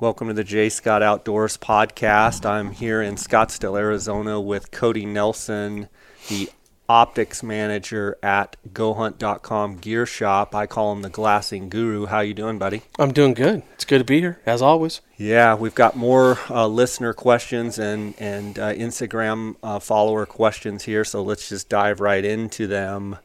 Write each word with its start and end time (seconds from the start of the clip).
Welcome 0.00 0.28
to 0.28 0.34
the 0.34 0.44
J. 0.44 0.68
Scott 0.68 1.02
Outdoors 1.02 1.56
podcast. 1.56 2.46
I'm 2.46 2.70
here 2.70 3.02
in 3.02 3.16
Scottsdale, 3.16 3.76
Arizona 3.76 4.40
with 4.40 4.70
Cody 4.70 5.04
Nelson, 5.04 5.88
the 6.28 6.48
optics 6.88 7.42
manager 7.42 8.16
at 8.22 8.56
GoHunt.com 8.72 9.78
gear 9.78 10.06
shop. 10.06 10.54
I 10.54 10.66
call 10.66 10.92
him 10.92 11.02
the 11.02 11.08
glassing 11.08 11.68
guru. 11.68 12.06
How 12.06 12.20
you 12.20 12.32
doing, 12.32 12.60
buddy? 12.60 12.82
I'm 12.96 13.12
doing 13.12 13.34
good. 13.34 13.64
It's 13.74 13.84
good 13.84 13.98
to 13.98 14.04
be 14.04 14.20
here, 14.20 14.40
as 14.46 14.62
always. 14.62 15.00
Yeah, 15.16 15.56
we've 15.56 15.74
got 15.74 15.96
more 15.96 16.38
uh, 16.48 16.68
listener 16.68 17.12
questions 17.12 17.76
and 17.76 18.14
and 18.20 18.56
uh, 18.56 18.74
Instagram 18.74 19.56
uh, 19.64 19.80
follower 19.80 20.26
questions 20.26 20.84
here, 20.84 21.04
so 21.04 21.24
let's 21.24 21.48
just 21.48 21.68
dive 21.68 21.98
right 21.98 22.24
into 22.24 22.68
them. 22.68 23.18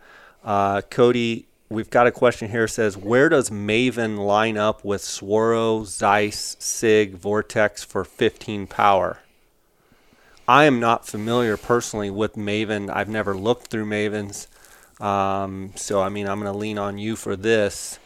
Uh, 0.43 0.81
Cody, 0.81 1.45
we've 1.69 1.89
got 1.89 2.07
a 2.07 2.11
question 2.11 2.49
here. 2.49 2.67
Says, 2.67 2.97
where 2.97 3.29
does 3.29 3.49
Maven 3.49 4.17
line 4.17 4.57
up 4.57 4.83
with 4.83 5.01
Swaro, 5.01 5.85
Zeiss, 5.85 6.55
Sig, 6.59 7.15
Vortex 7.15 7.83
for 7.83 8.03
15 8.03 8.67
power? 8.67 9.19
I 10.47 10.65
am 10.65 10.79
not 10.79 11.07
familiar 11.07 11.55
personally 11.55 12.09
with 12.09 12.33
Maven. 12.33 12.89
I've 12.93 13.09
never 13.09 13.35
looked 13.35 13.67
through 13.67 13.85
Mavens, 13.85 14.47
um, 15.01 15.71
so 15.75 16.01
I 16.01 16.09
mean, 16.09 16.27
I'm 16.27 16.39
going 16.41 16.51
to 16.51 16.57
lean 16.57 16.77
on 16.77 16.97
you 16.97 17.15
for 17.15 17.35
this. 17.35 17.97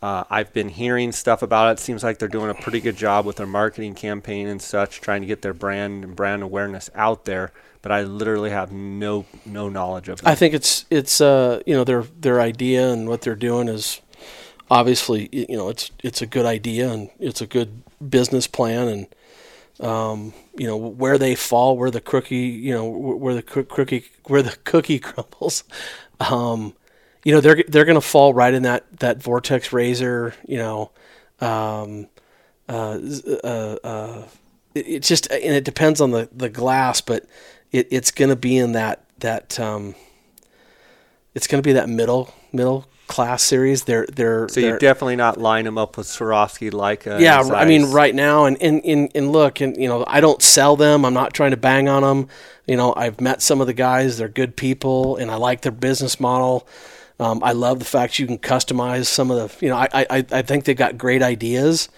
Uh, 0.00 0.24
I've 0.30 0.52
been 0.52 0.68
hearing 0.68 1.12
stuff 1.12 1.42
about 1.42 1.72
it. 1.72 1.78
Seems 1.78 2.02
like 2.02 2.18
they're 2.18 2.28
doing 2.28 2.48
a 2.48 2.54
pretty 2.54 2.80
good 2.80 2.96
job 2.96 3.26
with 3.26 3.36
their 3.36 3.46
marketing 3.46 3.94
campaign 3.94 4.46
and 4.46 4.62
such, 4.62 5.00
trying 5.00 5.20
to 5.20 5.26
get 5.26 5.42
their 5.42 5.52
brand 5.52 6.04
and 6.04 6.16
brand 6.16 6.42
awareness 6.42 6.90
out 6.94 7.26
there. 7.26 7.52
But 7.82 7.92
I 7.92 8.02
literally 8.02 8.50
have 8.50 8.72
no 8.72 9.24
no 9.46 9.68
knowledge 9.68 10.08
of 10.08 10.20
it. 10.20 10.26
I 10.26 10.34
think 10.34 10.54
it's 10.54 10.84
it's 10.90 11.20
uh, 11.20 11.62
you 11.66 11.74
know 11.74 11.84
their 11.84 12.02
their 12.02 12.40
idea 12.40 12.92
and 12.92 13.08
what 13.08 13.22
they're 13.22 13.34
doing 13.34 13.68
is 13.68 14.00
obviously 14.70 15.28
you 15.32 15.56
know 15.56 15.68
it's 15.68 15.90
it's 16.02 16.20
a 16.20 16.26
good 16.26 16.46
idea 16.46 16.92
and 16.92 17.10
it's 17.18 17.40
a 17.40 17.46
good 17.46 17.82
business 18.06 18.46
plan 18.46 18.88
and 18.88 19.06
um, 19.80 20.34
you 20.56 20.66
know 20.66 20.76
where 20.76 21.16
they 21.18 21.34
fall, 21.34 21.76
where 21.76 21.90
the 21.90 22.00
cookie 22.00 22.36
you 22.36 22.74
know 22.74 22.86
where 22.86 23.34
the 23.34 23.42
cookie 23.42 24.04
where 24.26 24.42
the 24.42 24.56
cookie 24.64 24.98
crumbles. 24.98 25.64
Um, 26.20 26.74
you 27.24 27.32
know 27.32 27.40
they're 27.40 27.64
they're 27.66 27.86
going 27.86 27.94
to 27.94 28.06
fall 28.06 28.34
right 28.34 28.52
in 28.52 28.64
that 28.64 28.84
that 28.98 29.22
vortex 29.22 29.72
razor. 29.72 30.34
You 30.46 30.58
know, 30.58 30.90
um, 31.40 32.08
uh, 32.68 32.98
uh, 33.42 33.76
uh, 33.82 34.22
it, 34.74 34.86
it's 34.86 35.08
just 35.08 35.30
and 35.30 35.54
it 35.54 35.64
depends 35.64 36.02
on 36.02 36.10
the 36.10 36.28
the 36.30 36.50
glass, 36.50 37.00
but 37.00 37.24
it, 37.72 37.88
it's 37.90 38.10
going 38.10 38.30
to 38.30 38.36
be 38.36 38.56
in 38.56 38.72
that 38.72 39.04
that 39.18 39.60
um, 39.60 39.94
it's 41.34 41.46
going 41.46 41.62
to 41.62 41.66
be 41.66 41.74
that 41.74 41.88
middle 41.88 42.32
middle 42.52 42.86
class 43.06 43.42
series. 43.42 43.84
They're 43.84 44.06
they're 44.06 44.48
so 44.48 44.60
they're, 44.60 44.74
you 44.74 44.78
definitely 44.78 45.16
not 45.16 45.38
line 45.38 45.64
them 45.64 45.78
up 45.78 45.96
with 45.96 46.06
Swarovski 46.06 46.70
Leica. 46.70 47.20
Yeah, 47.20 47.40
I 47.40 47.64
mean 47.64 47.90
right 47.90 48.14
now 48.14 48.44
and 48.44 48.60
and, 48.62 48.84
and 48.84 49.10
and 49.14 49.32
look 49.32 49.60
and 49.60 49.76
you 49.76 49.88
know 49.88 50.04
I 50.06 50.20
don't 50.20 50.42
sell 50.42 50.76
them. 50.76 51.04
I'm 51.04 51.14
not 51.14 51.34
trying 51.34 51.50
to 51.50 51.56
bang 51.56 51.88
on 51.88 52.02
them. 52.02 52.28
You 52.66 52.76
know 52.76 52.94
I've 52.96 53.20
met 53.20 53.42
some 53.42 53.60
of 53.60 53.66
the 53.66 53.74
guys. 53.74 54.18
They're 54.18 54.28
good 54.28 54.56
people 54.56 55.16
and 55.16 55.30
I 55.30 55.36
like 55.36 55.62
their 55.62 55.72
business 55.72 56.20
model. 56.20 56.66
Um, 57.20 57.44
I 57.44 57.52
love 57.52 57.80
the 57.80 57.84
fact 57.84 58.18
you 58.18 58.26
can 58.26 58.38
customize 58.38 59.04
some 59.04 59.30
of 59.30 59.36
the, 59.36 59.64
you 59.64 59.70
know, 59.70 59.76
I, 59.76 59.88
I, 59.92 60.26
I 60.32 60.40
think 60.40 60.64
they've 60.64 60.74
got 60.74 60.96
great 60.96 61.22
ideas. 61.22 61.90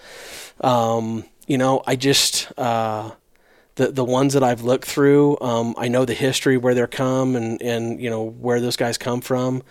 Um, 0.59 1.23
you 1.47 1.57
know, 1.57 1.81
I 1.87 1.95
just, 1.95 2.51
uh, 2.57 3.11
the, 3.75 3.91
the 3.91 4.03
ones 4.03 4.33
that 4.33 4.43
I've 4.43 4.61
looked 4.61 4.85
through, 4.85 5.37
um, 5.41 5.73
I 5.77 5.87
know 5.87 6.05
the 6.05 6.13
history 6.13 6.57
where 6.57 6.73
they're 6.73 6.87
come 6.87 7.35
and, 7.35 7.61
and, 7.61 8.01
you 8.01 8.09
know, 8.09 8.23
where 8.23 8.61
those 8.61 8.75
guys 8.75 8.97
come 8.97 9.21
from. 9.21 9.63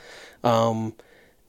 Um, 0.43 0.95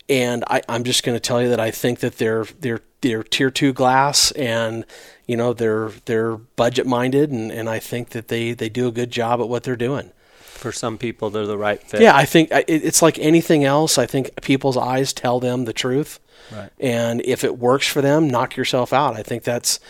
and 0.08 0.44
I, 0.48 0.62
I'm 0.70 0.84
just 0.84 1.04
going 1.04 1.16
to 1.16 1.20
tell 1.20 1.42
you 1.42 1.50
that 1.50 1.60
I 1.60 1.72
think 1.72 2.00
that 2.00 2.18
they're, 2.18 2.46
they're, 2.60 2.82
they're 3.02 3.24
tier 3.24 3.50
two 3.50 3.74
glass 3.74 4.32
and, 4.32 4.86
you 5.26 5.36
know, 5.36 5.54
they're, 5.54 5.90
they're 6.06 6.36
budget 6.36 6.86
minded. 6.86 7.32
And, 7.32 7.52
and 7.52 7.70
I 7.70 7.80
think 7.80 8.10
that 8.10 8.28
they, 8.28 8.54
they 8.54 8.70
do 8.70 8.88
a 8.88 8.92
good 8.92 9.12
job 9.12 9.40
at 9.42 9.50
what 9.50 9.64
they're 9.64 9.76
doing 9.76 10.12
for 10.38 10.72
some 10.72 10.98
people 10.98 11.30
they're 11.30 11.46
the 11.46 11.58
right 11.58 11.82
fit. 11.84 12.02
Yeah, 12.02 12.16
I 12.16 12.24
think 12.24 12.50
it's 12.52 13.02
like 13.02 13.20
anything 13.20 13.66
else. 13.66 13.98
I 13.98 14.06
think 14.06 14.42
people's 14.42 14.78
eyes 14.78 15.12
tell 15.12 15.42
them 15.42 15.66
the 15.66 15.74
truth, 15.74 16.22
right. 16.54 16.70
and 16.80 17.22
if 17.26 17.44
it 17.44 17.58
works 17.58 17.86
for 17.86 18.02
them, 18.02 18.30
knock 18.30 18.56
yourself 18.56 18.94
out. 18.94 19.18
I 19.18 19.24
think 19.24 19.44
that's, 19.44 19.82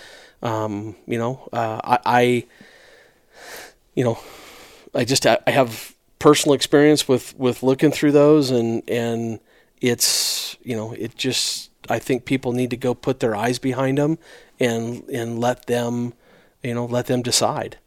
um, 0.44 0.96
you 1.08 1.18
know, 1.18 1.48
uh, 1.52 1.80
I, 1.84 2.00
I, 2.06 2.46
you 3.96 4.04
know, 4.04 4.20
I 4.94 5.06
just 5.06 5.26
I 5.26 5.40
have 5.48 5.96
personal 6.20 6.54
experience 6.54 7.08
with 7.08 7.38
with 7.40 7.64
looking 7.64 7.92
through 7.92 8.12
those, 8.12 8.52
and 8.52 8.88
and 8.90 9.40
it's 9.82 10.58
you 10.62 10.76
know 10.76 10.94
it 10.94 11.16
just 11.16 11.72
I 11.90 12.00
think 12.00 12.26
people 12.26 12.52
need 12.52 12.70
to 12.70 12.78
go 12.78 12.94
put 12.94 13.20
their 13.20 13.36
eyes 13.36 13.58
behind 13.58 13.98
them 13.98 14.20
and 14.60 15.04
and 15.10 15.40
let 15.40 15.66
them, 15.66 16.14
you 16.62 16.74
know, 16.74 16.86
let 16.86 17.08
them 17.08 17.22
decide. 17.22 17.78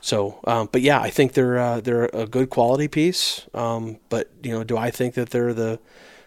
So, 0.00 0.40
um, 0.46 0.68
but 0.72 0.82
yeah, 0.82 1.00
I 1.00 1.10
think 1.10 1.32
they're 1.32 1.58
uh, 1.58 1.80
they're 1.80 2.10
a 2.12 2.26
good 2.26 2.50
quality 2.50 2.88
piece. 2.88 3.46
Um, 3.54 3.98
but 4.08 4.30
you 4.42 4.52
know, 4.52 4.64
do 4.64 4.76
I 4.76 4.90
think 4.90 5.14
that 5.14 5.30
they're 5.30 5.54
the 5.54 5.78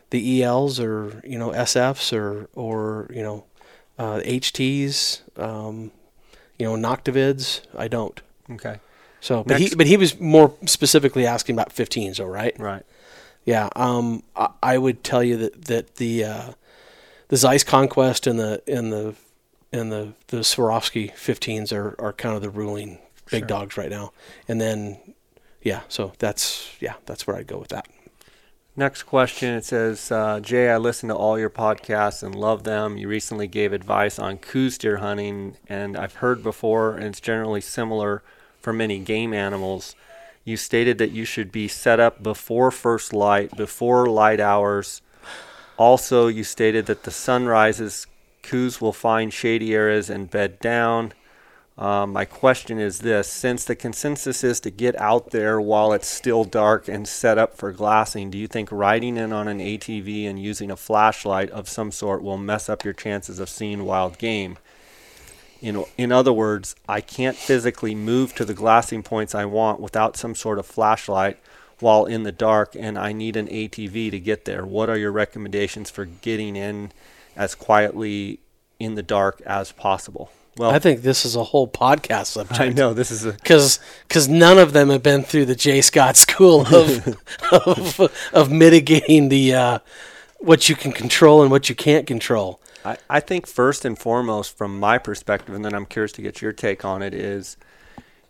the 0.10 0.44
ELs 0.44 0.80
or 0.80 1.22
you 1.26 1.38
know 1.38 1.52
SFs 1.52 2.14
or 2.14 2.50
or 2.56 3.10
you 3.14 3.22
know 3.22 3.46
uh, 3.98 4.20
HTs, 4.20 5.22
um, 5.40 5.92
you 6.58 6.66
know 6.66 6.76
Noctivids? 6.76 7.62
I 7.78 7.88
don't. 7.88 8.22
Okay. 8.52 8.80
So, 9.22 9.44
but 9.44 9.60
Next. 9.60 9.72
he 9.72 9.76
but 9.76 9.88
he 9.88 9.98
was 9.98 10.20
more 10.20 10.54
specifically 10.66 11.26
asking 11.26 11.56
about 11.56 11.70
15s, 11.70 12.18
though, 12.18 12.26
right? 12.26 12.56
Right. 12.60 12.84
Yeah. 13.44 13.70
Um, 13.76 14.24
I, 14.36 14.50
I 14.62 14.78
would 14.78 15.04
tell 15.04 15.24
you 15.24 15.38
that 15.38 15.66
that 15.66 15.96
the 15.96 16.24
uh, 16.24 16.52
the 17.30 17.38
Zeiss 17.38 17.64
Conquest 17.64 18.28
and 18.28 18.40
the 18.40 18.62
and 18.68 18.92
the 18.92 19.16
and 19.72 19.92
the 19.92 20.14
the 20.28 20.38
Swarovski 20.38 21.14
15s 21.14 21.74
are, 21.76 21.96
are 22.00 22.14
kind 22.14 22.36
of 22.36 22.42
the 22.42 22.50
ruling 22.50 23.00
big 23.30 23.42
sure. 23.42 23.48
dogs 23.48 23.78
right 23.78 23.90
now. 23.90 24.14
And 24.48 24.62
then, 24.62 25.00
yeah, 25.62 25.82
so 25.90 26.14
that's 26.20 26.70
yeah, 26.80 26.96
that's 27.06 27.26
where 27.28 27.36
I'd 27.36 27.48
go 27.48 27.58
with 27.58 27.70
that. 27.70 27.88
Next 28.78 29.04
question. 29.04 29.54
It 29.54 29.64
says, 29.64 30.12
uh, 30.12 30.42
Jay, 30.42 30.70
I 30.70 30.76
listen 30.76 31.08
to 31.08 31.16
all 31.16 31.40
your 31.40 31.50
podcasts 31.50 32.22
and 32.24 32.36
love 32.36 32.64
them. 32.64 32.98
You 32.98 33.08
recently 33.08 33.48
gave 33.48 33.72
advice 33.72 34.20
on 34.20 34.38
Coues 34.38 34.78
deer 34.78 34.98
hunting, 34.98 35.56
and 35.68 35.96
I've 35.96 36.16
heard 36.16 36.44
before, 36.44 36.96
and 36.96 37.06
it's 37.06 37.22
generally 37.22 37.62
similar 37.62 38.22
for 38.60 38.74
many 38.74 39.00
game 39.00 39.34
animals. 39.34 39.96
You 40.44 40.58
stated 40.58 40.98
that 40.98 41.12
you 41.12 41.24
should 41.24 41.54
be 41.54 41.70
set 41.70 42.02
up 42.02 42.22
before 42.22 42.70
first 42.70 43.14
light, 43.14 43.56
before 43.56 44.08
light 44.08 44.42
hours. 44.42 45.02
Also, 45.78 46.28
you 46.28 46.44
stated 46.44 46.86
that 46.88 47.04
the 47.04 47.12
sun 47.12 47.46
rises, 47.46 48.08
Coues 48.44 48.82
will 48.82 48.94
find 48.94 49.34
shady 49.34 49.74
areas 49.74 50.10
and 50.10 50.30
bed 50.30 50.60
down. 50.60 51.14
Um, 51.78 52.14
my 52.14 52.24
question 52.24 52.80
is 52.80 53.00
this 53.00 53.30
since 53.30 53.66
the 53.66 53.76
consensus 53.76 54.46
is 54.46 54.62
to 54.62 54.70
get 54.70 55.00
out 55.00 55.32
there 55.32 55.60
while 55.60 55.92
it's 55.92 56.08
still 56.08 56.46
dark 56.46 56.88
and 56.88 57.06
set 57.06 57.38
up 57.38 57.58
for 57.58 57.74
glassing, 57.74 58.32
do 58.32 58.38
you 58.38 58.48
think 58.48 58.72
riding 58.72 59.18
in 59.18 59.34
on 59.34 59.50
an 59.50 59.60
ATV 59.60 60.26
and 60.26 60.40
using 60.40 60.72
a 60.72 60.78
flashlight 60.78 61.50
of 61.50 61.68
some 61.68 61.92
sort 61.92 62.24
will 62.24 62.38
mess 62.38 62.70
up 62.70 62.86
your 62.86 62.94
chances 62.94 63.40
of 63.40 63.50
seeing 63.50 63.84
wild 63.84 64.18
game? 64.18 64.58
In, 65.62 65.84
in 65.98 66.14
other 66.14 66.32
words, 66.32 66.76
I 66.88 67.02
can't 67.02 67.36
physically 67.36 67.94
move 67.94 68.34
to 68.36 68.46
the 68.46 68.54
glassing 68.54 69.04
points 69.04 69.36
I 69.36 69.44
want 69.44 69.82
without 69.82 70.16
some 70.16 70.36
sort 70.36 70.60
of 70.60 70.66
flashlight 70.66 71.40
while 71.80 72.06
in 72.06 72.24
the 72.24 72.32
dark, 72.32 72.74
and 72.78 72.98
I 72.98 73.12
need 73.12 73.36
an 73.36 73.48
ATV 73.48 74.12
to 74.12 74.20
get 74.20 74.46
there. 74.46 74.66
What 74.66 74.90
are 74.90 74.98
your 74.98 75.12
recommendations 75.12 75.90
for 75.90 76.06
getting 76.06 76.56
in 76.56 76.94
as 77.36 77.54
quietly 77.54 78.40
in 78.80 78.96
the 78.96 79.04
dark 79.04 79.42
as 79.42 79.74
possible? 79.74 80.32
Well, 80.58 80.72
I 80.72 80.80
think 80.80 81.02
this 81.02 81.26
is 81.26 81.36
a 81.36 81.44
whole 81.44 81.68
podcast 81.68 82.28
subject. 82.28 82.62
I 82.62 82.70
know 82.70 82.94
this 82.94 83.12
is 83.12 83.26
a 83.26 83.34
because 83.34 83.80
because 84.08 84.30
none 84.30 84.58
of 84.58 84.72
them 84.72 84.90
have 84.90 85.04
been 85.04 85.24
through 85.24 85.46
the 85.46 85.56
J. 85.56 85.82
Scott 85.82 86.16
School 86.16 86.62
of 86.74 87.18
of, 87.52 88.30
of 88.32 88.52
mitigating 88.52 89.28
the 89.30 89.54
uh, 89.54 89.80
what 90.40 90.70
you 90.70 90.76
can 90.76 90.94
control 90.94 91.42
and 91.42 91.52
what 91.52 91.68
you 91.68 91.76
can't 91.76 92.08
control. 92.08 92.62
I, 92.86 92.98
I 93.10 93.20
think 93.20 93.48
first 93.48 93.84
and 93.84 93.98
foremost, 93.98 94.58
from 94.58 94.80
my 94.80 94.98
perspective, 94.98 95.54
and 95.56 95.66
then 95.66 95.74
I'm 95.74 95.86
curious 95.86 96.12
to 96.14 96.22
get 96.22 96.42
your 96.42 96.54
take 96.54 96.86
on 96.86 97.02
it, 97.02 97.14
is 97.14 97.58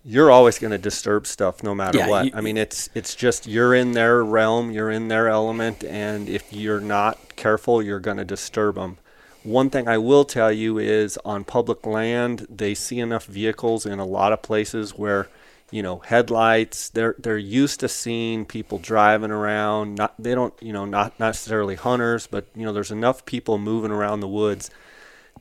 you're 0.03 0.31
always 0.31 0.57
going 0.59 0.71
to 0.71 0.77
disturb 0.77 1.27
stuff 1.27 1.61
no 1.61 1.75
matter 1.75 1.97
yeah, 1.97 2.07
what. 2.07 2.25
You, 2.25 2.31
I 2.33 2.41
mean, 2.41 2.57
it's 2.57 2.89
it's 2.95 3.13
just 3.13 3.45
you're 3.45 3.75
in 3.75 3.91
their 3.91 4.23
realm, 4.23 4.71
you're 4.71 4.91
in 4.91 5.09
their 5.09 5.27
element, 5.27 5.83
and 5.83 6.29
if 6.29 6.53
you're 6.53 6.79
not 6.79 7.35
careful, 7.35 7.83
you're 7.83 7.99
going 7.99 8.17
to 8.17 8.25
disturb 8.25 8.75
them. 8.75 8.97
One 9.45 9.69
thing 9.69 9.87
I 9.87 9.99
will 9.99 10.25
tell 10.25 10.51
you 10.51 10.79
is 10.79 11.19
on 11.23 11.43
public 11.43 11.85
land, 11.85 12.47
they 12.49 12.73
see 12.73 12.99
enough 12.99 13.25
vehicles 13.25 13.85
in 13.85 13.99
a 13.99 14.05
lot 14.05 14.33
of 14.33 14.41
places 14.41 14.97
where, 14.97 15.27
you 15.69 15.83
know, 15.83 15.99
headlights, 15.99 16.89
they're 16.89 17.15
they're 17.19 17.37
used 17.37 17.79
to 17.81 17.87
seeing 17.87 18.45
people 18.45 18.79
driving 18.79 19.29
around. 19.29 19.95
Not 19.95 20.15
they 20.17 20.33
don't, 20.33 20.55
you 20.61 20.73
know, 20.73 20.85
not 20.85 21.19
necessarily 21.19 21.75
hunters, 21.75 22.25
but 22.25 22.47
you 22.55 22.65
know, 22.65 22.73
there's 22.73 22.89
enough 22.89 23.23
people 23.27 23.59
moving 23.59 23.91
around 23.91 24.21
the 24.21 24.27
woods. 24.27 24.71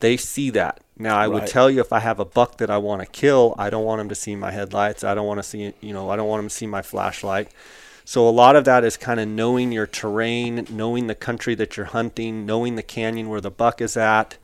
They 0.01 0.19
see 0.19 0.51
that. 0.51 0.81
Now, 0.99 1.17
I 1.17 1.23
right. 1.23 1.29
would 1.29 1.47
tell 1.47 1.71
you 1.71 1.81
if 1.81 1.93
I 1.93 2.01
have 2.01 2.21
a 2.21 2.27
buck 2.27 2.59
that 2.59 2.69
I 2.69 2.77
want 2.77 3.01
to 3.01 3.07
kill, 3.07 3.55
I 3.57 3.71
don't 3.71 3.85
want 3.85 4.03
him 4.03 4.11
to 4.11 4.15
see 4.15 4.37
my 4.37 4.51
headlights. 4.51 5.03
I 5.03 5.15
don't 5.15 5.27
want 5.27 5.39
to 5.39 5.43
see, 5.43 5.73
you 5.81 5.95
know, 5.95 6.11
I 6.11 6.17
don't 6.17 6.29
want 6.29 6.43
him 6.43 6.49
to 6.51 6.55
see 6.55 6.67
my 6.67 6.83
flashlight. 6.83 7.49
So 8.05 8.29
a 8.29 8.31
lot 8.31 8.55
of 8.55 8.65
that 8.67 8.85
is 8.85 8.97
kind 8.97 9.19
of 9.19 9.29
knowing 9.29 9.73
your 9.73 9.87
terrain, 9.87 10.67
knowing 10.71 11.07
the 11.07 11.15
country 11.15 11.55
that 11.55 11.77
you're 11.77 11.87
hunting, 11.87 12.45
knowing 12.45 12.77
the 12.77 12.83
canyon 12.83 13.29
where 13.29 13.41
the 13.41 13.51
buck 13.51 13.81
is 13.81 13.97
at. 13.97 14.37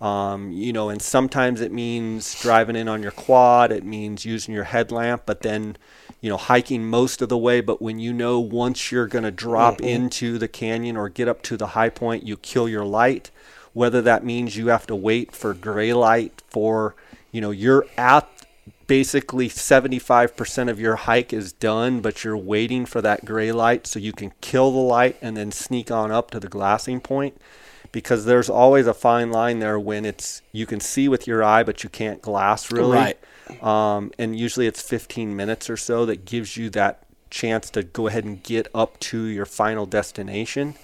Um, 0.00 0.52
you 0.52 0.72
know, 0.72 0.88
and 0.90 1.02
sometimes 1.02 1.60
it 1.60 1.72
means 1.72 2.40
driving 2.40 2.76
in 2.76 2.86
on 2.88 3.02
your 3.02 3.10
quad. 3.10 3.72
It 3.72 3.84
means 3.84 4.24
using 4.24 4.54
your 4.54 4.64
headlamp, 4.64 5.22
but 5.26 5.40
then, 5.42 5.76
you 6.20 6.30
know, 6.30 6.36
hiking 6.36 6.88
most 6.88 7.20
of 7.20 7.28
the 7.28 7.36
way. 7.36 7.60
But 7.60 7.82
when 7.82 7.98
you 7.98 8.12
know 8.12 8.38
once 8.38 8.92
you're 8.92 9.08
going 9.08 9.24
to 9.24 9.32
drop 9.32 9.78
Mhm. 9.78 9.88
into 9.88 10.38
the 10.38 10.46
canyon 10.46 10.96
or 10.96 11.08
get 11.08 11.26
up 11.26 11.42
to 11.42 11.56
the 11.56 11.68
high 11.68 11.88
point, 11.88 12.24
you 12.24 12.36
kill 12.36 12.68
your 12.68 12.84
light. 12.84 13.32
Whether 13.72 14.00
that 14.02 14.24
means 14.24 14.56
you 14.56 14.68
have 14.68 14.86
to 14.86 14.94
wait 14.94 15.34
for 15.34 15.52
gray 15.52 15.92
light 15.92 16.42
for, 16.48 16.94
you 17.32 17.40
know, 17.40 17.50
you're 17.50 17.84
at 17.96 18.28
basically 18.88 19.48
75% 19.48 20.70
of 20.70 20.80
your 20.80 20.96
hike 20.96 21.32
is 21.32 21.52
done, 21.52 22.00
but 22.00 22.24
you're 22.24 22.36
waiting 22.36 22.86
for 22.86 23.00
that 23.02 23.24
gray 23.24 23.52
light 23.52 23.86
so 23.86 24.00
you 24.00 24.12
can 24.12 24.32
kill 24.40 24.72
the 24.72 24.78
light 24.78 25.16
and 25.22 25.36
then 25.36 25.52
sneak 25.52 25.90
on 25.92 26.10
up 26.10 26.32
to 26.32 26.40
the 26.40 26.48
glassing 26.48 27.00
point. 27.00 27.40
Because 27.92 28.24
there's 28.24 28.50
always 28.50 28.86
a 28.86 28.94
fine 28.94 29.30
line 29.30 29.60
there 29.60 29.78
when 29.78 30.04
it's 30.04 30.42
you 30.52 30.66
can 30.66 30.80
see 30.80 31.08
with 31.08 31.26
your 31.26 31.44
eye 31.44 31.62
but 31.62 31.84
you 31.84 31.90
can't 31.90 32.20
glass 32.20 32.72
really. 32.72 32.96
Right. 32.98 33.62
um, 33.62 34.10
and 34.18 34.38
usually 34.38 34.66
it's 34.66 34.82
15 34.82 35.36
minutes 35.36 35.70
or 35.70 35.76
so 35.76 36.04
that 36.06 36.24
gives 36.24 36.56
you 36.56 36.68
that 36.70 37.04
chance 37.30 37.70
to 37.70 37.82
go 37.82 38.06
ahead 38.06 38.24
and 38.24 38.42
get 38.42 38.68
up 38.74 38.98
to 39.00 39.22
your 39.22 39.46
final 39.46 39.86
destination. 39.86 40.74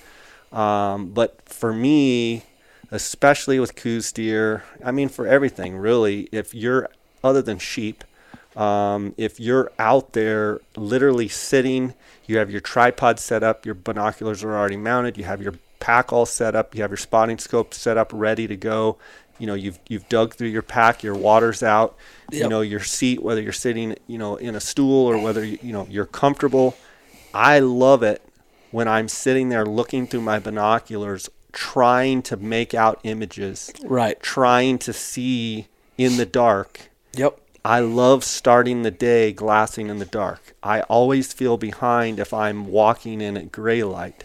Um, 0.52 1.08
but 1.08 1.40
for 1.46 1.72
me 1.72 2.44
especially 2.90 3.58
with 3.58 3.74
Coues 3.74 4.12
deer 4.12 4.62
i 4.84 4.92
mean 4.92 5.08
for 5.08 5.26
everything 5.26 5.74
really 5.76 6.28
if 6.30 6.54
you're 6.54 6.88
other 7.24 7.42
than 7.42 7.58
sheep 7.58 8.04
um, 8.56 9.14
if 9.16 9.40
you're 9.40 9.72
out 9.78 10.12
there 10.12 10.60
literally 10.76 11.28
sitting, 11.28 11.94
you 12.26 12.38
have 12.38 12.50
your 12.50 12.60
tripod 12.60 13.18
set 13.18 13.42
up, 13.42 13.66
your 13.66 13.74
binoculars 13.74 14.44
are 14.44 14.56
already 14.56 14.76
mounted, 14.76 15.18
you 15.18 15.24
have 15.24 15.42
your 15.42 15.54
pack 15.80 16.12
all 16.12 16.26
set 16.26 16.54
up, 16.54 16.74
you 16.74 16.82
have 16.82 16.90
your 16.90 16.96
spotting 16.96 17.38
scope 17.38 17.74
set 17.74 17.96
up, 17.96 18.10
ready 18.14 18.46
to 18.46 18.56
go. 18.56 18.96
You 19.38 19.48
know, 19.48 19.54
you've 19.54 19.80
you've 19.88 20.08
dug 20.08 20.34
through 20.34 20.48
your 20.48 20.62
pack, 20.62 21.02
your 21.02 21.16
water's 21.16 21.62
out. 21.64 21.96
You 22.30 22.48
know, 22.48 22.60
your 22.60 22.80
seat, 22.80 23.22
whether 23.22 23.42
you're 23.42 23.52
sitting, 23.52 23.96
you 24.06 24.18
know, 24.18 24.36
in 24.36 24.54
a 24.54 24.60
stool 24.60 25.06
or 25.06 25.18
whether 25.18 25.44
you, 25.44 25.58
you 25.60 25.72
know 25.72 25.88
you're 25.90 26.06
comfortable. 26.06 26.76
I 27.34 27.58
love 27.58 28.04
it 28.04 28.22
when 28.70 28.86
I'm 28.86 29.08
sitting 29.08 29.48
there 29.48 29.66
looking 29.66 30.06
through 30.06 30.20
my 30.20 30.38
binoculars, 30.38 31.28
trying 31.50 32.22
to 32.22 32.36
make 32.36 32.74
out 32.74 33.00
images, 33.02 33.72
Right. 33.82 34.20
trying 34.22 34.78
to 34.78 34.92
see 34.92 35.66
in 35.98 36.16
the 36.16 36.26
dark 36.26 36.90
Yep. 37.16 37.40
I 37.64 37.80
love 37.80 38.24
starting 38.24 38.82
the 38.82 38.90
day 38.90 39.32
glassing 39.32 39.88
in 39.88 39.98
the 39.98 40.04
dark. 40.04 40.54
I 40.62 40.82
always 40.82 41.32
feel 41.32 41.56
behind 41.56 42.18
if 42.18 42.34
I'm 42.34 42.66
walking 42.66 43.20
in 43.22 43.36
at 43.38 43.50
gray 43.52 43.82
light. 43.82 44.24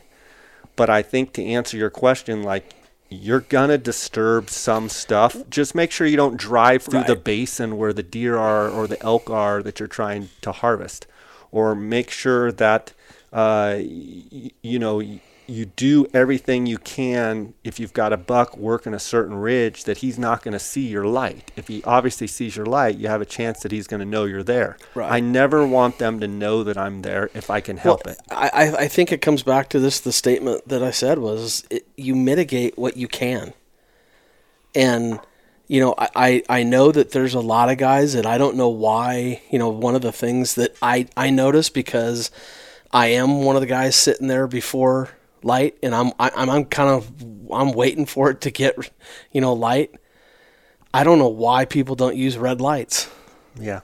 But 0.75 0.89
I 0.89 1.01
think 1.01 1.33
to 1.33 1.43
answer 1.45 1.77
your 1.77 1.89
question, 1.89 2.43
like 2.43 2.73
you're 3.09 3.39
gonna 3.39 3.77
disturb 3.77 4.49
some 4.49 4.89
stuff. 4.89 5.37
Just 5.49 5.73
make 5.73 5.91
sure 5.91 6.05
you 6.05 6.17
don't 6.17 6.37
drive 6.37 6.83
through 6.83 7.03
the 7.05 7.15
basin 7.15 7.77
where 7.77 7.93
the 7.93 8.03
deer 8.03 8.37
are 8.37 8.69
or 8.69 8.87
the 8.87 9.01
elk 9.03 9.29
are 9.29 9.63
that 9.63 9.79
you're 9.79 9.87
trying 9.87 10.29
to 10.41 10.51
harvest, 10.51 11.07
or 11.51 11.75
make 11.75 12.09
sure 12.11 12.51
that 12.51 12.93
uh, 13.33 13.75
y- 13.79 14.51
you 14.61 14.79
know 14.79 15.01
you 15.49 15.65
do 15.65 16.05
everything 16.13 16.65
you 16.65 16.77
can 16.77 17.53
if 17.63 17.79
you've 17.79 17.93
got 17.93 18.13
a 18.13 18.17
buck 18.17 18.55
working 18.57 18.93
a 18.93 18.99
certain 18.99 19.35
ridge 19.35 19.83
that 19.85 19.97
he's 19.97 20.19
not 20.19 20.43
going 20.43 20.53
to 20.53 20.59
see 20.59 20.87
your 20.87 21.05
light. 21.05 21.51
If 21.55 21.67
he 21.67 21.83
obviously 21.83 22.27
sees 22.27 22.55
your 22.55 22.65
light, 22.65 22.97
you 22.97 23.07
have 23.07 23.21
a 23.21 23.25
chance 23.25 23.61
that 23.61 23.71
he's 23.71 23.87
going 23.87 23.99
to 23.99 24.05
know 24.05 24.25
you're 24.25 24.43
there. 24.43 24.77
Right. 24.93 25.11
I 25.11 25.19
never 25.19 25.65
want 25.65 25.97
them 25.97 26.19
to 26.19 26.27
know 26.27 26.63
that 26.63 26.77
I'm 26.77 27.01
there 27.01 27.29
if 27.33 27.49
I 27.49 27.61
can 27.61 27.77
help 27.77 28.05
Well, 28.05 28.13
it. 28.13 28.21
I, 28.31 28.83
I 28.83 28.87
think 28.87 29.11
it 29.11 29.21
comes 29.21 29.43
back 29.43 29.69
to 29.69 29.79
this. 29.79 29.99
The 29.99 30.11
statement 30.11 30.67
that 30.67 30.83
I 30.83 30.91
said 30.91 31.19
was, 31.19 31.65
it, 31.69 31.87
you 31.97 32.15
mitigate 32.15 32.77
what 32.77 32.95
you 32.95 33.07
can, 33.07 33.53
and 34.75 35.19
you 35.67 35.79
know, 35.79 35.95
I, 35.97 36.09
I 36.15 36.43
I 36.49 36.63
know 36.63 36.91
that 36.91 37.11
there's 37.11 37.33
a 37.33 37.39
lot 37.39 37.69
of 37.69 37.77
guys 37.77 38.13
that 38.13 38.25
I 38.25 38.37
don't 38.37 38.55
know 38.55 38.69
why. 38.69 39.41
You 39.51 39.59
know, 39.59 39.69
one 39.69 39.95
of 39.95 40.01
the 40.01 40.11
things 40.11 40.55
that 40.55 40.75
I 40.81 41.07
I 41.15 41.29
notice 41.29 41.69
because 41.69 42.31
I 42.91 43.07
am 43.07 43.43
one 43.43 43.55
of 43.55 43.61
the 43.61 43.67
guys 43.67 43.95
sitting 43.95 44.27
there 44.27 44.47
before 44.47 45.09
light, 45.43 45.77
and 45.83 45.93
I'm 45.95 46.11
I, 46.19 46.31
I'm 46.35 46.49
I'm 46.49 46.65
kind 46.65 46.89
of 46.89 47.11
I'm 47.51 47.71
waiting 47.71 48.05
for 48.05 48.29
it 48.29 48.41
to 48.41 48.51
get 48.51 48.75
you 49.31 49.41
know 49.41 49.53
light. 49.53 49.95
I 50.93 51.03
don't 51.03 51.19
know 51.19 51.27
why 51.29 51.65
people 51.65 51.95
don't 51.95 52.15
use 52.15 52.37
red 52.37 52.61
lights. 52.61 53.09
Yeah. 53.59 53.81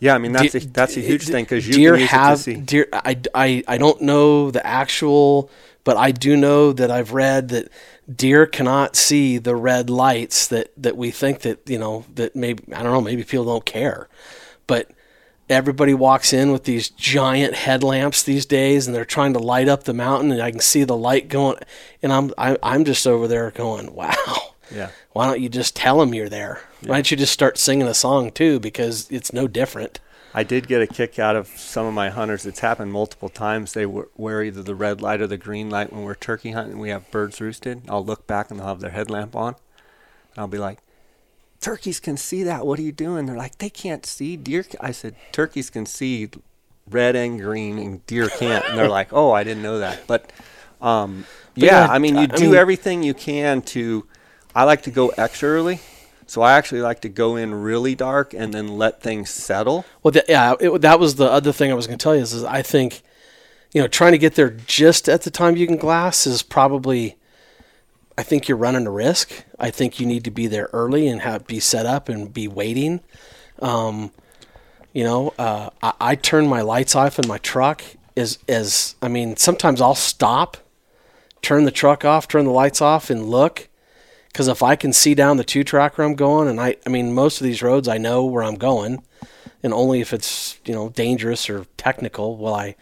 Yeah, 0.00 0.14
I 0.14 0.18
mean 0.18 0.32
that's 0.32 0.52
De- 0.52 0.58
a, 0.58 0.60
that's 0.60 0.96
a 0.96 1.00
huge 1.00 1.26
thing 1.26 1.44
because 1.44 1.68
you 1.68 1.74
deer 1.74 1.96
have 1.96 2.32
it 2.32 2.36
to 2.36 2.42
see. 2.42 2.56
deer. 2.56 2.88
I, 2.92 3.20
I 3.34 3.62
I 3.68 3.78
don't 3.78 4.00
know 4.00 4.50
the 4.50 4.66
actual, 4.66 5.50
but 5.84 5.98
I 5.98 6.10
do 6.10 6.36
know 6.36 6.72
that 6.72 6.90
I've 6.90 7.12
read 7.12 7.50
that 7.50 7.68
deer 8.10 8.46
cannot 8.46 8.96
see 8.96 9.36
the 9.36 9.54
red 9.54 9.90
lights 9.90 10.46
that 10.46 10.72
that 10.78 10.96
we 10.96 11.10
think 11.10 11.40
that 11.40 11.68
you 11.68 11.78
know 11.78 12.06
that 12.14 12.34
maybe 12.34 12.64
I 12.72 12.82
don't 12.82 12.92
know 12.92 13.02
maybe 13.02 13.24
people 13.24 13.44
don't 13.44 13.66
care, 13.66 14.08
but 14.66 14.90
everybody 15.50 15.92
walks 15.94 16.32
in 16.32 16.52
with 16.52 16.64
these 16.64 16.88
giant 16.90 17.54
headlamps 17.54 18.22
these 18.22 18.46
days 18.46 18.86
and 18.86 18.94
they're 18.94 19.04
trying 19.04 19.32
to 19.32 19.38
light 19.38 19.68
up 19.68 19.84
the 19.84 19.92
mountain 19.92 20.30
and 20.30 20.40
I 20.40 20.50
can 20.50 20.60
see 20.60 20.84
the 20.84 20.96
light 20.96 21.28
going 21.28 21.56
and 22.02 22.12
I'm 22.12 22.32
I, 22.38 22.56
I'm 22.62 22.84
just 22.84 23.06
over 23.06 23.26
there 23.28 23.50
going 23.50 23.92
wow 23.94 24.54
Yeah. 24.74 24.90
why 25.12 25.26
don't 25.26 25.40
you 25.40 25.48
just 25.48 25.74
tell 25.74 25.98
them 25.98 26.14
you're 26.14 26.28
there 26.28 26.60
why 26.86 26.96
don't 26.96 27.10
you 27.10 27.16
just 27.16 27.32
start 27.32 27.58
singing 27.58 27.88
a 27.88 27.94
song 27.94 28.30
too 28.30 28.60
because 28.60 29.10
it's 29.10 29.32
no 29.32 29.48
different 29.48 29.98
I 30.32 30.44
did 30.44 30.68
get 30.68 30.80
a 30.80 30.86
kick 30.86 31.18
out 31.18 31.34
of 31.34 31.48
some 31.48 31.86
of 31.86 31.92
my 31.92 32.08
hunters. 32.08 32.46
It's 32.46 32.60
happened 32.60 32.92
multiple 32.92 33.28
times. 33.28 33.72
They 33.72 33.84
wear 33.84 34.44
either 34.44 34.62
the 34.62 34.76
red 34.76 35.02
light 35.02 35.20
or 35.20 35.26
the 35.26 35.36
green 35.36 35.68
light 35.70 35.92
when 35.92 36.04
we're 36.04 36.14
turkey 36.14 36.52
hunting. 36.52 36.78
We 36.78 36.90
have 36.90 37.10
birds 37.10 37.40
roosted. 37.40 37.82
I'll 37.88 38.04
look 38.04 38.28
back 38.28 38.48
and 38.48 38.60
they'll 38.60 38.68
have 38.68 38.78
their 38.78 38.92
headlamp 38.92 39.34
on. 39.34 39.54
And 39.54 40.38
I'll 40.38 40.46
be 40.46 40.58
like, 40.58 40.78
"Turkeys 41.60 42.00
can 42.00 42.16
see 42.16 42.42
that. 42.44 42.66
What 42.66 42.78
are 42.78 42.82
you 42.82 42.92
doing?" 42.92 43.26
They're 43.26 43.36
like, 43.36 43.58
"They 43.58 43.70
can't 43.70 44.04
see 44.06 44.36
deer." 44.36 44.64
I 44.80 44.92
said, 44.92 45.14
"Turkeys 45.32 45.70
can 45.70 45.86
see 45.86 46.28
red 46.90 47.14
and 47.16 47.40
green, 47.40 47.78
and 47.78 48.04
deer 48.06 48.28
can't." 48.28 48.64
And 48.68 48.78
they're 48.78 48.88
like, 48.88 49.12
"Oh, 49.12 49.32
I 49.32 49.44
didn't 49.44 49.62
know 49.62 49.78
that." 49.78 50.06
But, 50.06 50.32
um, 50.80 51.26
But 51.54 51.64
yeah, 51.64 51.86
I 51.90 51.98
mean, 51.98 52.14
you 52.16 52.22
I 52.22 52.26
do 52.26 52.46
mean- 52.46 52.54
everything 52.54 53.02
you 53.02 53.14
can 53.14 53.62
to. 53.62 54.06
I 54.54 54.64
like 54.64 54.82
to 54.82 54.90
go 54.90 55.08
extra 55.10 55.48
early. 55.48 55.80
So 56.26 56.42
I 56.42 56.52
actually 56.52 56.80
like 56.82 57.00
to 57.00 57.08
go 57.08 57.34
in 57.34 57.52
really 57.52 57.96
dark 57.96 58.34
and 58.34 58.54
then 58.54 58.68
let 58.68 59.02
things 59.02 59.30
settle. 59.30 59.84
Well, 60.02 60.12
th- 60.12 60.26
yeah, 60.28 60.54
it, 60.60 60.80
that 60.80 61.00
was 61.00 61.16
the 61.16 61.24
other 61.28 61.50
thing 61.52 61.72
I 61.72 61.74
was 61.74 61.88
going 61.88 61.98
to 61.98 62.02
tell 62.02 62.14
you 62.14 62.22
is, 62.22 62.32
is 62.32 62.44
I 62.44 62.62
think, 62.62 63.02
you 63.72 63.80
know, 63.82 63.88
trying 63.88 64.12
to 64.12 64.18
get 64.18 64.36
there 64.36 64.50
just 64.50 65.08
at 65.08 65.22
the 65.22 65.30
time 65.32 65.56
you 65.56 65.66
can 65.66 65.76
glass 65.76 66.28
is 66.28 66.42
probably, 66.44 67.16
I 68.20 68.22
think 68.22 68.48
you're 68.48 68.58
running 68.58 68.86
a 68.86 68.90
risk. 68.90 69.44
I 69.58 69.70
think 69.70 69.98
you 69.98 70.04
need 70.04 70.24
to 70.24 70.30
be 70.30 70.46
there 70.46 70.68
early 70.74 71.08
and 71.08 71.22
have 71.22 71.46
be 71.46 71.58
set 71.58 71.86
up 71.86 72.10
and 72.10 72.30
be 72.30 72.48
waiting. 72.48 73.00
Um, 73.62 74.12
you 74.92 75.04
know, 75.04 75.32
uh, 75.38 75.70
I, 75.82 75.92
I 75.98 76.14
turn 76.16 76.46
my 76.46 76.60
lights 76.60 76.94
off 76.94 77.18
in 77.18 77.26
my 77.26 77.38
truck 77.38 77.82
Is 78.16 78.38
as 78.46 78.94
I 79.00 79.08
mean, 79.08 79.38
sometimes 79.38 79.80
I'll 79.80 79.94
stop, 79.94 80.58
turn 81.40 81.64
the 81.64 81.70
truck 81.70 82.04
off, 82.04 82.28
turn 82.28 82.44
the 82.44 82.50
lights 82.50 82.82
off, 82.82 83.08
and 83.08 83.24
look. 83.24 83.70
Because 84.28 84.48
if 84.48 84.62
I 84.62 84.76
can 84.76 84.92
see 84.92 85.14
down 85.14 85.38
the 85.38 85.42
two 85.44 85.64
track 85.64 85.96
where 85.96 86.06
I'm 86.06 86.14
going, 86.14 86.46
and 86.46 86.60
I, 86.60 86.76
I 86.84 86.90
mean, 86.90 87.14
most 87.14 87.40
of 87.40 87.46
these 87.46 87.62
roads 87.62 87.88
I 87.88 87.96
know 87.96 88.26
where 88.26 88.44
I'm 88.44 88.56
going, 88.56 89.02
and 89.62 89.72
only 89.72 90.02
if 90.02 90.12
it's 90.12 90.58
you 90.66 90.74
know 90.74 90.90
dangerous 90.90 91.48
or 91.48 91.64
technical 91.78 92.36
will 92.36 92.54
I. 92.54 92.76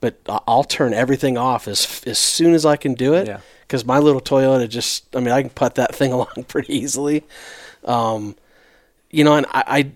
But 0.00 0.18
I'll 0.26 0.64
turn 0.64 0.94
everything 0.94 1.38
off 1.38 1.68
as 1.68 2.02
as 2.08 2.18
soon 2.18 2.54
as 2.54 2.66
I 2.66 2.74
can 2.74 2.94
do 2.94 3.14
it. 3.14 3.28
Yeah. 3.28 3.40
Because 3.70 3.84
my 3.84 4.00
little 4.00 4.20
Toyota 4.20 4.68
just, 4.68 5.14
I 5.14 5.20
mean, 5.20 5.30
I 5.30 5.42
can 5.42 5.50
put 5.50 5.76
that 5.76 5.94
thing 5.94 6.12
along 6.16 6.44
pretty 6.48 6.74
easily. 6.76 7.22
Um, 7.84 8.34
you 9.12 9.22
know, 9.22 9.36
and 9.36 9.46
I, 9.46 9.62
I 9.68 9.92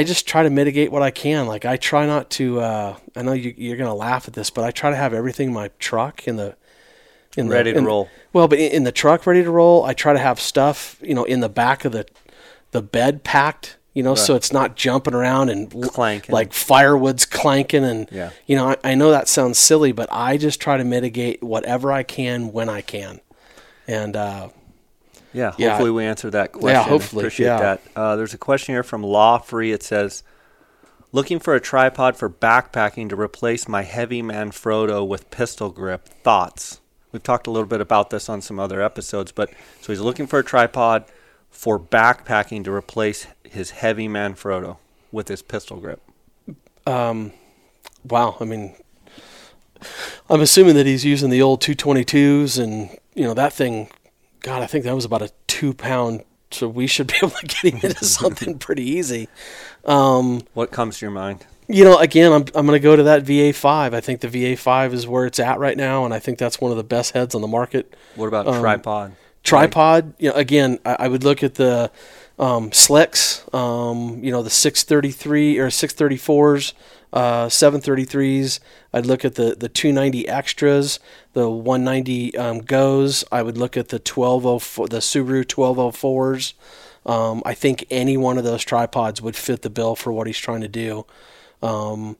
I 0.00 0.04
just 0.04 0.26
try 0.26 0.42
to 0.42 0.50
mitigate 0.50 0.90
what 0.90 1.02
I 1.02 1.12
can. 1.12 1.46
Like 1.46 1.64
I 1.64 1.76
try 1.76 2.04
not 2.04 2.30
to. 2.30 2.60
Uh, 2.60 2.96
I 3.14 3.22
know 3.22 3.32
you, 3.32 3.54
you're 3.56 3.76
gonna 3.76 3.94
laugh 3.94 4.26
at 4.26 4.34
this, 4.34 4.50
but 4.50 4.64
I 4.64 4.72
try 4.72 4.90
to 4.90 4.96
have 4.96 5.14
everything 5.14 5.48
in 5.48 5.54
my 5.54 5.70
truck 5.78 6.26
in 6.26 6.34
the 6.34 6.56
in 7.36 7.46
the- 7.46 7.54
Ready 7.54 7.72
to 7.72 7.78
in- 7.78 7.84
roll. 7.84 8.08
Well, 8.32 8.48
but 8.48 8.58
in, 8.58 8.72
in 8.72 8.84
the 8.84 8.92
truck 8.92 9.24
ready 9.24 9.44
to 9.44 9.50
roll, 9.52 9.84
I 9.84 9.94
try 9.94 10.12
to 10.14 10.18
have 10.18 10.40
stuff 10.40 10.98
you 11.00 11.14
know 11.14 11.22
in 11.24 11.38
the 11.38 11.48
back 11.48 11.84
of 11.84 11.92
the 11.92 12.06
the 12.72 12.82
bed 12.82 13.22
packed. 13.22 13.76
You 13.94 14.02
know, 14.02 14.14
so 14.14 14.34
it's 14.36 14.52
not 14.52 14.74
jumping 14.74 15.12
around 15.12 15.50
and 15.50 15.70
Clanking. 15.70 16.32
like 16.32 16.54
firewood's 16.54 17.26
clanking 17.26 17.84
and 17.84 18.08
Yeah. 18.10 18.30
you 18.46 18.56
know 18.56 18.68
I, 18.70 18.76
I 18.84 18.94
know 18.94 19.10
that 19.10 19.28
sounds 19.28 19.58
silly, 19.58 19.92
but 19.92 20.08
I 20.10 20.38
just 20.38 20.60
try 20.60 20.78
to 20.78 20.84
mitigate 20.84 21.42
whatever 21.42 21.92
I 21.92 22.02
can 22.02 22.52
when 22.52 22.68
I 22.70 22.80
can, 22.80 23.20
and 23.86 24.16
uh, 24.16 24.48
Yeah, 25.34 25.52
Yeah. 25.58 25.70
hopefully 25.70 25.90
we 25.90 26.04
answered 26.06 26.30
that 26.32 26.52
question. 26.52 26.70
Yeah, 26.70 26.82
hopefully, 26.82 27.22
Appreciate 27.24 27.46
yeah. 27.48 27.58
that. 27.58 27.80
Uh, 27.94 28.16
there's 28.16 28.32
a 28.34 28.38
question 28.38 28.74
here 28.74 28.82
from 28.82 29.02
Law 29.02 29.36
Free. 29.38 29.72
It 29.72 29.82
says, 29.82 30.22
looking 31.12 31.38
for 31.38 31.54
a 31.54 31.60
tripod 31.60 32.16
for 32.16 32.30
backpacking 32.30 33.10
to 33.10 33.16
replace 33.20 33.68
my 33.68 33.82
heavy 33.82 34.22
Manfrotto 34.22 35.06
with 35.06 35.30
pistol 35.30 35.68
grip. 35.70 36.06
Thoughts? 36.08 36.80
We've 37.12 37.22
talked 37.22 37.46
a 37.46 37.50
little 37.50 37.68
bit 37.68 37.82
about 37.82 38.08
this 38.08 38.30
on 38.30 38.40
some 38.40 38.58
other 38.58 38.80
episodes, 38.80 39.32
but 39.32 39.50
so 39.82 39.92
he's 39.92 40.00
looking 40.00 40.26
for 40.26 40.38
a 40.38 40.42
tripod 40.44 41.04
for 41.50 41.78
backpacking 41.78 42.64
to 42.64 42.72
replace 42.72 43.26
his 43.52 43.70
heavy 43.70 44.08
Manfrotto 44.08 44.78
with 45.10 45.28
his 45.28 45.42
pistol 45.42 45.76
grip. 45.78 46.00
um, 46.86 47.32
wow, 48.08 48.36
I 48.40 48.44
mean, 48.44 48.74
I'm 50.30 50.40
assuming 50.40 50.74
that 50.76 50.86
he's 50.86 51.04
using 51.04 51.30
the 51.30 51.42
old 51.42 51.60
222s, 51.60 52.62
and 52.62 52.90
you 53.14 53.24
know 53.24 53.34
that 53.34 53.52
thing. 53.52 53.88
God, 54.40 54.62
I 54.62 54.66
think 54.66 54.84
that 54.84 54.94
was 54.94 55.04
about 55.04 55.22
a 55.22 55.30
two 55.46 55.72
pound, 55.74 56.24
so 56.50 56.68
we 56.68 56.86
should 56.86 57.06
be 57.08 57.14
able 57.22 57.30
to 57.30 57.46
get 57.46 57.74
him 57.74 57.80
into 57.90 58.04
something 58.04 58.58
pretty 58.58 58.82
easy. 58.84 59.28
Um, 59.84 60.42
What 60.54 60.70
comes 60.70 60.98
to 60.98 61.04
your 61.06 61.12
mind? 61.12 61.46
you 61.68 61.84
know, 61.84 61.96
again, 61.98 62.32
I'm 62.32 62.44
I'm 62.54 62.66
going 62.66 62.78
to 62.78 62.82
go 62.82 62.96
to 62.96 63.02
that 63.04 63.22
VA 63.22 63.52
five. 63.52 63.94
I 63.94 64.00
think 64.00 64.20
the 64.20 64.28
VA 64.28 64.56
five 64.56 64.92
is 64.94 65.06
where 65.06 65.26
it's 65.26 65.38
at 65.40 65.58
right 65.58 65.76
now, 65.76 66.04
and 66.04 66.12
I 66.14 66.18
think 66.18 66.38
that's 66.38 66.60
one 66.60 66.70
of 66.70 66.76
the 66.76 66.84
best 66.84 67.12
heads 67.12 67.34
on 67.34 67.40
the 67.40 67.48
market. 67.48 67.94
What 68.16 68.26
about 68.26 68.46
Um, 68.46 68.60
tripod? 68.60 69.12
Tripod, 69.44 70.14
you 70.18 70.28
know, 70.30 70.36
again, 70.36 70.78
I, 70.84 70.96
I 71.00 71.08
would 71.08 71.24
look 71.24 71.42
at 71.42 71.54
the 71.54 71.90
um, 72.42 72.72
um, 73.52 74.18
you 74.20 74.32
know, 74.32 74.42
the 74.42 74.50
633 74.50 75.58
or 75.58 75.68
634s, 75.68 76.72
uh, 77.12 77.46
733s. 77.46 78.58
I'd 78.92 79.06
look 79.06 79.24
at 79.24 79.36
the, 79.36 79.54
the 79.54 79.68
290 79.68 80.28
extras, 80.28 80.98
the 81.34 81.48
190 81.48 82.36
um, 82.36 82.58
goes. 82.58 83.24
I 83.30 83.42
would 83.42 83.56
look 83.56 83.76
at 83.76 83.90
the 83.90 83.98
1204, 83.98 84.88
the 84.88 84.98
Sirui 84.98 85.44
1204s. 85.44 86.54
Um, 87.06 87.42
I 87.46 87.54
think 87.54 87.84
any 87.90 88.16
one 88.16 88.38
of 88.38 88.44
those 88.44 88.64
tripods 88.64 89.22
would 89.22 89.36
fit 89.36 89.62
the 89.62 89.70
bill 89.70 89.94
for 89.94 90.12
what 90.12 90.26
he's 90.26 90.38
trying 90.38 90.62
to 90.62 90.68
do. 90.68 91.06
Um, 91.62 92.16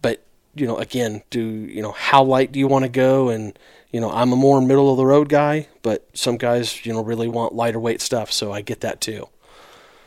but 0.00 0.22
you 0.54 0.66
know, 0.66 0.78
again, 0.78 1.22
do 1.28 1.42
you 1.42 1.82
know 1.82 1.92
how 1.92 2.22
light 2.22 2.50
do 2.50 2.58
you 2.58 2.66
want 2.66 2.86
to 2.86 2.90
go? 2.90 3.28
And 3.28 3.58
you 3.92 4.00
know, 4.00 4.10
I'm 4.10 4.32
a 4.32 4.36
more 4.36 4.62
middle 4.62 4.90
of 4.90 4.96
the 4.96 5.06
road 5.06 5.28
guy, 5.28 5.68
but 5.82 6.08
some 6.14 6.38
guys, 6.38 6.86
you 6.86 6.94
know, 6.94 7.02
really 7.02 7.28
want 7.28 7.54
lighter 7.54 7.80
weight 7.80 8.00
stuff, 8.00 8.32
so 8.32 8.52
I 8.52 8.62
get 8.62 8.80
that 8.80 9.02
too. 9.02 9.28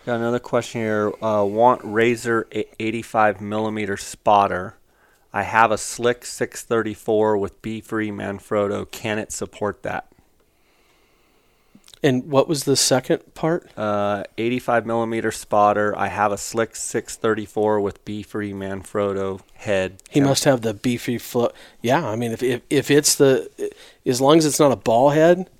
Got 0.09 0.21
another 0.21 0.39
question 0.39 0.81
here. 0.81 1.13
Uh, 1.23 1.45
want 1.47 1.81
Razor 1.83 2.47
85 2.51 3.41
millimeter 3.41 3.95
spotter. 3.95 4.75
I 5.31 5.43
have 5.43 5.69
a 5.71 5.75
Slik 5.75 6.25
634 6.25 7.37
with 7.37 7.61
Befree 7.61 8.09
Manfrotto. 8.09 8.89
Can 8.89 9.19
it 9.19 9.31
support 9.31 9.83
that? 9.83 10.11
And 12.01 12.31
what 12.31 12.47
was 12.47 12.63
the 12.63 12.75
second 12.75 13.35
part? 13.35 13.69
Uh, 13.77 14.23
85 14.35 14.87
millimeter 14.87 15.31
spotter. 15.31 15.95
I 15.95 16.07
have 16.07 16.31
a 16.31 16.37
Slik 16.37 16.75
634 16.75 17.79
with 17.79 18.03
Befree 18.03 18.51
Manfrotto 18.51 19.41
head. 19.53 20.01
He 20.09 20.21
must 20.21 20.43
have 20.45 20.61
the 20.61 20.73
beefy 20.73 21.19
flow. 21.19 21.51
Yeah, 21.83 22.03
I 22.03 22.15
mean, 22.15 22.31
if, 22.31 22.41
if 22.41 22.61
if 22.71 22.89
it's 22.89 23.13
the, 23.13 23.71
as 24.07 24.19
long 24.19 24.39
as 24.39 24.47
it's 24.47 24.59
not 24.59 24.71
a 24.71 24.75
ball 24.75 25.11
head, 25.11 25.51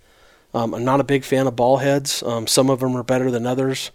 um, 0.56 0.74
I'm 0.74 0.84
not 0.84 1.00
a 1.00 1.03
big 1.03 1.24
fan 1.24 1.46
of 1.46 1.56
ball 1.56 1.77
heads. 1.77 2.24
Um, 2.24 2.48
some 2.48 2.72
of 2.72 2.79
them 2.79 2.96
are 2.98 3.03
better 3.03 3.29
than 3.29 3.46
others, 3.46 3.91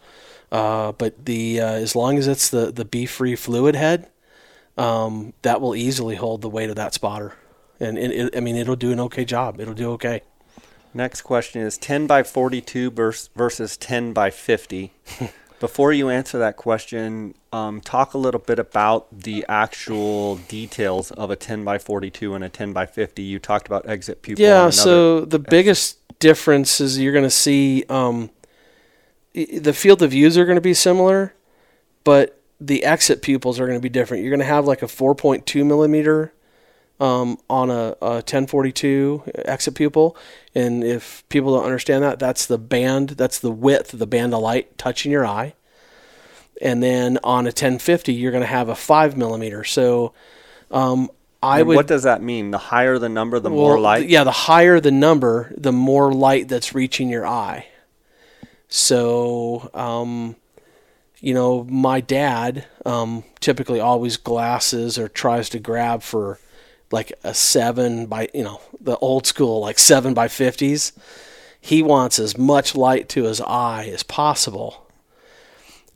uh, 0.55 0.93
but 0.93 1.25
the 1.25 1.61
uh, 1.61 1.73
as 1.73 1.97
long 1.97 2.17
as 2.17 2.29
it's 2.29 2.49
the 2.49 2.71
the 2.71 2.85
Befree 2.85 3.37
fluid 3.37 3.75
head, 3.75 4.09
um, 4.79 5.33
that 5.43 5.61
will 5.61 5.75
easily 5.75 6.15
hold 6.15 6.43
the 6.43 6.49
weight 6.49 6.71
of 6.71 6.77
that 6.77 6.95
spotter, 6.95 7.35
and 7.81 7.99
it, 7.99 8.13
it, 8.13 8.37
I 8.37 8.41
mean, 8.41 8.55
it'll 8.55 8.77
do 8.77 8.93
an 8.93 9.01
okay 9.01 9.25
job. 9.25 9.61
It'll 9.61 9.75
do 9.75 9.91
okay. 9.93 10.23
Next 10.97 11.23
question 11.23 11.61
is 11.61 11.77
10 11.77 12.07
by 12.07 12.23
42 12.23 12.93
vers- 12.93 13.29
versus 13.35 13.77
10 13.77 14.13
by 14.13 14.31
50. 14.31 14.93
Before 15.61 15.93
you 15.93 16.09
answer 16.09 16.39
that 16.39 16.57
question, 16.57 17.35
um, 17.53 17.81
talk 17.81 18.15
a 18.15 18.19
little 18.19 18.39
bit 18.39 18.61
about 18.61 19.09
the 19.11 19.45
actual 19.49 20.37
details 20.37 21.11
of 21.11 21.33
a 21.33 21.37
10 21.37 21.65
by 21.65 21.79
42 21.79 22.33
and 22.33 22.45
a 22.45 22.49
10 22.49 22.73
by 22.73 22.87
50. 22.87 23.23
You 23.23 23.41
talked 23.41 23.67
about 23.67 23.89
exit 23.89 24.23
pupil. 24.23 24.45
Yeah. 24.45 24.71
So 24.71 25.25
the 25.25 25.41
biggest 25.41 25.99
difference 26.21 26.81
is 26.81 27.01
you're 27.01 27.13
going 27.13 27.25
to 27.25 27.31
see 27.31 27.85
um, 27.89 28.31
the 29.35 29.73
field 29.73 30.03
of 30.03 30.13
views 30.13 30.39
are 30.39 30.45
going 30.45 30.57
to 30.57 30.63
be 30.63 30.75
similar, 30.75 31.35
but 32.05 32.41
the 32.61 32.85
exit 32.85 33.21
pupils 33.21 33.59
are 33.59 33.67
going 33.67 33.79
to 33.79 33.83
be 33.83 33.89
different. 33.89 34.23
You're 34.23 34.31
going 34.31 34.41
to 34.41 34.47
have 34.47 34.65
like 34.65 34.83
a 34.83 34.87
4.2 34.87 35.67
millimeter 35.67 36.33
um, 37.01 37.39
on 37.51 37.71
a, 37.71 37.97
a 38.01 38.23
1042 38.23 39.25
exit 39.35 39.75
pupil, 39.75 40.17
and 40.55 40.85
if 40.85 41.29
people 41.29 41.55
don't 41.57 41.65
understand 41.65 42.05
that, 42.05 42.21
that's 42.21 42.47
the 42.47 42.59
band, 42.59 43.11
that's 43.11 43.41
the 43.41 43.51
width 43.51 43.93
of 43.93 43.99
the 43.99 44.07
band 44.07 44.33
of 44.33 44.41
light 44.41 44.79
touching 44.79 45.11
your 45.11 45.27
eye. 45.27 45.55
And 46.63 46.81
then 46.81 47.19
on 47.25 47.47
a 47.47 47.49
1050, 47.49 48.15
you're 48.15 48.31
going 48.31 48.43
to 48.43 48.47
have 48.47 48.69
a 48.69 48.77
five 48.77 49.17
millimeter. 49.17 49.65
So 49.65 50.15
um, 50.71 51.11
I 51.43 51.59
and 51.59 51.69
would 51.69 51.77
what 51.77 51.87
does 51.89 52.05
that 52.05 52.23
mean? 52.23 52.53
The 52.53 52.59
higher 52.59 52.97
the 53.01 53.09
number, 53.09 53.41
the 53.41 53.51
well, 53.51 53.59
more 53.59 53.81
light? 53.81 54.09
Yeah, 54.09 54.23
the 54.23 54.31
higher 54.31 54.79
the 54.79 54.93
number, 54.93 55.53
the 55.57 55.73
more 55.73 56.13
light 56.13 56.47
that's 56.47 56.73
reaching 56.73 57.09
your 57.09 57.27
eye. 57.27 57.67
So, 58.69 59.71
um, 59.75 60.37
you 61.21 61.35
know, 61.35 61.65
my 61.65 62.01
dad 62.01 62.67
um, 62.85 63.25
typically 63.41 63.81
always 63.81 64.17
glasses 64.17 64.99
or 64.99 65.09
tries 65.09 65.49
to 65.51 65.59
grab 65.59 66.03
for 66.03 66.39
like 66.91 67.13
a 67.23 67.35
seven 67.35 68.07
by, 68.07 68.29
you 68.35 68.45
know, 68.45 68.61
the 68.81 68.97
old 68.99 69.27
school, 69.27 69.61
like 69.61 69.79
seven 69.79 70.15
by 70.15 70.29
50s. 70.29 70.93
He 71.61 71.83
wants 71.83 72.19
as 72.19 72.37
much 72.37 72.75
light 72.75 73.09
to 73.11 73.25
his 73.25 73.41
eye 73.41 73.89
as 73.93 74.03
possible. 74.03 74.87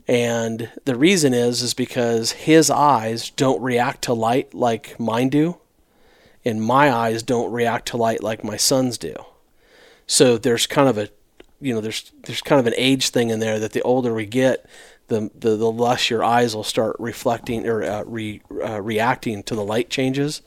And 0.06 0.70
the 0.86 0.96
reason 0.96 1.34
is, 1.34 1.60
is 1.60 1.74
because 1.74 2.32
his 2.32 2.70
eyes 2.70 3.28
don't 3.28 3.60
react 3.60 4.02
to 4.04 4.14
light 4.14 4.54
like 4.54 4.98
mine 4.98 5.28
do 5.28 5.58
and 6.44 6.62
my 6.62 6.90
eyes 6.90 7.22
don't 7.22 7.52
react 7.52 7.88
to 7.88 7.98
light 7.98 8.22
like 8.22 8.42
my 8.42 8.56
son's 8.56 8.96
do. 8.96 9.14
So 10.06 10.38
there's 10.38 10.66
kind 10.66 10.88
of 10.88 10.96
a, 10.96 11.10
you 11.60 11.74
know, 11.74 11.80
there's 11.80 12.12
there's 12.22 12.42
kind 12.42 12.60
of 12.60 12.66
an 12.66 12.74
age 12.76 13.10
thing 13.10 13.30
in 13.30 13.40
there 13.40 13.58
that 13.58 13.72
the 13.72 13.82
older 13.82 14.14
we 14.14 14.26
get, 14.26 14.66
the 15.08 15.30
the, 15.34 15.56
the 15.56 15.70
less 15.70 16.10
your 16.10 16.24
eyes 16.24 16.54
will 16.54 16.64
start 16.64 16.96
reflecting 16.98 17.66
or 17.66 17.82
uh, 17.82 18.04
re, 18.06 18.40
uh, 18.64 18.80
reacting 18.80 19.42
to 19.44 19.54
the 19.54 19.64
light 19.64 19.90
changes. 19.90 20.42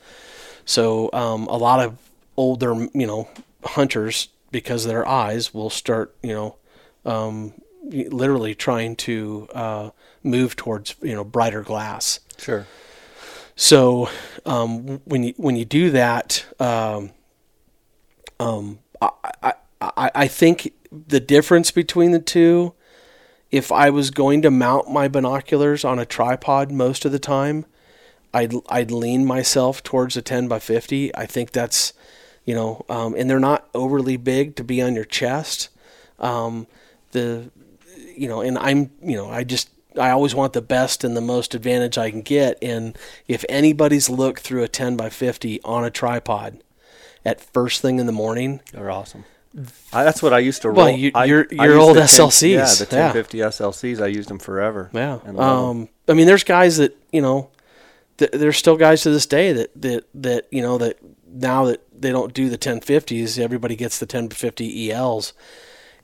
So 0.64 1.10
um, 1.12 1.46
a 1.48 1.56
lot 1.56 1.80
of 1.80 1.98
older, 2.36 2.74
you 2.94 3.06
know, 3.06 3.28
hunters 3.64 4.28
because 4.50 4.84
of 4.84 4.90
their 4.90 5.06
eyes 5.06 5.52
will 5.52 5.70
start, 5.70 6.14
you 6.22 6.32
know, 6.32 6.56
um, 7.04 7.54
literally 7.82 8.54
trying 8.54 8.96
to 8.96 9.48
uh, 9.54 9.90
move 10.22 10.56
towards 10.56 10.94
you 11.02 11.14
know 11.14 11.24
brighter 11.24 11.62
glass. 11.62 12.20
Sure. 12.38 12.66
So 13.56 14.08
um, 14.46 15.00
when 15.04 15.24
you 15.24 15.34
when 15.36 15.56
you 15.56 15.64
do 15.64 15.90
that, 15.90 16.44
um, 16.58 17.10
um, 18.40 18.78
I, 19.00 19.10
I, 19.42 19.52
I 19.80 20.10
I 20.14 20.28
think 20.28 20.72
the 20.92 21.20
difference 21.20 21.70
between 21.70 22.12
the 22.12 22.20
two, 22.20 22.74
if 23.50 23.72
I 23.72 23.90
was 23.90 24.10
going 24.10 24.42
to 24.42 24.50
mount 24.50 24.90
my 24.90 25.08
binoculars 25.08 25.84
on 25.84 25.98
a 25.98 26.06
tripod 26.06 26.70
most 26.70 27.04
of 27.04 27.12
the 27.12 27.18
time, 27.18 27.66
I'd 28.34 28.54
I'd 28.68 28.90
lean 28.90 29.26
myself 29.26 29.82
towards 29.82 30.16
a 30.16 30.22
10 30.22 30.48
by 30.48 30.58
50. 30.58 31.14
I 31.14 31.26
think 31.26 31.52
that's, 31.52 31.92
you 32.44 32.54
know, 32.54 32.84
um, 32.88 33.14
and 33.14 33.28
they're 33.28 33.38
not 33.38 33.68
overly 33.74 34.16
big 34.16 34.56
to 34.56 34.64
be 34.64 34.80
on 34.80 34.94
your 34.94 35.04
chest. 35.04 35.68
Um, 36.18 36.66
the, 37.12 37.50
you 38.16 38.28
know, 38.28 38.40
and 38.40 38.58
I'm, 38.58 38.90
you 39.02 39.16
know, 39.16 39.30
I 39.30 39.44
just 39.44 39.68
I 39.98 40.10
always 40.10 40.34
want 40.34 40.54
the 40.54 40.62
best 40.62 41.04
and 41.04 41.16
the 41.16 41.20
most 41.20 41.54
advantage 41.54 41.98
I 41.98 42.10
can 42.10 42.22
get. 42.22 42.58
And 42.62 42.96
if 43.28 43.44
anybody's 43.48 44.08
looked 44.08 44.40
through 44.40 44.62
a 44.62 44.68
10 44.68 44.96
by 44.96 45.10
50 45.10 45.60
on 45.62 45.84
a 45.84 45.90
tripod 45.90 46.62
at 47.24 47.40
first 47.40 47.82
thing 47.82 47.98
in 47.98 48.06
the 48.06 48.12
morning, 48.12 48.60
They're 48.72 48.90
awesome. 48.90 49.24
I, 49.92 50.04
that's 50.04 50.22
what 50.22 50.32
I 50.32 50.38
used 50.38 50.62
to 50.62 50.70
roll. 50.70 50.86
Well, 50.86 50.96
you- 50.96 51.12
I- 51.14 51.24
your- 51.26 51.46
I 51.58 51.66
your 51.66 51.78
old 51.78 51.96
the 51.96 52.00
10 52.00 52.08
SLCs, 52.08 52.50
Yeah, 52.80 52.84
the 52.86 52.96
yeah. 52.96 53.12
1050 53.12 53.38
SLCs. 53.38 54.00
I 54.00 54.06
used 54.06 54.28
them 54.30 54.38
forever. 54.38 54.90
Yeah. 54.92 55.18
'em. 55.26 55.38
Um, 55.38 55.88
I 56.08 56.14
mean, 56.14 56.26
there's 56.26 56.44
guys 56.44 56.78
that 56.78 56.96
you 57.12 57.20
know, 57.20 57.50
th- 58.18 58.30
there's 58.32 58.56
still 58.56 58.76
guys 58.76 59.02
to 59.02 59.10
this 59.10 59.26
day 59.26 59.52
that 59.52 59.70
that 59.82 60.04
that 60.14 60.46
you 60.50 60.62
know 60.62 60.78
that 60.78 60.98
now 61.30 61.64
that 61.66 61.82
they 61.98 62.10
don't 62.10 62.32
do 62.34 62.48
the 62.48 62.58
1050s, 62.58 63.38
everybody 63.38 63.76
gets 63.76 63.98
the 63.98 64.06
1050 64.06 64.90
ELs, 64.90 65.32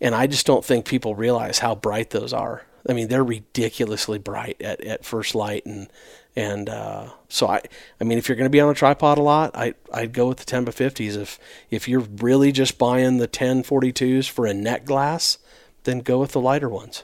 and 0.01 0.15
I 0.15 0.27
just 0.27 0.47
don't 0.47 0.65
think 0.65 0.85
people 0.85 1.15
realize 1.15 1.59
how 1.61 1.75
bright 1.75 2.11
those 2.11 2.33
are. 2.33 2.63
I 2.89 2.93
mean, 2.93 3.09
they're 3.09 3.25
ridiculously 3.25 4.19
bright 4.19 4.57
at, 4.63 4.81
at 4.83 5.05
first 5.05 5.35
light, 5.35 5.67
and 5.67 5.89
and 6.39 6.69
uh, 6.69 7.09
so 7.29 7.49
I 7.49 7.61
I 8.01 8.05
mean, 8.05 8.17
if 8.17 8.29
you're 8.29 8.37
going 8.37 8.47
to 8.47 8.51
be 8.51 8.61
on 8.61 8.71
a 8.71 8.75
tripod 8.75 9.19
a 9.19 9.23
lot, 9.23 9.51
I 9.55 9.75
I'd 9.93 10.13
go 10.13 10.29
with 10.29 10.39
the 10.39 10.45
10 10.45 10.65
by 10.65 10.71
50s. 10.73 11.17
If 11.17 11.39
if 11.69 11.89
you're 11.89 12.07
really 12.19 12.53
just 12.53 12.79
buying 12.79 13.19
the 13.19 13.27
1042s 13.27 14.31
for 14.31 14.47
a 14.47 14.55
net 14.55 14.85
glass, 14.85 15.39
then 15.83 15.99
go 15.99 16.21
with 16.21 16.33
the 16.33 16.41
lighter 16.41 16.69
ones. 16.69 17.03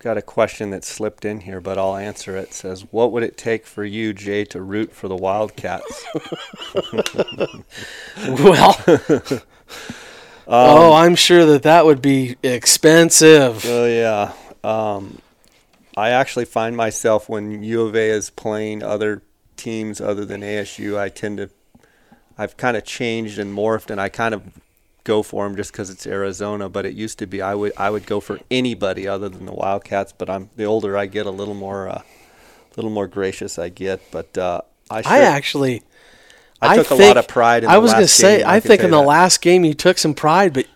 Got 0.00 0.16
a 0.16 0.22
question 0.22 0.70
that 0.70 0.84
slipped 0.84 1.24
in 1.24 1.40
here, 1.40 1.60
but 1.60 1.76
I'll 1.76 1.96
answer 1.96 2.36
it. 2.36 2.54
Says, 2.54 2.86
"What 2.90 3.12
would 3.12 3.22
it 3.22 3.36
take 3.36 3.66
for 3.66 3.84
you, 3.84 4.14
Jay, 4.14 4.44
to 4.46 4.62
root 4.62 4.94
for 4.94 5.08
the 5.08 5.16
Wildcats?" 5.16 6.06
Well, 8.16 8.74
oh, 10.46 10.92
I'm 10.94 11.14
sure 11.14 11.44
that 11.44 11.64
that 11.64 11.84
would 11.84 12.00
be 12.00 12.36
expensive. 12.42 13.64
Oh 13.66 13.86
yeah. 13.86 14.32
Um, 14.64 15.20
I 15.98 16.10
actually 16.10 16.44
find 16.44 16.76
myself 16.76 17.28
when 17.28 17.62
U 17.62 17.82
of 17.82 17.94
A 17.94 18.10
is 18.10 18.30
playing 18.30 18.82
other 18.82 19.22
teams 19.56 20.00
other 20.00 20.24
than 20.24 20.40
ASU, 20.42 20.98
I 20.98 21.08
tend 21.08 21.38
to, 21.38 21.50
I've 22.38 22.56
kind 22.56 22.76
of 22.76 22.84
changed 22.84 23.38
and 23.38 23.54
morphed, 23.56 23.90
and 23.90 24.00
I 24.00 24.08
kind 24.08 24.32
of 24.34 24.42
go 25.04 25.22
for 25.22 25.46
them 25.46 25.56
just 25.56 25.72
because 25.72 25.90
it's 25.90 26.06
Arizona. 26.06 26.68
But 26.68 26.86
it 26.86 26.94
used 26.94 27.18
to 27.18 27.26
be 27.26 27.42
I 27.42 27.54
would 27.54 27.72
I 27.76 27.90
would 27.90 28.06
go 28.06 28.20
for 28.20 28.38
anybody 28.50 29.08
other 29.08 29.28
than 29.28 29.46
the 29.46 29.52
Wildcats. 29.52 30.12
But 30.16 30.30
I'm 30.30 30.50
the 30.56 30.64
older 30.64 30.96
I 30.96 31.06
get, 31.06 31.26
a 31.26 31.30
little 31.30 31.54
more, 31.54 31.88
uh, 31.88 32.02
little 32.76 32.90
more 32.92 33.08
gracious 33.08 33.58
I 33.58 33.68
get. 33.68 34.00
But 34.10 34.38
uh, 34.38 34.60
I 34.90 35.02
sure, 35.02 35.12
I 35.12 35.18
actually, 35.18 35.82
I 36.62 36.76
took 36.76 36.86
a 36.92 36.96
think- 36.96 37.16
lot 37.16 37.16
of 37.16 37.28
pride. 37.28 37.64
in 37.64 37.70
I 37.70 37.78
was 37.78 37.90
last 37.90 37.96
gonna 37.96 38.08
say, 38.08 38.44
I 38.44 38.60
can 38.60 38.68
think 38.68 38.82
in 38.84 38.90
the 38.90 39.00
that. 39.00 39.06
last 39.06 39.40
game 39.40 39.64
you 39.64 39.74
took 39.74 39.98
some 39.98 40.14
pride, 40.14 40.52
but 40.52 40.66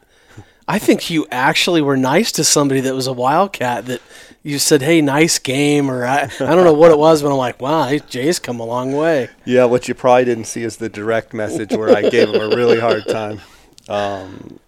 I 0.66 0.78
think 0.78 1.10
you 1.10 1.26
actually 1.30 1.82
were 1.82 1.96
nice 1.96 2.32
to 2.32 2.44
somebody 2.44 2.80
that 2.80 2.94
was 2.94 3.06
a 3.06 3.12
wildcat 3.12 3.86
that 3.86 4.00
you 4.42 4.58
said, 4.58 4.82
"Hey, 4.82 5.00
nice 5.00 5.38
game," 5.38 5.90
or 5.90 6.04
I, 6.04 6.22
I 6.40 6.54
don't 6.54 6.64
know 6.64 6.72
what 6.72 6.90
it 6.90 6.98
was, 6.98 7.22
but 7.22 7.30
I'm 7.30 7.36
like, 7.36 7.60
"Wow, 7.60 7.96
Jay's 8.08 8.38
come 8.38 8.60
a 8.60 8.66
long 8.66 8.92
way." 8.92 9.28
Yeah, 9.44 9.64
what 9.64 9.88
you 9.88 9.94
probably 9.94 10.24
didn't 10.24 10.44
see 10.44 10.62
is 10.62 10.76
the 10.76 10.88
direct 10.88 11.32
message 11.32 11.72
where 11.72 11.96
I 11.96 12.08
gave 12.08 12.28
him 12.28 12.40
a 12.40 12.54
really 12.54 12.80
hard 12.80 13.06
time. 13.06 13.40
Um, 13.88 14.60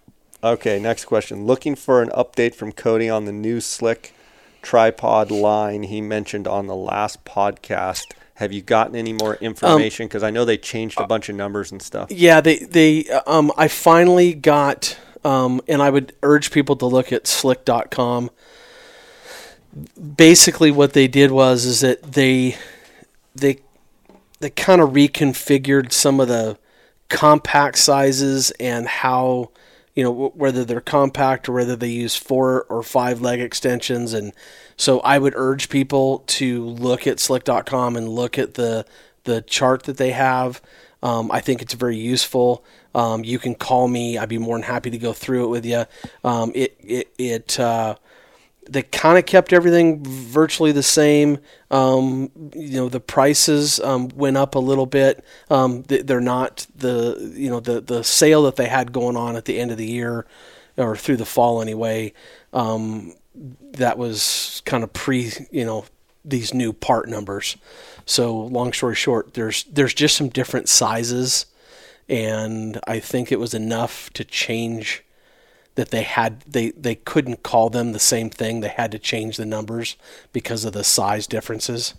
okay, 0.43 0.79
next 0.79 1.05
question. 1.05 1.45
Looking 1.45 1.75
for 1.75 2.01
an 2.01 2.09
update 2.09 2.55
from 2.55 2.71
Cody 2.71 3.09
on 3.09 3.25
the 3.25 3.31
new 3.31 3.57
Slik 3.59 4.11
tripod 4.61 5.31
line 5.31 5.83
he 5.83 6.01
mentioned 6.01 6.47
on 6.47 6.67
the 6.67 6.75
last 6.75 7.23
podcast. 7.23 8.05
Have 8.35 8.51
you 8.51 8.61
gotten 8.61 8.95
any 8.95 9.13
more 9.13 9.35
information? 9.35 10.07
Because 10.07 10.23
I 10.23 10.31
know 10.31 10.43
they 10.43 10.57
changed 10.57 10.99
a 10.99 11.07
bunch 11.07 11.29
of 11.29 11.35
numbers 11.35 11.71
and 11.71 11.81
stuff. 11.81 12.11
Yeah, 12.11 12.41
they 12.41 12.57
they 12.57 13.07
um, 13.25 13.51
I 13.57 13.69
finally 13.69 14.33
got, 14.33 14.97
um, 15.23 15.61
and 15.69 15.81
I 15.81 15.89
would 15.89 16.13
urge 16.21 16.51
people 16.51 16.75
to 16.77 16.85
look 16.85 17.13
at 17.13 17.23
slik.com. 17.23 18.29
Basically, 20.15 20.71
what 20.71 20.93
they 20.93 21.07
did 21.07 21.31
was 21.31 21.65
is 21.65 21.81
that 21.81 22.13
they 22.13 22.55
they 23.35 23.59
they 24.39 24.49
kind 24.49 24.81
of 24.81 24.91
reconfigured 24.91 25.91
some 25.91 26.19
of 26.19 26.27
the 26.27 26.57
compact 27.09 27.77
sizes 27.77 28.51
and 28.51 28.87
how 28.87 29.51
you 29.93 30.03
know 30.03 30.31
whether 30.35 30.63
they're 30.65 30.81
compact 30.81 31.47
or 31.47 31.53
whether 31.53 31.75
they 31.75 31.89
use 31.89 32.15
four 32.15 32.63
or 32.63 32.81
five 32.83 33.21
leg 33.21 33.39
extensions 33.39 34.13
and 34.13 34.33
so 34.77 34.99
I 35.01 35.17
would 35.17 35.33
urge 35.35 35.69
people 35.69 36.19
to 36.27 36.65
look 36.65 37.07
at 37.07 37.17
slik.com 37.17 37.95
and 37.95 38.09
look 38.09 38.37
at 38.37 38.55
the 38.55 38.85
the 39.23 39.41
chart 39.41 39.83
that 39.83 39.97
they 39.97 40.11
have. 40.11 40.61
Um, 41.01 41.31
I 41.31 41.39
think 41.39 41.61
it's 41.61 41.73
very 41.73 41.97
useful. 41.97 42.63
Um, 42.93 43.23
you 43.23 43.39
can 43.39 43.55
call 43.55 43.87
me. 43.87 44.17
I'd 44.17 44.29
be 44.29 44.37
more 44.37 44.55
than 44.55 44.63
happy 44.63 44.89
to 44.89 44.97
go 44.97 45.13
through 45.13 45.45
it 45.45 45.49
with 45.49 45.65
you. 45.65 45.85
Um, 46.23 46.51
it 46.55 46.75
it 46.79 47.13
it 47.17 47.59
uh, 47.59 47.95
they 48.67 48.83
kind 48.83 49.17
of 49.17 49.25
kept 49.25 49.53
everything 49.53 50.03
virtually 50.03 50.71
the 50.71 50.83
same. 50.83 51.39
Um, 51.71 52.31
you 52.53 52.79
know, 52.79 52.89
the 52.89 52.99
prices 52.99 53.79
um, 53.79 54.09
went 54.15 54.37
up 54.37 54.55
a 54.55 54.59
little 54.59 54.85
bit. 54.85 55.23
Um, 55.49 55.83
they're 55.83 56.21
not 56.21 56.67
the 56.75 57.33
you 57.35 57.49
know 57.49 57.59
the 57.59 57.81
the 57.81 58.03
sale 58.03 58.43
that 58.43 58.55
they 58.55 58.67
had 58.67 58.91
going 58.91 59.17
on 59.17 59.35
at 59.35 59.45
the 59.45 59.59
end 59.59 59.71
of 59.71 59.77
the 59.77 59.87
year 59.87 60.25
or 60.77 60.95
through 60.95 61.17
the 61.17 61.25
fall 61.25 61.61
anyway. 61.61 62.13
Um, 62.53 63.13
that 63.73 63.97
was 63.97 64.61
kind 64.65 64.83
of 64.83 64.93
pre 64.93 65.31
you 65.51 65.65
know 65.65 65.85
these 66.23 66.53
new 66.53 66.73
part 66.73 67.07
numbers. 67.07 67.57
So 68.05 68.35
long 68.35 68.73
story 68.73 68.95
short, 68.95 69.33
there's 69.33 69.63
there's 69.65 69.93
just 69.93 70.17
some 70.17 70.29
different 70.29 70.69
sizes, 70.69 71.45
and 72.09 72.79
I 72.87 72.99
think 72.99 73.31
it 73.31 73.39
was 73.39 73.53
enough 73.53 74.09
to 74.11 74.23
change 74.23 75.04
that 75.75 75.91
they 75.91 76.03
had 76.03 76.41
they 76.41 76.71
they 76.71 76.95
couldn't 76.95 77.43
call 77.43 77.69
them 77.69 77.91
the 77.91 77.99
same 77.99 78.29
thing. 78.29 78.61
They 78.61 78.69
had 78.69 78.91
to 78.93 78.99
change 78.99 79.37
the 79.37 79.45
numbers 79.45 79.97
because 80.33 80.65
of 80.65 80.73
the 80.73 80.83
size 80.83 81.27
differences. 81.27 81.93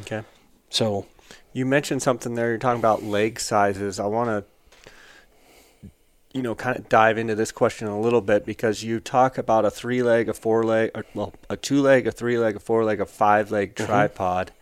Okay. 0.00 0.22
So 0.70 1.06
you 1.52 1.66
mentioned 1.66 2.02
something 2.02 2.34
there. 2.34 2.50
You're 2.50 2.58
talking 2.58 2.80
about 2.80 3.02
leg 3.02 3.38
sizes. 3.40 4.00
I 4.00 4.06
want 4.06 4.28
to 4.28 4.44
you 6.32 6.42
know 6.42 6.54
kind 6.54 6.78
of 6.78 6.88
dive 6.88 7.18
into 7.18 7.34
this 7.34 7.50
question 7.50 7.88
a 7.88 8.00
little 8.00 8.20
bit 8.20 8.46
because 8.46 8.84
you 8.84 9.00
talk 9.00 9.38
about 9.38 9.64
a 9.64 9.70
three 9.70 10.02
leg, 10.02 10.28
a 10.28 10.34
four 10.34 10.64
leg, 10.64 10.90
or, 10.94 11.04
well, 11.14 11.34
a 11.50 11.56
two 11.56 11.80
leg, 11.80 12.06
a 12.06 12.12
three 12.12 12.38
leg, 12.38 12.56
a 12.56 12.60
four 12.60 12.84
leg, 12.84 13.00
a 13.00 13.06
five 13.06 13.50
leg 13.50 13.74
mm-hmm. 13.74 13.86
tripod. 13.86 14.52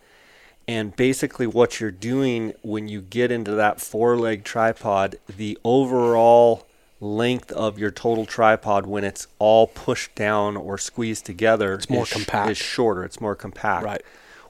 And 0.67 0.95
basically, 0.95 1.45
what 1.45 1.79
you're 1.79 1.91
doing 1.91 2.53
when 2.63 2.87
you 2.87 3.01
get 3.01 3.31
into 3.31 3.51
that 3.51 3.79
four 3.79 4.17
leg 4.17 4.43
tripod, 4.43 5.17
the 5.27 5.59
overall 5.63 6.65
length 7.05 7.51
of 7.51 7.77
your 7.77 7.91
total 7.91 8.25
tripod 8.25 8.85
when 8.85 9.03
it's 9.03 9.27
all 9.39 9.67
pushed 9.67 10.15
down 10.15 10.57
or 10.57 10.77
squeezed 10.77 11.25
together 11.25 11.73
it's 11.75 11.89
more 11.89 12.03
is, 12.03 12.11
compact. 12.11 12.51
is 12.51 12.57
shorter. 12.57 13.03
It's 13.03 13.21
more 13.21 13.35
compact. 13.35 13.85
Right. 13.85 14.01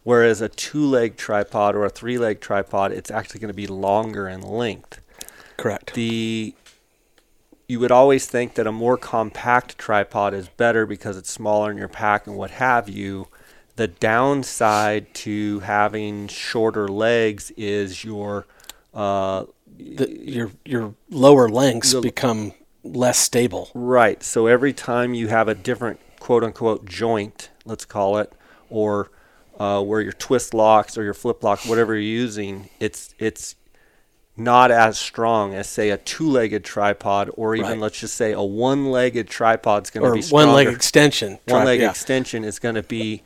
Whereas 0.03 0.39
a 0.39 0.49
two 0.49 0.85
leg 0.85 1.17
tripod 1.17 1.75
or 1.75 1.83
a 1.83 1.89
three 1.89 2.17
leg 2.17 2.39
tripod, 2.39 2.91
it's 2.91 3.09
actually 3.09 3.39
going 3.39 3.49
to 3.49 3.55
be 3.55 3.67
longer 3.67 4.27
in 4.27 4.41
length. 4.41 5.01
Correct. 5.57 5.93
The 5.93 6.53
you 7.67 7.79
would 7.79 7.91
always 7.91 8.27
think 8.27 8.53
that 8.53 8.67
a 8.67 8.71
more 8.71 8.97
compact 8.97 9.77
tripod 9.77 10.35
is 10.35 10.47
better 10.49 10.85
because 10.85 11.17
it's 11.17 11.31
smaller 11.31 11.71
in 11.71 11.77
your 11.77 11.87
pack 11.87 12.27
and 12.27 12.35
what 12.35 12.51
have 12.51 12.87
you. 12.87 13.27
The 13.75 13.87
downside 13.87 15.13
to 15.15 15.61
having 15.61 16.27
shorter 16.27 16.87
legs 16.87 17.51
is 17.57 18.03
your 18.03 18.45
uh, 18.93 19.45
the, 19.77 20.09
your 20.09 20.51
your 20.63 20.95
lower 21.09 21.49
lengths 21.49 21.91
the, 21.91 22.01
become 22.01 22.53
less 22.83 23.17
stable. 23.17 23.69
Right. 23.73 24.21
So 24.23 24.47
every 24.47 24.73
time 24.73 25.13
you 25.13 25.27
have 25.27 25.47
a 25.47 25.55
different 25.55 25.99
quote 26.19 26.43
unquote 26.43 26.85
joint, 26.85 27.49
let's 27.65 27.85
call 27.85 28.17
it, 28.17 28.33
or 28.69 29.11
uh, 29.59 29.81
where 29.81 30.01
your 30.01 30.13
twist 30.13 30.53
locks 30.53 30.97
or 30.97 31.03
your 31.03 31.13
flip 31.13 31.43
lock, 31.43 31.59
whatever 31.61 31.93
you're 31.93 32.01
using, 32.01 32.69
it's 32.79 33.13
it's 33.19 33.55
not 34.37 34.69
as 34.69 34.97
strong 34.97 35.53
as 35.53 35.67
say 35.67 35.91
a 35.91 35.97
two-legged 35.97 36.63
tripod 36.63 37.29
or 37.35 37.55
even 37.55 37.71
right. 37.71 37.79
let's 37.79 37.99
just 37.99 38.15
say 38.15 38.33
a 38.33 38.41
one-legged 38.41 39.29
tripod 39.29 39.83
is 39.83 39.89
going 39.89 40.05
to 40.05 40.11
be 40.11 40.21
stronger. 40.21 40.47
one 40.47 40.55
leg 40.55 40.67
extension 40.67 41.39
one 41.47 41.63
leg 41.63 41.79
yeah. 41.79 41.89
extension 41.89 42.43
is 42.43 42.59
going 42.59 42.75
to 42.75 42.83
be 42.83 43.23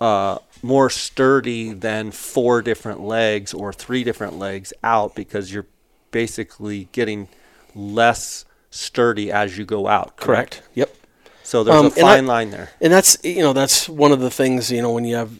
uh, 0.00 0.38
more 0.62 0.88
sturdy 0.90 1.72
than 1.72 2.12
four 2.12 2.62
different 2.62 3.00
legs 3.00 3.52
or 3.52 3.72
three 3.72 4.04
different 4.04 4.38
legs 4.38 4.72
out 4.84 5.14
because 5.16 5.52
you're 5.52 5.66
basically 6.14 6.88
getting 6.92 7.26
less 7.74 8.44
sturdy 8.70 9.32
as 9.32 9.58
you 9.58 9.64
go 9.64 9.88
out. 9.88 10.16
Correct. 10.16 10.62
correct. 10.62 10.62
Yep. 10.74 10.96
So 11.42 11.64
there's 11.64 11.76
um, 11.76 11.86
a 11.86 11.90
fine 11.90 12.24
I, 12.24 12.26
line 12.26 12.50
there. 12.50 12.70
And 12.80 12.92
that's 12.92 13.18
you 13.24 13.42
know 13.42 13.52
that's 13.52 13.88
one 13.88 14.12
of 14.12 14.20
the 14.20 14.30
things 14.30 14.70
you 14.70 14.80
know 14.80 14.92
when 14.92 15.04
you 15.04 15.16
have 15.16 15.32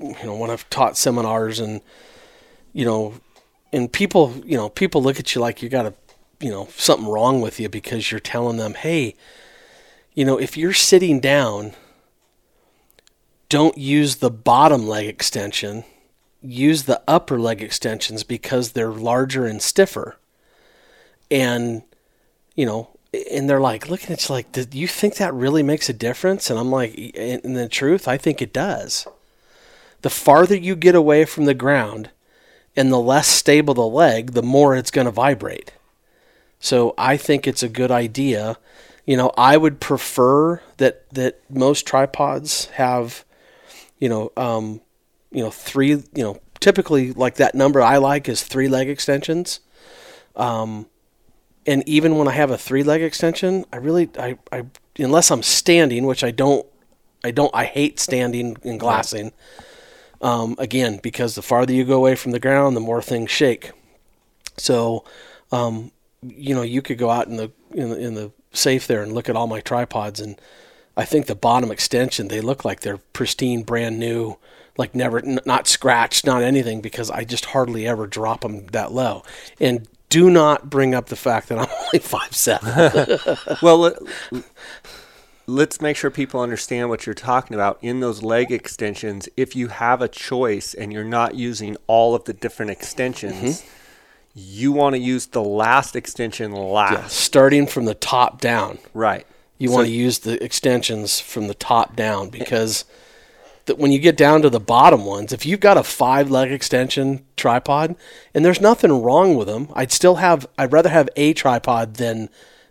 you 0.00 0.24
know 0.24 0.36
when 0.36 0.48
I've 0.48 0.70
taught 0.70 0.96
seminars 0.96 1.58
and 1.58 1.80
you 2.72 2.84
know 2.84 3.14
and 3.72 3.92
people 3.92 4.32
you 4.46 4.56
know 4.56 4.68
people 4.68 5.02
look 5.02 5.18
at 5.18 5.34
you 5.34 5.40
like 5.40 5.60
you 5.60 5.68
got 5.68 5.86
a 5.86 5.94
you 6.38 6.50
know 6.50 6.68
something 6.76 7.08
wrong 7.08 7.40
with 7.40 7.58
you 7.58 7.68
because 7.68 8.12
you're 8.12 8.20
telling 8.20 8.58
them 8.58 8.74
hey 8.74 9.16
you 10.14 10.24
know 10.24 10.38
if 10.38 10.56
you're 10.56 10.72
sitting 10.72 11.20
down 11.20 11.72
don't 13.48 13.76
use 13.76 14.16
the 14.16 14.30
bottom 14.30 14.86
leg 14.86 15.06
extension 15.06 15.84
use 16.42 16.84
the 16.84 17.02
upper 17.06 17.38
leg 17.38 17.62
extensions 17.62 18.24
because 18.24 18.72
they're 18.72 18.90
larger 18.90 19.46
and 19.46 19.62
stiffer. 19.62 20.16
And, 21.30 21.82
you 22.54 22.66
know, 22.66 22.90
and 23.30 23.48
they're 23.48 23.60
like 23.60 23.88
looking 23.88 24.12
at 24.12 24.28
you 24.28 24.34
like, 24.34 24.52
do 24.52 24.66
you 24.72 24.88
think 24.88 25.16
that 25.16 25.34
really 25.34 25.62
makes 25.62 25.88
a 25.88 25.94
difference? 25.94 26.50
And 26.50 26.58
I'm 26.58 26.70
like, 26.70 26.94
in 26.94 27.54
the 27.54 27.68
truth, 27.68 28.08
I 28.08 28.16
think 28.16 28.40
it 28.40 28.52
does. 28.52 29.06
The 30.02 30.10
farther 30.10 30.56
you 30.56 30.74
get 30.74 30.94
away 30.94 31.24
from 31.24 31.44
the 31.44 31.54
ground 31.54 32.10
and 32.74 32.90
the 32.90 32.98
less 32.98 33.28
stable 33.28 33.74
the 33.74 33.82
leg, 33.82 34.32
the 34.32 34.42
more 34.42 34.74
it's 34.74 34.90
going 34.90 35.04
to 35.04 35.10
vibrate. 35.10 35.72
So 36.58 36.94
I 36.96 37.16
think 37.16 37.46
it's 37.46 37.62
a 37.62 37.68
good 37.68 37.90
idea. 37.90 38.56
You 39.04 39.16
know, 39.16 39.32
I 39.36 39.56
would 39.56 39.80
prefer 39.80 40.60
that 40.78 41.08
that 41.10 41.40
most 41.50 41.86
tripods 41.86 42.66
have, 42.66 43.24
you 43.98 44.08
know, 44.08 44.32
um, 44.36 44.80
you 45.32 45.42
know, 45.42 45.50
three, 45.50 45.90
you 45.90 46.04
know, 46.16 46.40
typically 46.60 47.12
like 47.12 47.36
that 47.36 47.54
number 47.54 47.82
I 47.82 47.96
like 47.96 48.28
is 48.28 48.42
three 48.42 48.68
leg 48.68 48.88
extensions. 48.88 49.60
Um, 50.36 50.86
and 51.66 51.86
even 51.88 52.16
when 52.16 52.28
I 52.28 52.32
have 52.32 52.50
a 52.50 52.58
three 52.58 52.82
leg 52.82 53.02
extension, 53.02 53.64
I 53.72 53.76
really, 53.76 54.10
I, 54.18 54.38
I, 54.50 54.64
unless 54.98 55.30
I'm 55.30 55.42
standing, 55.42 56.06
which 56.06 56.24
I 56.24 56.30
don't, 56.30 56.66
I 57.24 57.30
don't, 57.30 57.54
I 57.54 57.64
hate 57.64 58.00
standing 58.00 58.56
and 58.64 58.80
glassing. 58.80 59.32
Um, 60.20 60.54
again, 60.58 61.00
because 61.02 61.34
the 61.34 61.42
farther 61.42 61.72
you 61.72 61.84
go 61.84 61.96
away 61.96 62.14
from 62.14 62.32
the 62.32 62.40
ground, 62.40 62.76
the 62.76 62.80
more 62.80 63.02
things 63.02 63.30
shake. 63.30 63.72
So, 64.56 65.04
um, 65.50 65.90
you 66.22 66.54
know, 66.54 66.62
you 66.62 66.82
could 66.82 66.98
go 66.98 67.10
out 67.10 67.26
in 67.26 67.36
the, 67.36 67.50
in 67.72 67.90
the, 67.90 67.96
in 67.96 68.14
the 68.14 68.30
safe 68.52 68.86
there 68.86 69.02
and 69.02 69.12
look 69.12 69.28
at 69.28 69.34
all 69.34 69.46
my 69.46 69.60
tripods 69.60 70.20
and 70.20 70.40
I 70.96 71.04
think 71.04 71.26
the 71.26 71.34
bottom 71.34 71.70
extension, 71.70 72.28
they 72.28 72.40
look 72.40 72.64
like 72.64 72.80
they're 72.80 72.98
pristine, 72.98 73.62
brand 73.62 73.98
new 73.98 74.36
like 74.76 74.94
never 74.94 75.18
n- 75.18 75.40
not 75.44 75.68
scratched, 75.68 76.26
not 76.26 76.42
anything 76.42 76.80
because 76.80 77.10
I 77.10 77.24
just 77.24 77.46
hardly 77.46 77.86
ever 77.86 78.06
drop 78.06 78.40
them 78.40 78.66
that 78.68 78.92
low. 78.92 79.22
And 79.60 79.86
do 80.08 80.30
not 80.30 80.68
bring 80.68 80.94
up 80.94 81.06
the 81.06 81.16
fact 81.16 81.48
that 81.48 81.58
I'm 81.58 81.68
only 81.80 81.98
five 81.98 82.34
seven. 82.34 83.18
well, 83.62 83.78
let, 83.78 83.94
let's 85.46 85.80
make 85.80 85.96
sure 85.96 86.10
people 86.10 86.40
understand 86.40 86.88
what 86.88 87.06
you're 87.06 87.14
talking 87.14 87.54
about 87.54 87.78
in 87.82 88.00
those 88.00 88.22
leg 88.22 88.52
extensions. 88.52 89.28
If 89.36 89.56
you 89.56 89.68
have 89.68 90.02
a 90.02 90.08
choice 90.08 90.74
and 90.74 90.92
you're 90.92 91.04
not 91.04 91.34
using 91.34 91.76
all 91.86 92.14
of 92.14 92.24
the 92.24 92.32
different 92.32 92.70
extensions. 92.70 93.62
Mm-hmm. 93.62 93.68
You 94.34 94.72
want 94.72 94.94
to 94.94 94.98
use 94.98 95.26
the 95.26 95.44
last 95.44 95.94
extension 95.94 96.52
last. 96.52 96.92
Yeah, 96.92 97.06
starting 97.08 97.66
from 97.66 97.84
the 97.84 97.94
top 97.94 98.40
down. 98.40 98.78
Right. 98.94 99.26
You 99.58 99.68
so, 99.68 99.74
want 99.74 99.88
to 99.88 99.92
use 99.92 100.20
the 100.20 100.42
extensions 100.42 101.20
from 101.20 101.48
the 101.48 101.54
top 101.54 101.96
down 101.96 102.30
because 102.30 102.86
that 103.66 103.78
when 103.78 103.92
you 103.92 103.98
get 103.98 104.16
down 104.16 104.42
to 104.42 104.50
the 104.50 104.60
bottom 104.60 105.04
ones, 105.04 105.32
if 105.32 105.46
you've 105.46 105.60
got 105.60 105.76
a 105.76 105.82
five 105.82 106.30
leg 106.30 106.50
extension 106.50 107.24
tripod, 107.36 107.96
and 108.34 108.44
there's 108.44 108.60
nothing 108.60 109.02
wrong 109.02 109.36
with 109.36 109.46
them, 109.46 109.68
I'd 109.74 109.92
still 109.92 110.16
have, 110.16 110.46
I'd 110.58 110.72
rather 110.72 110.88
have 110.88 111.08
a 111.16 111.32
tripod 111.32 111.94
than 111.94 112.28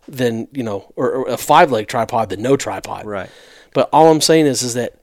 than 0.07 0.47
you 0.51 0.63
know, 0.63 0.91
or, 0.95 1.11
or 1.11 1.29
a 1.29 1.37
five 1.37 1.71
leg 1.71 1.87
tripod 1.87 2.29
than 2.29 2.41
no 2.41 2.57
tripod. 2.57 3.05
Right. 3.05 3.29
But 3.73 3.89
all 3.93 4.11
I'm 4.11 4.21
saying 4.21 4.47
is, 4.47 4.61
is 4.63 4.73
that, 4.73 4.97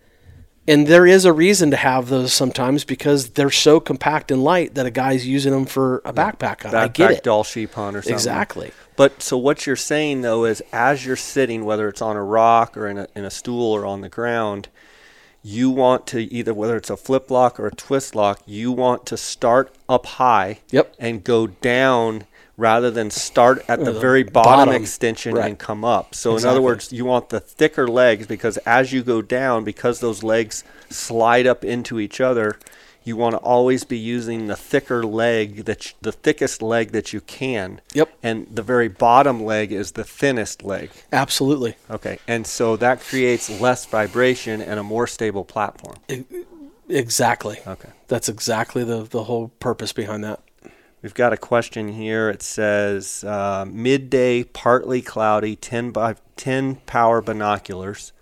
and 0.67 0.87
there 0.87 1.07
is 1.07 1.25
a 1.25 1.33
reason 1.33 1.71
to 1.71 1.77
have 1.79 2.09
those 2.09 2.33
sometimes 2.33 2.85
because 2.85 3.31
they're 3.31 3.51
so 3.51 3.81
compact 3.81 4.31
and 4.31 4.45
light 4.45 4.75
that 4.75 4.85
a 4.85 4.91
guy's 4.91 5.27
using 5.27 5.53
them 5.53 5.65
for 5.65 6.03
a 6.05 6.13
backpack 6.13 6.63
hunt. 6.63 6.75
I 6.75 6.89
get 6.89 7.11
Backpack 7.11 7.17
it. 7.17 7.25
Dall 7.25 7.45
sheep 7.45 7.73
hunt 7.73 7.97
or 7.97 8.03
something. 8.03 8.15
Exactly. 8.15 8.73
But 8.97 9.23
so 9.23 9.39
what 9.39 9.67
you're 9.67 9.77
saying 9.77 10.21
though 10.21 10.45
is 10.45 10.63
as 10.73 11.07
you're 11.07 11.17
sitting, 11.17 11.65
whether 11.65 11.89
it's 11.89 12.03
on 12.03 12.17
a 12.17 12.23
rock 12.23 12.77
or 12.77 12.89
in 12.89 12.99
a, 12.99 13.07
in 13.15 13.25
a 13.25 13.31
stool 13.31 13.73
or 13.73 13.87
on 13.87 14.03
the 14.03 14.11
ground, 14.11 14.69
you 15.43 15.71
want 15.71 16.07
to 16.09 16.21
either 16.33 16.53
whether 16.53 16.77
it's 16.77 16.91
a 16.91 16.97
flip 16.97 17.31
lock 17.31 17.59
or 17.61 17.67
a 17.69 17.75
twist 17.75 18.15
lock, 18.15 18.41
you 18.47 18.73
want 18.73 19.07
to 19.07 19.17
start 19.17 19.73
up 19.89 20.07
high 20.07 20.59
Yep. 20.71 20.95
and 20.99 21.25
go 21.25 21.47
down 21.47 22.25
rather 22.57 22.91
than 22.91 23.09
start 23.11 23.65
at 23.69 23.79
the 23.79 23.93
the 23.93 24.01
very 24.01 24.25
bottom, 24.25 24.67
bottom. 24.67 24.75
extension 24.83 25.35
Right. 25.37 25.47
and 25.47 25.59
come 25.59 25.85
up. 25.85 26.15
So 26.15 26.37
in 26.37 26.45
other 26.45 26.61
words, 26.61 26.93
you 26.93 27.05
want 27.05 27.29
the 27.29 27.39
thicker 27.39 27.87
legs 27.87 28.27
because 28.27 28.57
as 28.59 28.93
you 28.93 29.03
go 29.05 29.23
down, 29.23 29.63
because 29.63 30.01
those 30.01 30.25
legs 30.25 30.65
slide 30.91 31.47
up 31.47 31.65
into 31.65 32.01
each 32.01 32.21
other, 32.21 32.59
you 33.05 33.17
want 33.17 33.35
to 33.35 33.39
always 33.39 33.85
be 33.85 33.99
using 33.99 34.47
the 34.47 34.57
thicker 34.57 35.05
leg 35.05 35.65
that 35.65 35.83
sh- 35.83 35.95
the 36.01 36.13
thickest 36.13 36.63
leg 36.63 36.93
that 36.93 37.13
you 37.13 37.21
can. 37.21 37.81
Yep. 37.95 38.11
And 38.23 38.47
the 38.51 38.63
very 38.63 38.89
bottom 38.89 39.43
leg 39.45 39.73
is 39.73 39.93
the 39.93 40.05
thinnest 40.05 40.63
leg. 40.63 40.91
Absolutely. 41.13 41.77
Okay. 41.91 42.19
And 42.29 42.47
so 42.47 42.77
that 42.77 43.01
creates 43.01 43.61
less 43.61 43.87
vibration 43.87 44.61
and 44.61 44.79
a 44.79 44.83
more 44.83 45.07
stable 45.07 45.45
platform. 45.45 45.97
Exactly. 46.89 47.59
Okay. 47.67 47.91
That's 48.09 48.29
exactly 48.29 48.85
the 48.85 49.03
the 49.03 49.25
whole 49.25 49.49
purpose 49.61 49.93
behind 49.93 50.25
that. 50.25 50.41
We've 51.03 51.15
got 51.15 51.33
a 51.33 51.37
question 51.37 51.93
here. 51.93 52.29
It 52.29 52.43
says 52.43 53.23
uh, 53.23 53.65
midday, 53.69 54.43
partly 54.43 55.01
cloudy, 55.01 55.55
10 55.55 55.93
by 55.93 56.17
10 56.37 56.77
power 56.87 57.21
binoculars. 57.21 58.13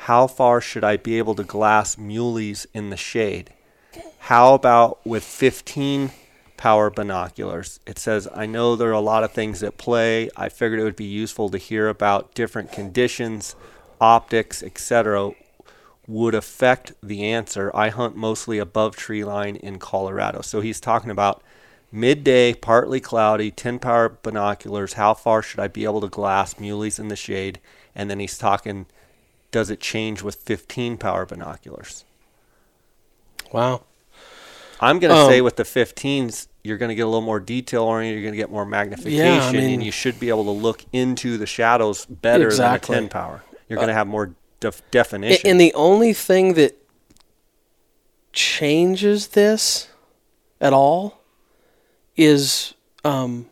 How 0.00 0.26
far 0.26 0.60
should 0.60 0.82
I 0.82 0.96
be 0.96 1.18
able 1.18 1.36
to 1.36 1.44
glass 1.44 1.96
muleys 1.96 2.66
in 2.74 2.90
the 2.90 2.96
shade? 2.96 3.52
How 4.26 4.54
about 4.54 5.06
with 5.06 5.22
15 5.22 6.10
power 6.56 6.90
binoculars? 6.90 7.78
It 7.86 7.96
says, 7.96 8.26
I 8.34 8.44
know 8.44 8.74
there 8.74 8.88
are 8.88 8.92
a 8.92 8.98
lot 8.98 9.22
of 9.22 9.30
things 9.30 9.62
at 9.62 9.78
play. 9.78 10.30
I 10.36 10.48
figured 10.48 10.80
it 10.80 10.82
would 10.82 10.96
be 10.96 11.04
useful 11.04 11.48
to 11.50 11.58
hear 11.58 11.88
about 11.88 12.34
different 12.34 12.72
conditions, 12.72 13.54
optics, 14.00 14.64
etc. 14.64 15.30
would 16.08 16.34
affect 16.34 16.92
the 17.00 17.22
answer. 17.22 17.70
I 17.72 17.90
hunt 17.90 18.16
mostly 18.16 18.58
above 18.58 18.96
tree 18.96 19.22
line 19.22 19.54
in 19.54 19.78
Colorado. 19.78 20.40
So 20.40 20.60
he's 20.60 20.80
talking 20.80 21.12
about 21.12 21.40
midday, 21.92 22.52
partly 22.52 22.98
cloudy, 22.98 23.52
10 23.52 23.78
power 23.78 24.08
binoculars. 24.08 24.94
How 24.94 25.14
far 25.14 25.40
should 25.40 25.60
I 25.60 25.68
be 25.68 25.84
able 25.84 26.00
to 26.00 26.08
glass 26.08 26.54
muleys 26.54 26.98
in 26.98 27.06
the 27.06 27.14
shade? 27.14 27.60
And 27.94 28.10
then 28.10 28.18
he's 28.18 28.38
talking, 28.38 28.86
does 29.52 29.70
it 29.70 29.78
change 29.78 30.22
with 30.22 30.42
15 30.42 30.96
power 30.96 31.24
binoculars? 31.24 32.04
Wow. 33.52 33.84
I'm 34.80 34.98
going 34.98 35.12
to 35.14 35.20
Um, 35.20 35.30
say 35.30 35.40
with 35.40 35.56
the 35.56 35.62
15s, 35.62 36.48
you're 36.62 36.76
going 36.78 36.88
to 36.90 36.94
get 36.94 37.02
a 37.02 37.06
little 37.06 37.20
more 37.22 37.40
detail 37.40 37.84
oriented. 37.84 38.14
You're 38.20 38.24
going 38.30 38.34
to 38.34 38.38
get 38.38 38.50
more 38.50 38.64
magnification, 38.66 39.56
mean- 39.56 39.74
and 39.74 39.82
you 39.82 39.90
should 39.92 40.18
be 40.20 40.28
able 40.28 40.44
to 40.44 40.50
look 40.50 40.84
into 40.92 41.38
the 41.38 41.46
shadows 41.46 42.04
better 42.06 42.46
Exactly. 42.46 42.94
than 42.94 43.04
a 43.04 43.08
10 43.08 43.10
power. 43.10 43.42
You're 43.68 43.76
going 43.76 43.88
to 43.88 43.94
have 43.94 44.06
more 44.06 44.34
def- 44.60 44.82
definition. 44.90 45.48
And 45.48 45.60
the 45.60 45.72
only 45.74 46.12
thing 46.12 46.54
that 46.54 46.76
changes 48.32 49.28
this 49.28 49.88
at 50.60 50.72
all 50.72 51.22
is 52.16 52.74
um 53.04 53.46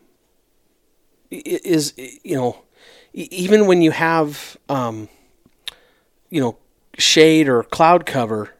is 1.31 1.95
you 1.97 2.37
know 2.37 2.63
even 3.15 3.67
when 3.67 3.81
you 3.83 3.91
have 3.91 4.57
um 4.69 5.09
you 6.31 6.41
know 6.41 6.57
shade 6.99 7.49
or 7.49 7.63
cloud 7.63 8.05
cover 8.07 8.54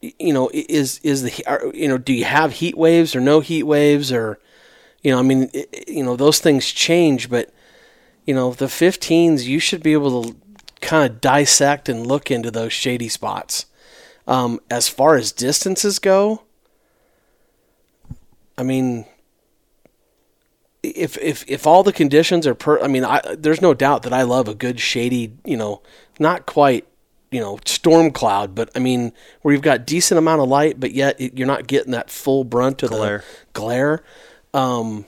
you 0.00 0.32
know 0.32 0.50
is 0.54 1.00
is 1.02 1.22
the 1.22 1.44
are- 1.46 1.70
you 1.74 1.88
know 1.88 1.98
do 1.98 2.12
you 2.12 2.24
have 2.24 2.52
heat 2.52 2.76
waves 2.76 3.16
or 3.16 3.20
no 3.20 3.40
heat 3.40 3.64
waves 3.64 4.12
or 4.12 4.38
you 5.02 5.10
know 5.10 5.18
i 5.18 5.22
mean 5.22 5.50
i- 5.54 5.66
i- 5.74 5.84
you 5.88 6.02
know 6.04 6.16
those 6.16 6.38
things 6.38 6.70
change 6.70 7.28
but 7.28 7.50
you 8.24 8.34
know 8.34 8.52
the 8.52 8.66
15s 8.68 9.44
you 9.46 9.58
should 9.58 9.82
be 9.82 9.92
able 9.92 10.22
to 10.24 10.36
kind 10.80 11.10
of 11.10 11.20
dissect 11.20 11.88
and 11.88 12.06
look 12.06 12.30
into 12.30 12.50
those 12.52 12.72
shady 12.72 13.08
spots. 13.08 13.66
Um, 14.28 14.60
as 14.70 14.88
far 14.88 15.16
as 15.16 15.32
distances 15.32 15.98
go 15.98 16.42
i 18.58 18.62
mean 18.62 19.06
if 20.82 21.16
if 21.18 21.44
if 21.48 21.66
all 21.66 21.82
the 21.82 21.92
conditions 21.92 22.46
are 22.46 22.54
per 22.54 22.78
i 22.80 22.86
mean 22.86 23.04
I, 23.04 23.20
there's 23.36 23.62
no 23.62 23.74
doubt 23.74 24.02
that 24.02 24.12
i 24.12 24.22
love 24.22 24.46
a 24.48 24.54
good 24.54 24.78
shady 24.80 25.32
you 25.44 25.56
know 25.56 25.82
not 26.18 26.46
quite 26.46 26.86
you 27.30 27.40
know 27.40 27.58
storm 27.64 28.10
cloud 28.10 28.54
but 28.54 28.70
i 28.74 28.78
mean 28.78 29.12
where 29.42 29.52
you've 29.52 29.62
got 29.62 29.86
decent 29.86 30.18
amount 30.18 30.40
of 30.40 30.48
light 30.48 30.80
but 30.80 30.92
yet 30.92 31.20
it, 31.20 31.36
you're 31.36 31.46
not 31.46 31.66
getting 31.66 31.92
that 31.92 32.10
full 32.10 32.44
brunt 32.44 32.82
of 32.82 32.90
Glare. 32.90 33.18
the 33.18 33.24
glare 33.52 34.02
um 34.54 35.04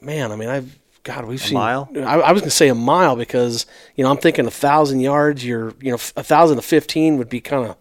man 0.00 0.30
i 0.30 0.36
mean 0.36 0.48
i've 0.48 0.78
god 1.02 1.24
we've 1.24 1.40
seen 1.40 1.54
mile? 1.54 1.88
I, 1.96 2.20
I 2.20 2.32
was 2.32 2.42
gonna 2.42 2.50
say 2.50 2.68
a 2.68 2.74
mile 2.74 3.16
because 3.16 3.66
you 3.96 4.04
know 4.04 4.10
i'm 4.10 4.18
thinking 4.18 4.46
a 4.46 4.50
thousand 4.50 5.00
yards 5.00 5.44
you're 5.44 5.74
you 5.80 5.90
know 5.90 5.98
a 6.16 6.22
thousand 6.22 6.56
to 6.56 6.62
15 6.62 7.18
would 7.18 7.28
be 7.28 7.40
kind 7.40 7.66
of 7.66 7.76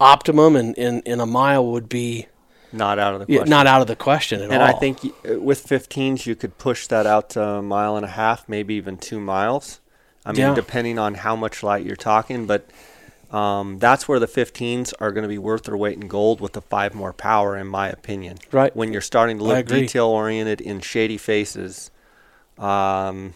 optimum 0.00 0.56
and, 0.56 0.76
and 0.78 1.02
and 1.06 1.20
a 1.20 1.26
mile 1.26 1.66
would 1.66 1.88
be 1.88 2.26
not 2.72 2.98
out 2.98 3.14
of 3.14 3.20
the 3.20 3.32
yeah, 3.32 3.38
question. 3.38 3.50
not 3.50 3.66
out 3.66 3.80
of 3.80 3.86
the 3.86 3.96
question 3.96 4.40
at 4.42 4.50
and 4.50 4.62
all 4.62 4.68
I 4.68 4.72
think 4.72 4.98
uh, 5.04 5.40
with 5.40 5.66
15s, 5.66 6.26
you 6.26 6.34
could 6.34 6.58
push 6.58 6.86
that 6.88 7.06
out 7.06 7.30
to 7.30 7.42
a 7.42 7.62
mile 7.62 7.96
and 7.96 8.04
a 8.04 8.08
half, 8.08 8.48
maybe 8.48 8.74
even 8.74 8.98
two 8.98 9.20
miles. 9.20 9.80
I 10.24 10.32
mean, 10.32 10.40
Yeah. 10.40 10.54
depending 10.54 10.98
on 10.98 11.14
how 11.14 11.36
much 11.36 11.62
light 11.62 11.86
you're 11.86 11.96
talking. 11.96 12.46
But 12.46 12.68
um, 13.30 13.78
that's 13.78 14.06
where 14.06 14.20
the 14.20 14.28
15s 14.28 14.92
are 15.00 15.10
going 15.10 15.22
to 15.22 15.28
be 15.28 15.38
worth 15.38 15.64
their 15.64 15.76
weight 15.76 15.94
in 15.96 16.06
gold 16.06 16.40
with 16.40 16.52
the 16.52 16.60
five 16.60 16.94
more 16.94 17.12
power, 17.12 17.56
in 17.56 17.66
my 17.66 17.88
opinion. 17.88 18.38
Right. 18.52 18.74
When 18.74 18.92
you're 18.92 19.00
starting 19.00 19.38
to 19.38 19.44
look 19.44 19.66
detail 19.66 20.06
oriented 20.06 20.60
in 20.60 20.80
shady 20.80 21.18
faces. 21.18 21.90
Um, 22.58 23.34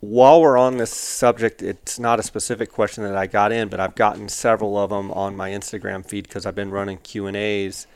while 0.00 0.40
we're 0.40 0.58
on 0.58 0.76
this 0.76 0.92
subject, 0.92 1.62
it's 1.62 1.98
not 1.98 2.18
a 2.18 2.22
specific 2.22 2.70
question 2.70 3.04
that 3.04 3.16
I 3.16 3.26
got 3.26 3.52
in, 3.52 3.68
but 3.68 3.80
I've 3.80 3.94
gotten 3.94 4.28
several 4.28 4.78
of 4.78 4.90
them 4.90 5.10
on 5.12 5.36
my 5.36 5.50
Instagram 5.50 6.06
feed 6.06 6.24
because 6.24 6.46
I've 6.46 6.54
been 6.54 6.70
running 6.70 6.98
Q 6.98 7.26
and 7.26 7.36
A's, 7.36 7.86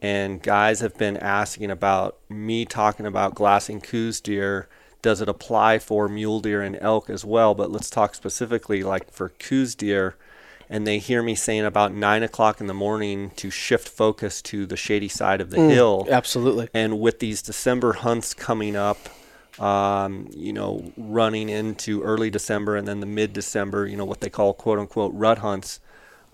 and 0.00 0.42
guys 0.42 0.80
have 0.80 0.96
been 0.96 1.16
asking 1.16 1.70
about 1.70 2.18
me 2.28 2.64
talking 2.64 3.06
about 3.06 3.34
glassing 3.34 3.80
Coues 3.80 4.20
deer. 4.20 4.68
Does 5.08 5.22
it 5.22 5.28
apply 5.30 5.78
for 5.78 6.06
mule 6.06 6.38
deer 6.40 6.60
and 6.60 6.76
elk 6.82 7.08
as 7.08 7.24
well? 7.24 7.54
But 7.54 7.72
let's 7.72 7.88
talk 7.88 8.14
specifically 8.14 8.82
like 8.82 9.10
for 9.10 9.30
Coues 9.30 9.74
deer. 9.74 10.16
And 10.68 10.86
they 10.86 10.98
hear 10.98 11.22
me 11.22 11.34
saying 11.34 11.64
about 11.64 11.94
nine 11.94 12.22
o'clock 12.22 12.60
in 12.60 12.66
the 12.66 12.74
morning 12.74 13.30
to 13.36 13.48
shift 13.48 13.88
focus 13.88 14.42
to 14.42 14.66
the 14.66 14.76
shady 14.76 15.08
side 15.08 15.40
of 15.40 15.48
the 15.48 15.62
hill. 15.62 16.06
absolutely 16.10 16.68
And 16.74 17.00
with 17.00 17.20
these 17.20 17.40
December 17.40 17.94
hunts 17.94 18.34
coming 18.34 18.76
up, 18.76 18.98
um, 19.58 20.28
you 20.36 20.52
know, 20.52 20.92
running 20.98 21.48
into 21.48 22.02
early 22.02 22.28
December 22.28 22.76
and 22.76 22.86
then 22.86 23.00
the 23.00 23.06
mid 23.06 23.32
December, 23.32 23.86
you 23.86 23.96
know, 23.96 24.04
what 24.04 24.20
they 24.20 24.28
call 24.28 24.52
quote 24.52 24.78
unquote 24.78 25.14
rut 25.14 25.38
hunts, 25.38 25.80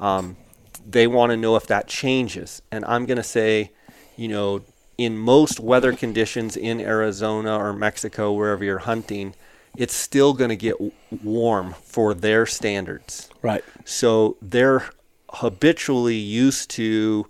um, 0.01 0.37
they 0.85 1.07
want 1.07 1.31
to 1.31 1.37
know 1.37 1.55
if 1.55 1.69
that 1.69 1.87
changes. 1.87 2.61
And 2.73 2.85
I'm 2.87 3.07
going 3.07 3.19
to 3.19 3.23
say, 3.23 3.71
you 4.17 4.27
know, 4.27 4.65
in 4.97 5.19
most 5.19 5.61
weather 5.61 5.93
conditions 5.93 6.57
in 6.57 6.81
Arizona 6.81 7.57
or 7.57 7.73
Mexico, 7.73 8.33
wherever 8.33 8.65
you're 8.65 8.79
hunting, 8.81 9.35
it's 9.77 9.95
still 9.95 10.35
going 10.35 10.51
to 10.51 10.57
get 10.57 10.73
w- 10.75 10.93
warm 11.23 11.75
for 11.83 12.15
their 12.15 12.47
standards. 12.47 13.29
right 13.43 13.65
So 13.85 14.37
they're 14.41 14.91
habitually 15.31 16.17
used 16.17 16.71
to, 16.71 17.27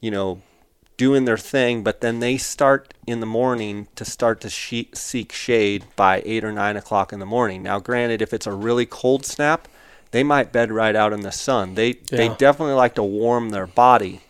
you 0.00 0.10
know, 0.10 0.42
doing 0.96 1.24
their 1.24 1.38
thing, 1.38 1.82
but 1.82 2.00
then 2.00 2.20
they 2.20 2.36
start 2.36 2.94
in 3.06 3.20
the 3.20 3.26
morning 3.26 3.88
to 3.96 4.04
start 4.04 4.40
to 4.42 4.50
she- 4.50 4.90
seek 4.94 5.32
shade 5.32 5.84
by 5.94 6.22
eight 6.24 6.44
or 6.44 6.52
nine 6.52 6.76
o'clock 6.76 7.12
in 7.12 7.18
the 7.18 7.26
morning. 7.26 7.62
Now, 7.62 7.78
granted, 7.78 8.22
if 8.22 8.32
it's 8.32 8.46
a 8.46 8.52
really 8.52 8.86
cold 8.86 9.24
snap, 9.26 9.68
they 10.10 10.22
might 10.22 10.52
bed 10.52 10.70
right 10.70 10.96
out 10.96 11.12
in 11.12 11.20
the 11.20 11.32
sun. 11.32 11.74
They 11.74 11.94
they 12.10 12.28
definitely 12.38 12.74
like 12.74 12.94
to 12.94 13.02
warm 13.02 13.50
their 13.50 13.66
body, 13.66 14.22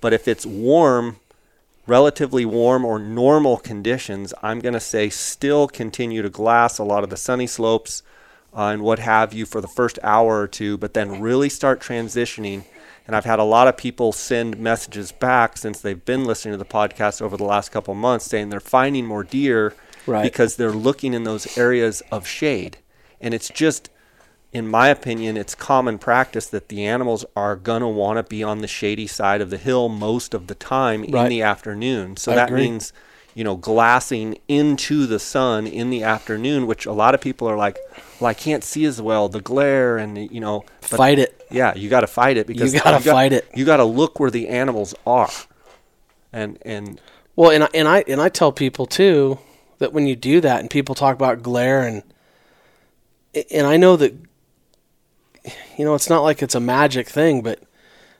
but 0.00 0.12
if 0.12 0.28
it's 0.28 0.44
warm, 0.44 1.16
relatively 1.90 2.44
warm 2.44 2.84
or 2.84 3.00
normal 3.00 3.56
conditions, 3.56 4.32
I'm 4.42 4.60
going 4.60 4.74
to 4.74 4.80
say 4.80 5.10
still 5.10 5.66
continue 5.66 6.22
to 6.22 6.30
glass 6.30 6.78
a 6.78 6.84
lot 6.84 7.02
of 7.02 7.10
the 7.10 7.16
sunny 7.16 7.48
slopes 7.48 8.04
uh, 8.56 8.66
and 8.66 8.82
what 8.82 9.00
have 9.00 9.32
you 9.32 9.44
for 9.44 9.60
the 9.60 9.66
first 9.66 9.98
hour 10.04 10.40
or 10.40 10.46
two, 10.46 10.78
but 10.78 10.94
then 10.94 11.20
really 11.20 11.48
start 11.48 11.80
transitioning. 11.80 12.62
And 13.08 13.16
I've 13.16 13.24
had 13.24 13.40
a 13.40 13.44
lot 13.44 13.66
of 13.66 13.76
people 13.76 14.12
send 14.12 14.56
messages 14.56 15.10
back 15.10 15.58
since 15.58 15.80
they've 15.80 16.04
been 16.04 16.24
listening 16.24 16.52
to 16.54 16.58
the 16.58 16.64
podcast 16.64 17.20
over 17.20 17.36
the 17.36 17.42
last 17.44 17.72
couple 17.72 17.90
of 17.90 17.98
months 17.98 18.24
saying 18.26 18.50
they're 18.50 18.60
finding 18.60 19.04
more 19.04 19.24
deer 19.24 19.74
Right. 20.06 20.22
because 20.22 20.56
they're 20.56 20.70
looking 20.70 21.12
in 21.12 21.24
those 21.24 21.58
areas 21.58 22.02
of 22.12 22.24
shade. 22.26 22.78
And 23.20 23.34
it's 23.34 23.50
just, 23.50 23.90
in 24.52 24.68
my 24.68 24.88
opinion, 24.88 25.36
it's 25.36 25.54
common 25.54 25.98
practice 25.98 26.46
that 26.48 26.68
the 26.68 26.84
animals 26.84 27.24
are 27.36 27.54
going 27.56 27.82
to 27.82 27.88
want 27.88 28.16
to 28.16 28.22
be 28.24 28.42
on 28.42 28.60
the 28.62 28.66
shady 28.68 29.06
side 29.06 29.40
of 29.40 29.50
the 29.50 29.56
hill 29.58 29.88
most 29.88 30.34
of 30.34 30.48
the 30.48 30.54
time 30.56 31.04
in 31.04 31.12
Right. 31.12 31.28
the 31.28 31.42
afternoon. 31.42 32.16
So 32.16 32.32
I 32.32 32.34
that 32.34 32.48
agree. 32.48 32.62
means, 32.62 32.92
you 33.34 33.44
know, 33.44 33.54
glassing 33.54 34.38
into 34.48 35.06
the 35.06 35.20
sun 35.20 35.68
in 35.68 35.90
the 35.90 36.02
afternoon, 36.02 36.66
which 36.66 36.84
a 36.84 36.92
lot 36.92 37.14
of 37.14 37.20
people 37.20 37.48
are 37.48 37.56
like, 37.56 37.78
well, 38.18 38.28
I 38.28 38.34
can't 38.34 38.64
see 38.64 38.84
as 38.86 39.00
well, 39.00 39.28
the 39.28 39.40
glare 39.40 39.98
and 39.98 40.18
you 40.18 40.40
know, 40.40 40.64
but 40.90 40.96
Fight 40.96 41.20
it. 41.20 41.46
yeah, 41.50 41.72
you 41.76 41.88
got 41.88 42.00
to 42.00 42.08
fight 42.08 42.36
it 42.36 42.46
because 42.48 42.74
You 42.74 42.80
gotta 42.80 43.04
got- 43.04 43.12
fight 43.14 43.32
it. 43.32 43.48
You 43.54 43.64
got 43.64 43.76
to 43.76 43.84
look 43.84 44.18
where 44.18 44.30
the 44.32 44.48
animals 44.48 44.94
are, 45.06 45.30
and 46.32 46.58
and 46.62 47.00
Well, 47.36 47.52
and 47.52 47.62
I, 47.64 47.68
and 47.72 47.86
I 47.86 48.04
and 48.08 48.20
I 48.20 48.28
tell 48.28 48.50
people 48.50 48.84
too 48.86 49.38
that 49.78 49.92
when 49.92 50.06
you 50.08 50.16
do 50.16 50.40
that, 50.40 50.58
and 50.60 50.68
people 50.68 50.96
talk 50.96 51.14
about 51.14 51.40
glare, 51.42 51.82
and 51.86 52.02
and 53.52 53.66
I 53.66 53.76
know 53.76 53.94
that 53.96 54.12
you 55.76 55.84
know 55.84 55.94
it's 55.94 56.10
not 56.10 56.22
like 56.22 56.42
it's 56.42 56.54
a 56.54 56.60
magic 56.60 57.08
thing, 57.08 57.42
but 57.42 57.62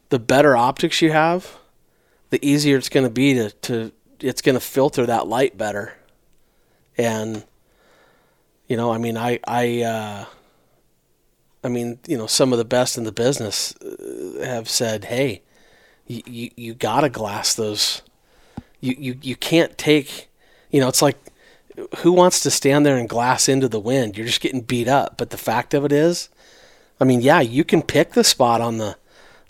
the 0.08 0.18
better 0.18 0.56
optics 0.56 1.02
you 1.02 1.12
have, 1.12 1.58
the 2.30 2.44
easier 2.46 2.76
it's 2.76 2.88
going 2.88 3.06
to 3.06 3.10
be 3.10 3.34
to 3.34 3.50
to 3.50 3.92
it's 4.20 4.42
going 4.42 4.54
to 4.54 4.60
filter 4.60 5.06
that 5.06 5.26
light 5.26 5.56
better, 5.56 5.94
and 6.96 7.44
you 8.68 8.76
know, 8.76 8.92
I 8.92 8.98
mean, 8.98 9.16
I 9.16 9.40
I 9.46 9.82
uh, 9.82 10.24
I 11.64 11.68
mean, 11.68 11.98
you 12.06 12.16
know, 12.16 12.26
some 12.26 12.52
of 12.52 12.58
the 12.58 12.64
best 12.64 12.96
in 12.98 13.04
the 13.04 13.12
business 13.12 13.74
uh, 13.76 14.44
have 14.44 14.68
said, 14.68 15.04
hey. 15.04 15.42
You, 16.06 16.22
you, 16.26 16.50
you 16.56 16.74
gotta 16.74 17.08
glass 17.08 17.54
those. 17.54 18.02
You, 18.80 18.96
you 18.98 19.18
you 19.22 19.36
can't 19.36 19.78
take 19.78 20.28
you 20.72 20.80
know 20.80 20.88
it's 20.88 21.02
like 21.02 21.16
who 21.98 22.12
wants 22.12 22.40
to 22.40 22.50
stand 22.50 22.84
there 22.84 22.96
and 22.96 23.08
glass 23.08 23.48
into 23.48 23.68
the 23.68 23.80
wind? 23.80 24.16
You're 24.16 24.26
just 24.26 24.40
getting 24.40 24.60
beat 24.60 24.88
up. 24.88 25.16
But 25.16 25.30
the 25.30 25.36
fact 25.36 25.74
of 25.74 25.84
it 25.84 25.92
is 25.92 26.28
i 27.00 27.04
mean 27.04 27.20
yeah 27.20 27.40
you 27.40 27.64
can 27.64 27.82
pick 27.82 28.12
the 28.12 28.24
spot 28.24 28.60
on 28.60 28.78
the 28.78 28.96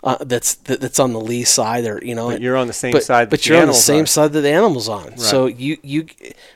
uh, 0.03 0.17
that's 0.21 0.55
that, 0.55 0.81
that's 0.81 0.99
on 0.99 1.13
the 1.13 1.19
lee 1.19 1.43
side 1.43 1.85
or 1.85 1.99
you 2.03 2.15
know 2.15 2.29
but 2.29 2.41
you're 2.41 2.57
on 2.57 2.65
the 2.65 2.73
same 2.73 2.91
but, 2.91 3.03
side. 3.03 3.29
but 3.29 3.39
that 3.39 3.47
you're 3.47 3.61
on 3.61 3.67
the 3.67 3.73
same 3.73 4.03
are. 4.03 4.07
side 4.07 4.33
that 4.33 4.41
the 4.41 4.49
animal's 4.49 4.89
on 4.89 5.15
so 5.17 5.45
you 5.45 5.77
you 5.83 6.07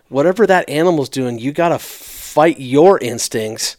whatever 0.10 0.48
that 0.48 0.68
animal's 0.68 1.10
doing 1.10 1.38
you 1.38 1.52
got 1.52 1.70
to 1.70 1.78
fight 1.78 2.60
your 2.60 2.98
instincts 3.00 3.78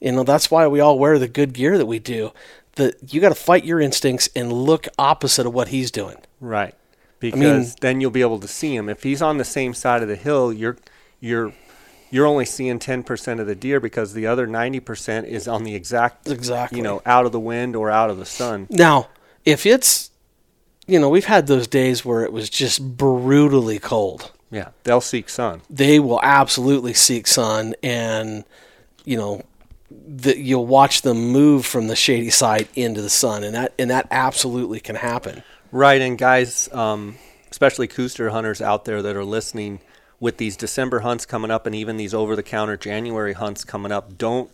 you 0.00 0.10
know 0.10 0.24
that's 0.24 0.50
why 0.50 0.66
we 0.66 0.80
all 0.80 0.98
wear 0.98 1.18
the 1.20 1.28
good 1.28 1.52
gear 1.52 1.78
that 1.78 1.86
we 1.86 2.00
do 2.00 2.32
that 2.74 3.14
you 3.14 3.20
got 3.20 3.28
to 3.28 3.36
fight 3.36 3.64
your 3.64 3.80
instincts 3.80 4.28
and 4.34 4.52
look 4.52 4.88
opposite 4.98 5.46
of 5.46 5.54
what 5.54 5.68
he's 5.68 5.92
doing 5.92 6.16
Right. 6.44 6.74
Because 7.20 7.38
mean- 7.40 7.74
then 7.80 8.00
you'll 8.00 8.10
be 8.10 8.20
able 8.20 8.38
to 8.40 8.48
see 8.48 8.76
him. 8.76 8.88
If 8.88 9.02
he's 9.02 9.22
on 9.22 9.38
the 9.38 9.44
same 9.44 9.72
side 9.72 10.02
of 10.02 10.08
the 10.08 10.16
hill, 10.16 10.52
you're 10.52 10.76
you're 11.20 11.54
you're 12.14 12.26
only 12.26 12.44
seeing 12.44 12.78
10% 12.78 13.40
of 13.40 13.48
the 13.48 13.56
deer 13.56 13.80
because 13.80 14.14
the 14.14 14.24
other 14.24 14.46
90% 14.46 15.24
is 15.24 15.48
on 15.48 15.64
the 15.64 15.74
exact 15.74 16.28
Exactly. 16.28 16.78
you 16.78 16.84
know, 16.84 17.02
out 17.04 17.26
of 17.26 17.32
the 17.32 17.40
wind 17.40 17.74
or 17.74 17.90
out 17.90 18.08
of 18.08 18.18
the 18.18 18.24
sun. 18.24 18.68
Now, 18.70 19.08
if 19.44 19.66
it's, 19.66 20.12
you 20.86 21.00
know, 21.00 21.08
we've 21.08 21.24
had 21.24 21.48
those 21.48 21.66
days 21.66 22.04
where 22.04 22.22
it 22.22 22.32
was 22.32 22.48
just 22.48 22.96
brutally 22.96 23.80
cold. 23.80 24.30
Yeah, 24.52 24.68
they'll 24.84 25.00
seek 25.00 25.28
sun. 25.28 25.62
They 25.68 25.98
will 25.98 26.20
absolutely 26.22 26.94
seek 26.94 27.26
sun, 27.26 27.74
and 27.82 28.44
you 29.04 29.16
know, 29.16 29.42
the, 29.90 30.38
you'll 30.38 30.66
watch 30.68 31.02
them 31.02 31.32
move 31.32 31.66
from 31.66 31.88
the 31.88 31.96
shady 31.96 32.30
side 32.30 32.68
into 32.76 33.02
the 33.02 33.10
sun, 33.10 33.42
and 33.42 33.56
that 33.56 33.74
and 33.76 33.90
that 33.90 34.06
absolutely 34.12 34.78
can 34.78 34.94
happen. 34.94 35.42
Right, 35.72 36.00
and 36.00 36.16
guys, 36.16 36.68
um, 36.72 37.16
especially 37.50 37.88
Coues 37.88 38.14
deer 38.14 38.30
hunters 38.30 38.62
out 38.62 38.84
there 38.84 39.02
that 39.02 39.16
are 39.16 39.24
listening, 39.24 39.80
with 40.24 40.38
these 40.38 40.56
December 40.56 41.00
hunts 41.00 41.26
coming 41.26 41.50
up 41.50 41.66
and 41.66 41.74
even 41.74 41.98
these 41.98 42.14
over-the-counter 42.14 42.78
January 42.78 43.34
hunts 43.34 43.62
coming 43.62 43.92
up, 43.92 44.16
don't 44.16 44.50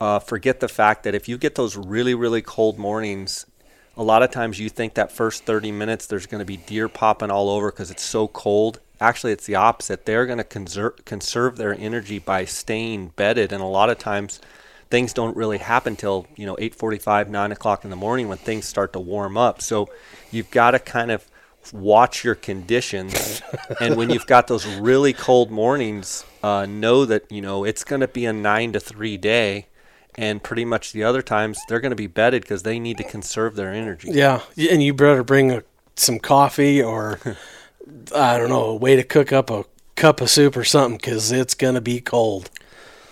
uh, 0.00 0.18
forget 0.18 0.58
the 0.58 0.66
fact 0.66 1.04
that 1.04 1.14
if 1.14 1.28
you 1.28 1.38
get 1.38 1.54
those 1.54 1.76
really, 1.76 2.16
really 2.16 2.42
cold 2.42 2.80
mornings, 2.80 3.46
a 3.96 4.02
lot 4.02 4.24
of 4.24 4.32
times 4.32 4.58
you 4.58 4.68
think 4.68 4.94
that 4.94 5.12
first 5.12 5.44
30 5.44 5.70
minutes 5.70 6.06
there's 6.06 6.26
going 6.26 6.40
to 6.40 6.44
be 6.44 6.56
deer 6.56 6.88
popping 6.88 7.30
all 7.30 7.48
over 7.48 7.70
because 7.70 7.92
it's 7.92 8.02
so 8.02 8.26
cold. 8.26 8.80
Actually, 9.00 9.30
it's 9.30 9.46
the 9.46 9.54
opposite. 9.54 10.04
They're 10.04 10.26
going 10.26 10.38
to 10.38 10.44
conserve 10.44 11.04
conserve 11.04 11.58
their 11.58 11.74
energy 11.74 12.18
by 12.18 12.44
staying 12.44 13.12
bedded, 13.14 13.52
and 13.52 13.62
a 13.62 13.66
lot 13.66 13.90
of 13.90 13.98
times 13.98 14.40
things 14.90 15.12
don't 15.12 15.36
really 15.36 15.58
happen 15.58 15.94
till 15.94 16.26
you 16.34 16.44
know 16.44 16.56
8:45, 16.56 17.28
9 17.28 17.52
o'clock 17.52 17.84
in 17.84 17.90
the 17.90 17.96
morning 17.96 18.26
when 18.26 18.38
things 18.38 18.66
start 18.66 18.92
to 18.94 18.98
warm 18.98 19.36
up. 19.36 19.62
So 19.62 19.88
you've 20.32 20.50
got 20.50 20.72
to 20.72 20.80
kind 20.80 21.12
of 21.12 21.24
watch 21.72 22.24
your 22.24 22.34
conditions, 22.34 23.42
and 23.80 23.96
when 23.96 24.10
you've 24.10 24.26
got 24.26 24.46
those 24.46 24.66
really 24.66 25.12
cold 25.12 25.50
mornings, 25.50 26.24
uh, 26.42 26.66
know 26.66 27.04
that 27.04 27.30
you 27.30 27.40
know 27.40 27.64
it's 27.64 27.84
going 27.84 28.00
to 28.00 28.08
be 28.08 28.24
a 28.26 28.32
nine 28.32 28.72
to 28.72 28.80
three 28.80 29.16
day. 29.16 29.66
And 30.14 30.42
pretty 30.42 30.64
much 30.64 30.90
the 30.90 31.04
other 31.04 31.22
times 31.22 31.60
they're 31.68 31.78
going 31.78 31.90
to 31.92 31.96
be 31.96 32.08
bedded 32.08 32.42
because 32.42 32.64
they 32.64 32.80
need 32.80 32.96
to 32.96 33.04
conserve 33.04 33.54
their 33.54 33.72
energy. 33.72 34.10
Yeah, 34.10 34.40
and 34.56 34.82
you 34.82 34.92
better 34.92 35.22
bring 35.22 35.52
a, 35.52 35.62
some 35.94 36.18
coffee 36.18 36.82
or 36.82 37.20
I 38.14 38.36
don't 38.36 38.48
know 38.48 38.64
a 38.64 38.74
way 38.74 38.96
to 38.96 39.04
cook 39.04 39.32
up 39.32 39.48
a 39.48 39.64
cup 39.94 40.20
of 40.20 40.28
soup 40.28 40.56
or 40.56 40.64
something 40.64 40.96
because 40.96 41.30
it's 41.30 41.54
gonna 41.54 41.80
be 41.80 42.00
cold. 42.00 42.50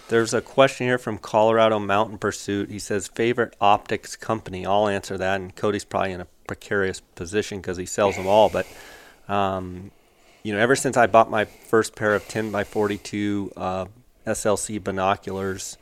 There's 0.09 0.33
a 0.33 0.41
question 0.41 0.87
here 0.87 0.99
from 0.99 1.19
Colorado 1.19 1.81
Mountain 1.81 2.19
Pursuit. 2.19 2.71
He 2.71 2.79
says, 2.79 3.09
favorite 3.09 3.57
optics 3.61 4.15
company. 4.15 4.65
I'll 4.65 4.87
answer 4.87 5.19
that, 5.19 5.41
and 5.41 5.55
Cody's 5.55 5.85
probably 5.85 6.13
in 6.13 6.21
a 6.21 6.29
precarious 6.47 7.01
position 7.01 7.59
because 7.61 7.77
he 7.77 7.87
sells 7.87 8.17
them 8.17 8.27
all. 8.27 8.49
But, 8.49 8.67
um, 9.29 9.91
you 10.43 10.53
know, 10.53 10.59
ever 10.59 10.77
since 10.77 10.97
I 10.97 11.07
bought 11.07 11.31
my 11.31 11.45
first 11.45 11.95
pair 11.97 12.15
of 12.15 12.27
10 12.29 12.51
by 12.51 12.65
42 12.65 13.53
uh, 13.57 13.87
SLC 14.27 14.83
binoculars, 14.83 15.77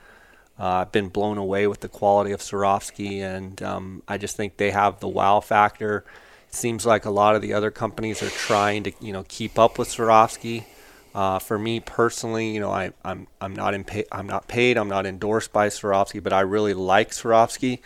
uh, 0.59 0.67
I've 0.67 0.93
been 0.93 1.09
blown 1.09 1.39
away 1.39 1.67
with 1.67 1.81
the 1.81 1.89
quality 1.89 2.33
of 2.33 2.41
Swarovski, 2.41 3.21
and 3.21 3.61
um, 3.63 4.03
I 4.07 4.19
just 4.19 4.37
think 4.37 4.57
they 4.57 4.71
have 4.71 5.01
the 5.01 5.09
wow 5.09 5.41
factor. 5.41 6.05
It 6.49 6.55
seems 6.55 6.87
like 6.87 7.05
a 7.05 7.11
lot 7.11 7.35
of 7.35 7.43
the 7.43 7.53
other 7.53 7.71
companies 7.71 8.23
are 8.23 8.31
trying 8.31 8.85
to, 8.85 8.93
you 9.01 9.13
know, 9.13 9.25
keep 9.29 9.59
up 9.59 9.79
with 9.79 9.89
Swarovski. 9.89 10.65
Uh, 11.13 11.39
for 11.39 11.59
me 11.59 11.79
personally, 11.81 12.53
you 12.53 12.61
know, 12.61 12.71
I, 12.71 12.93
I'm 13.05 13.29
I'm 13.41 13.55
not 13.55 13.73
in 13.73 13.85
pay, 13.85 14.05
I'm 14.11 14.27
not 14.27 14.49
paid, 14.49 14.77
I'm 14.77 14.89
not 14.89 15.07
endorsed 15.07 15.53
by 15.53 15.69
Swarovski, 15.69 16.21
but 16.21 16.33
I 16.33 16.41
really 16.41 16.75
like 16.75 17.11
Swarovski. 17.11 17.79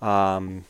Um, 0.00 0.64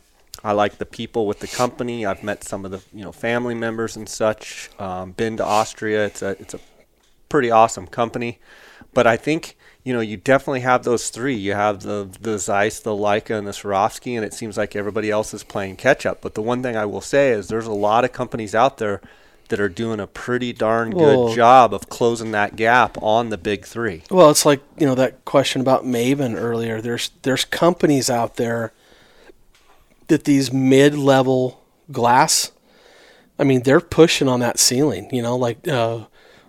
I 0.45 0.53
like 0.53 0.79
the 0.79 0.87
people 0.87 1.27
with 1.27 1.41
the 1.41 1.49
company. 1.49 2.07
I've 2.07 2.23
met 2.23 2.45
some 2.45 2.65
of 2.65 2.71
the 2.71 2.81
you 2.93 3.05
know 3.05 3.13
family 3.13 3.55
members 3.55 3.97
and 3.97 4.09
such. 4.09 4.71
Um, 4.79 5.13
been 5.13 5.37
to 5.39 5.45
Austria. 5.45 6.07
It's 6.07 6.23
a 6.23 6.31
it's 6.41 6.55
a 6.55 6.61
pretty 7.29 7.51
awesome 7.51 7.87
company. 7.87 8.39
But 8.95 9.07
I 9.07 9.17
think 9.17 9.57
you 9.85 9.93
know 9.93 10.01
you 10.01 10.17
definitely 10.17 10.61
have 10.61 10.85
those 10.85 11.11
three. 11.11 11.35
You 11.35 11.55
have 11.55 11.83
the 11.83 12.09
the 12.21 12.39
Zeiss, 12.39 12.81
the 12.81 12.91
Leica, 12.91 13.37
and 13.37 13.47
the 13.47 13.53
Swarovski, 13.53 14.17
and 14.17 14.25
it 14.25 14.33
seems 14.33 14.57
like 14.57 14.77
everybody 14.77 15.11
else 15.11 15.35
is 15.35 15.43
playing 15.45 15.77
catch 15.77 16.07
up. 16.07 16.21
But 16.21 16.35
the 16.35 16.43
one 16.43 16.63
thing 16.63 16.77
I 16.77 16.85
will 16.85 17.01
say 17.01 17.31
is 17.31 17.49
there's 17.49 17.67
a 17.67 17.73
lot 17.73 18.05
of 18.05 18.13
companies 18.13 18.55
out 18.55 18.79
there 18.79 19.01
that 19.49 19.59
are 19.61 19.69
doing 19.69 19.99
a 19.99 20.07
pretty 20.07 20.53
darn 20.53 20.91
good 20.91 21.19
Well- 21.19 21.35
job 21.35 21.73
of 21.73 21.89
closing 21.89 22.33
that 22.33 22.55
gap 22.55 23.03
on 23.03 23.31
the 23.31 23.39
big 23.39 23.65
three. 23.65 24.03
Well, 24.11 24.31
it's 24.31 24.47
like 24.47 24.61
you 24.79 24.87
know 24.87 24.95
that 24.95 25.25
question 25.25 25.61
about 25.61 25.85
Maven 25.85 26.35
earlier. 26.37 26.81
There's 26.81 27.11
there's 27.23 27.45
companies 27.45 28.09
out 28.09 28.37
there 28.37 28.73
that 30.09 30.25
these 30.25 30.53
mid-level 30.53 31.65
glass. 31.93 32.53
I 33.39 33.45
mean, 33.45 33.63
they're 33.63 33.81
pushing 33.81 34.29
on 34.29 34.41
that 34.41 34.59
ceiling. 34.59 35.09
You 35.13 35.23
know, 35.23 35.37
like 35.37 35.67
uh, 35.69 36.07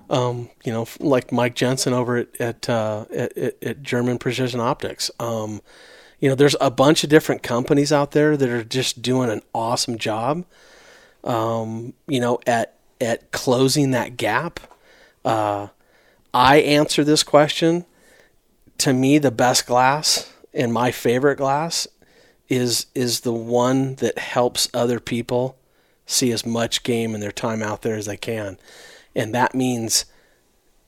um, 0.09 0.49
you 0.63 0.73
know, 0.73 0.87
like 0.99 1.31
Mike 1.31 1.55
Jensen 1.55 1.93
over 1.93 2.17
at 2.17 2.41
at, 2.41 2.69
uh, 2.69 3.05
at, 3.13 3.37
at, 3.61 3.83
German 3.83 4.17
Precision 4.17 4.59
Optics. 4.59 5.11
Um, 5.19 5.61
you 6.19 6.27
know, 6.27 6.35
there's 6.35 6.55
a 6.59 6.71
bunch 6.71 7.03
of 7.03 7.09
different 7.09 7.43
companies 7.43 7.93
out 7.93 8.11
there 8.11 8.35
that 8.35 8.49
are 8.49 8.63
just 8.63 9.01
doing 9.01 9.29
an 9.29 9.41
awesome 9.53 9.97
job. 9.97 10.45
Um, 11.23 11.93
you 12.07 12.19
know, 12.19 12.39
at 12.47 12.75
at 12.99 13.31
closing 13.31 13.91
that 13.91 14.17
gap. 14.17 14.59
Uh, 15.23 15.67
I 16.33 16.57
answer 16.57 17.03
this 17.03 17.23
question. 17.23 17.85
To 18.79 18.93
me, 18.93 19.17
the 19.17 19.31
best 19.31 19.67
glass 19.67 20.31
and 20.53 20.71
my 20.71 20.91
favorite 20.91 21.35
glass 21.35 21.87
is 22.49 22.87
is 22.95 23.21
the 23.21 23.33
one 23.33 23.95
that 23.95 24.17
helps 24.17 24.67
other 24.73 24.99
people 24.99 25.55
see 26.05 26.31
as 26.31 26.45
much 26.45 26.83
game 26.83 27.13
in 27.13 27.21
their 27.21 27.31
time 27.31 27.61
out 27.61 27.81
there 27.83 27.95
as 27.95 28.05
they 28.07 28.17
can, 28.17 28.57
and 29.15 29.33
that 29.35 29.53
means 29.53 30.05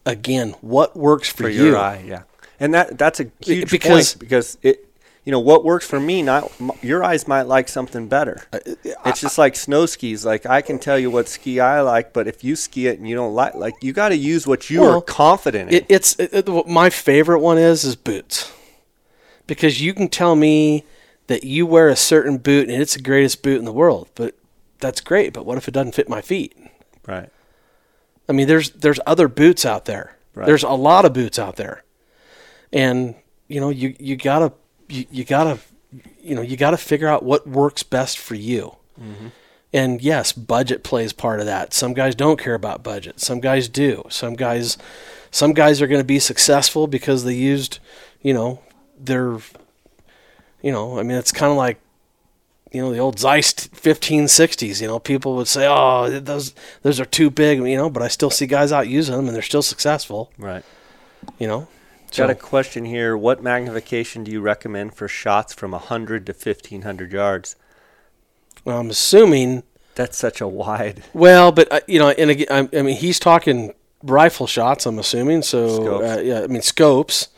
again 0.05 0.55
what 0.61 0.95
works 0.97 1.29
for, 1.29 1.43
for 1.43 1.49
you. 1.49 1.65
your 1.67 1.77
eye, 1.77 2.03
yeah. 2.05 2.23
And 2.59 2.73
that 2.73 2.97
that's 2.97 3.19
a 3.19 3.31
huge 3.39 3.69
because- 3.71 4.13
point 4.13 4.19
because 4.19 4.57
it 4.61 4.87
you 5.23 5.31
know 5.31 5.39
what 5.39 5.63
works 5.63 5.85
for 5.85 5.99
me 5.99 6.23
not 6.23 6.51
your 6.81 7.03
eyes 7.03 7.27
might 7.27 7.43
like 7.43 7.67
something 7.67 8.07
better. 8.07 8.41
Uh, 8.51 8.57
it's 9.05 9.21
just 9.21 9.37
like 9.37 9.55
snow 9.55 9.85
skis. 9.85 10.25
Like 10.25 10.47
I 10.47 10.61
can 10.63 10.79
tell 10.79 10.97
you 10.97 11.11
what 11.11 11.29
ski 11.29 11.59
I 11.59 11.81
like, 11.81 12.11
but 12.11 12.27
if 12.27 12.43
you 12.43 12.55
ski 12.55 12.87
it 12.87 12.97
and 12.97 13.07
you 13.07 13.13
don't 13.15 13.35
like 13.35 13.53
like 13.53 13.75
you 13.83 13.93
got 13.93 14.09
to 14.09 14.17
use 14.17 14.47
what 14.47 14.71
you 14.71 14.81
Well, 14.81 14.97
are 14.97 15.01
confident 15.01 15.69
in. 15.69 15.75
It, 15.77 15.85
it's 15.89 16.15
it, 16.17 16.33
it- 16.33 16.67
my 16.67 16.89
favorite 16.89 17.39
one 17.39 17.59
is 17.59 17.83
is 17.83 17.95
boots, 17.95 18.51
because 19.45 19.79
you 19.79 19.93
can 19.93 20.07
tell 20.09 20.35
me 20.35 20.85
that 21.31 21.43
you 21.43 21.65
wear 21.65 21.89
a 21.89 21.95
certain 21.95 22.37
boot 22.37 22.69
and 22.69 22.81
it's 22.81 22.95
the 22.95 23.01
greatest 23.01 23.41
boot 23.41 23.57
in 23.59 23.65
the 23.65 23.73
world, 23.73 24.09
but 24.15 24.35
that's 24.79 25.01
great. 25.01 25.33
But 25.33 25.45
what 25.45 25.57
if 25.57 25.67
it 25.67 25.71
doesn't 25.71 25.95
fit 25.95 26.09
my 26.09 26.21
feet? 26.21 26.55
right. 27.07 27.29
I 28.29 28.33
mean, 28.33 28.47
there's 28.47 28.69
there's 28.71 28.99
other 29.05 29.27
boots 29.27 29.65
out 29.65 29.85
there. 29.85 30.15
Right. 30.35 30.45
There's 30.45 30.63
a 30.63 30.69
lot 30.69 31.03
of 31.03 31.11
boots 31.11 31.37
out 31.37 31.57
there, 31.57 31.83
and 32.71 33.15
you 33.49 33.59
know 33.59 33.69
you 33.69 33.95
you 33.99 34.15
gotta 34.15 34.53
you, 34.87 35.05
you 35.11 35.25
gotta 35.25 35.59
you 36.21 36.35
know 36.35 36.41
you 36.41 36.55
gotta 36.55 36.77
figure 36.77 37.07
out 37.07 37.23
what 37.23 37.45
works 37.47 37.83
best 37.83 38.17
for 38.17 38.35
you. 38.35 38.77
Mm-hmm. 39.01 39.27
And 39.73 40.01
yes, 40.01 40.33
budget 40.33 40.83
plays 40.83 41.13
part 41.13 41.39
of 41.39 41.45
that. 41.45 41.73
Some 41.73 41.93
guys 41.93 42.13
don't 42.13 42.39
care 42.39 42.55
about 42.55 42.83
budget. 42.83 43.19
Some 43.19 43.39
guys 43.39 43.69
do. 43.69 44.03
Some 44.09 44.35
guys, 44.35 44.77
some 45.31 45.53
guys 45.53 45.81
are 45.81 45.87
going 45.87 46.01
to 46.01 46.05
be 46.05 46.19
successful 46.19 46.87
because 46.87 47.23
they 47.23 47.35
used, 47.35 47.79
you 48.21 48.33
know, 48.33 48.59
their, 48.99 49.37
you 50.61 50.71
know, 50.71 50.99
I 50.99 51.03
mean, 51.03 51.17
it's 51.17 51.31
kind 51.31 51.51
of 51.51 51.57
like, 51.57 51.79
you 52.71 52.81
know, 52.81 52.91
the 52.91 52.99
old 52.99 53.19
Zeiss 53.19 53.53
1560s. 53.53 54.81
You 54.81 54.87
know, 54.87 54.99
people 54.99 55.35
would 55.35 55.47
say, 55.47 55.67
"Oh, 55.67 56.09
those 56.19 56.53
those 56.83 56.99
are 56.99 57.05
too 57.05 57.29
big," 57.29 57.59
you 57.59 57.75
know, 57.75 57.89
but 57.89 58.01
I 58.01 58.07
still 58.07 58.29
see 58.29 58.45
guys 58.47 58.71
out 58.71 58.87
using 58.87 59.15
them 59.15 59.27
and 59.27 59.35
they're 59.35 59.41
still 59.41 59.61
successful. 59.61 60.31
Right. 60.37 60.63
You 61.37 61.47
know. 61.47 61.67
Got 62.15 62.29
a 62.29 62.35
question 62.35 62.83
here. 62.83 63.15
What 63.17 63.41
magnification 63.41 64.25
do 64.25 64.31
you 64.31 64.41
recommend 64.41 64.93
for 64.95 65.07
shots 65.07 65.53
from 65.53 65.71
100 65.71 66.25
to 66.25 66.33
1500 66.33 67.13
yards? 67.13 67.55
Well, 68.65 68.79
I'm 68.79 68.89
assuming 68.89 69.63
That's 69.95 70.17
such 70.17 70.41
a 70.41 70.47
wide. 70.47 71.03
Well, 71.13 71.53
but 71.53 71.71
uh, 71.71 71.79
you 71.87 71.99
know, 71.99 72.09
and 72.09 72.29
again, 72.29 72.47
I, 72.51 72.77
I 72.77 72.81
mean, 72.81 72.97
he's 72.97 73.17
talking 73.17 73.73
rifle 74.03 74.45
shots. 74.45 74.85
I'm 74.85 74.99
assuming. 74.99 75.41
So 75.41 75.67
Scopes. 75.83 76.05
uh, 76.05 76.21
yeah, 76.21 76.41
I 76.41 76.47
mean 76.47 76.61
scopes. 76.61 77.29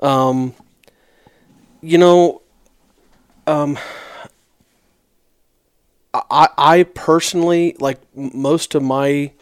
Um, 0.00 0.54
you 1.80 1.96
know, 1.98 2.42
um, 3.50 3.78
I 6.14 6.48
I 6.56 6.82
personally 6.84 7.76
like 7.80 8.00
most 8.14 8.74
of 8.74 8.82
my 8.82 9.32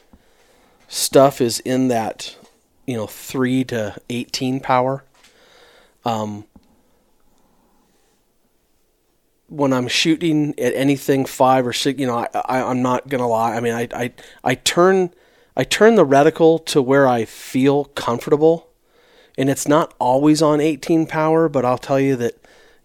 stuff 0.89 1.41
is 1.41 1.61
in 1.61 1.89
that 1.89 2.37
you 2.87 2.97
know 2.97 3.07
three 3.07 3.65
to 3.65 3.97
eighteen 4.09 4.61
power. 4.61 5.05
Um, 6.05 6.45
when 9.49 9.73
I'm 9.73 9.89
shooting 9.89 10.59
at 10.59 10.75
anything 10.75 11.25
five 11.25 11.67
or 11.67 11.73
six, 11.73 11.99
you 11.99 12.07
know, 12.07 12.17
I, 12.17 12.29
I 12.35 12.63
I'm 12.63 12.81
not 12.83 13.09
gonna 13.09 13.29
lie. 13.29 13.57
I 13.57 13.61
mean, 13.61 13.75
I, 13.75 13.89
I 13.95 14.13
I 14.43 14.55
turn 14.55 15.11
I 15.57 15.65
turn 15.65 15.97
the 15.97 16.07
reticle 16.07 16.65
to 16.67 16.81
where 16.81 17.07
I 17.07 17.27
feel 17.27 17.85
comfortable, 17.85 18.69
and 19.37 19.51
it's 19.51 19.69
not 19.69 19.93
always 19.99 20.41
on 20.41 20.61
18 20.61 21.07
power. 21.07 21.49
But 21.49 21.67
I'll 21.67 21.79
tell 21.79 22.01
you 22.01 22.17
that, 22.17 22.38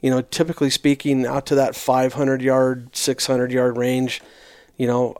you 0.03 0.09
know, 0.09 0.21
typically 0.21 0.69
speaking, 0.69 1.25
out 1.25 1.45
to 1.45 1.55
that 1.55 1.77
500 1.77 2.41
yard, 2.41 2.93
600 2.93 3.53
yard 3.53 3.77
range, 3.77 4.21
you 4.77 4.85
know, 4.85 5.15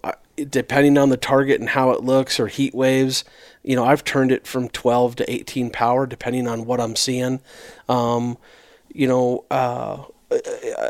depending 0.50 0.98
on 0.98 1.08
the 1.08 1.16
target 1.16 1.62
and 1.62 1.70
how 1.70 1.92
it 1.92 2.04
looks 2.04 2.38
or 2.38 2.48
heat 2.48 2.76
waves, 2.76 3.24
you 3.64 3.78
know, 3.78 3.86
I've 3.86 4.04
turned 4.04 4.30
it 4.30 4.46
from 4.46 4.68
12 4.68 5.16
to 5.16 5.32
18 5.32 5.70
power 5.70 6.06
depending 6.06 6.50
on 6.50 6.66
what 6.66 6.82
I'm 6.82 6.98
seeing. 6.98 7.40
Um, 7.88 8.38
you 8.94 9.08
know, 9.08 9.46
uh, 9.50 10.04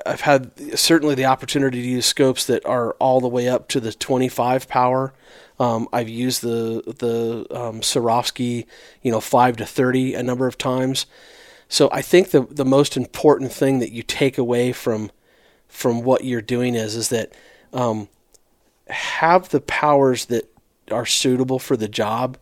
I've 0.08 0.22
had 0.22 0.78
certainly 0.78 1.14
the 1.14 1.26
opportunity 1.26 1.80
to 1.84 1.88
use 1.88 2.08
scopes 2.08 2.48
that 2.48 2.66
are 2.66 2.94
all 2.94 3.22
the 3.22 3.28
way 3.28 3.48
up 3.48 3.68
to 3.70 3.80
the 3.80 3.94
25 3.94 4.68
power. 4.68 5.14
Um, 5.60 5.88
I've 5.94 6.10
used 6.10 6.42
the 6.42 6.82
the 6.98 7.46
um, 7.56 7.82
Swarovski, 7.82 8.66
you 9.04 9.12
know, 9.12 9.22
five 9.22 9.58
to 9.58 9.68
30 9.68 10.16
a 10.16 10.24
number 10.24 10.48
of 10.48 10.58
times. 10.58 11.06
So 11.74 11.90
I 11.92 12.04
think 12.04 12.30
the 12.30 12.42
the 12.42 12.66
most 12.66 12.96
important 12.96 13.52
thing 13.52 13.80
that 13.80 13.92
you 13.92 14.04
take 14.04 14.38
away 14.38 14.74
from 14.74 15.10
from 15.68 16.04
what 16.04 16.24
you're 16.24 16.40
doing 16.40 16.76
is 16.76 16.96
is 16.96 17.10
that 17.10 17.34
um, 17.74 18.10
have 18.90 19.50
the 19.50 19.60
powers 19.60 20.26
that 20.26 20.54
are 20.92 21.08
suitable 21.08 21.58
for 21.58 21.76
the 21.76 21.88
job. 21.88 22.38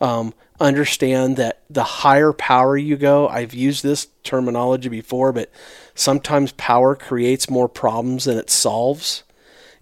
Um, 0.00 0.34
understand 0.58 1.36
that 1.36 1.62
the 1.70 1.84
higher 1.84 2.32
power 2.32 2.76
you 2.76 2.96
go, 2.96 3.28
I've 3.28 3.54
used 3.54 3.84
this 3.84 4.08
terminology 4.24 4.88
before, 4.88 5.30
but 5.30 5.48
sometimes 5.94 6.50
power 6.50 6.96
creates 6.96 7.48
more 7.48 7.68
problems 7.68 8.24
than 8.24 8.36
it 8.36 8.50
solves. 8.50 9.22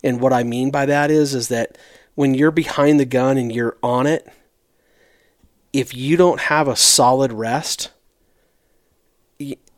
And 0.05 0.21
what 0.21 0.35
I 0.35 0.43
mean 0.43 0.71
by 0.71 0.85
that 0.85 1.11
is, 1.11 1.35
is 1.35 1.49
that 1.49 1.79
when 2.17 2.35
you're 2.35 2.51
behind 2.51 3.01
the 3.01 3.07
gun 3.07 3.39
and 3.39 3.51
you're 3.51 3.79
on 3.83 4.07
it, 4.07 4.31
if 5.73 5.95
you 5.95 6.19
don't 6.19 6.41
have 6.41 6.69
a 6.69 6.77
solid 6.77 7.33
rest, 7.33 7.93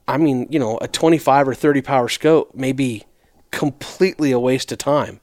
I 0.08 0.16
mean, 0.16 0.46
you 0.50 0.58
know, 0.58 0.78
a 0.82 0.88
25 0.88 1.48
or 1.48 1.54
30 1.54 1.80
power 1.82 2.08
scope 2.08 2.54
may 2.54 2.72
be 2.72 3.04
completely 3.50 4.32
a 4.32 4.38
waste 4.40 4.72
of 4.72 4.78
time 4.78 5.20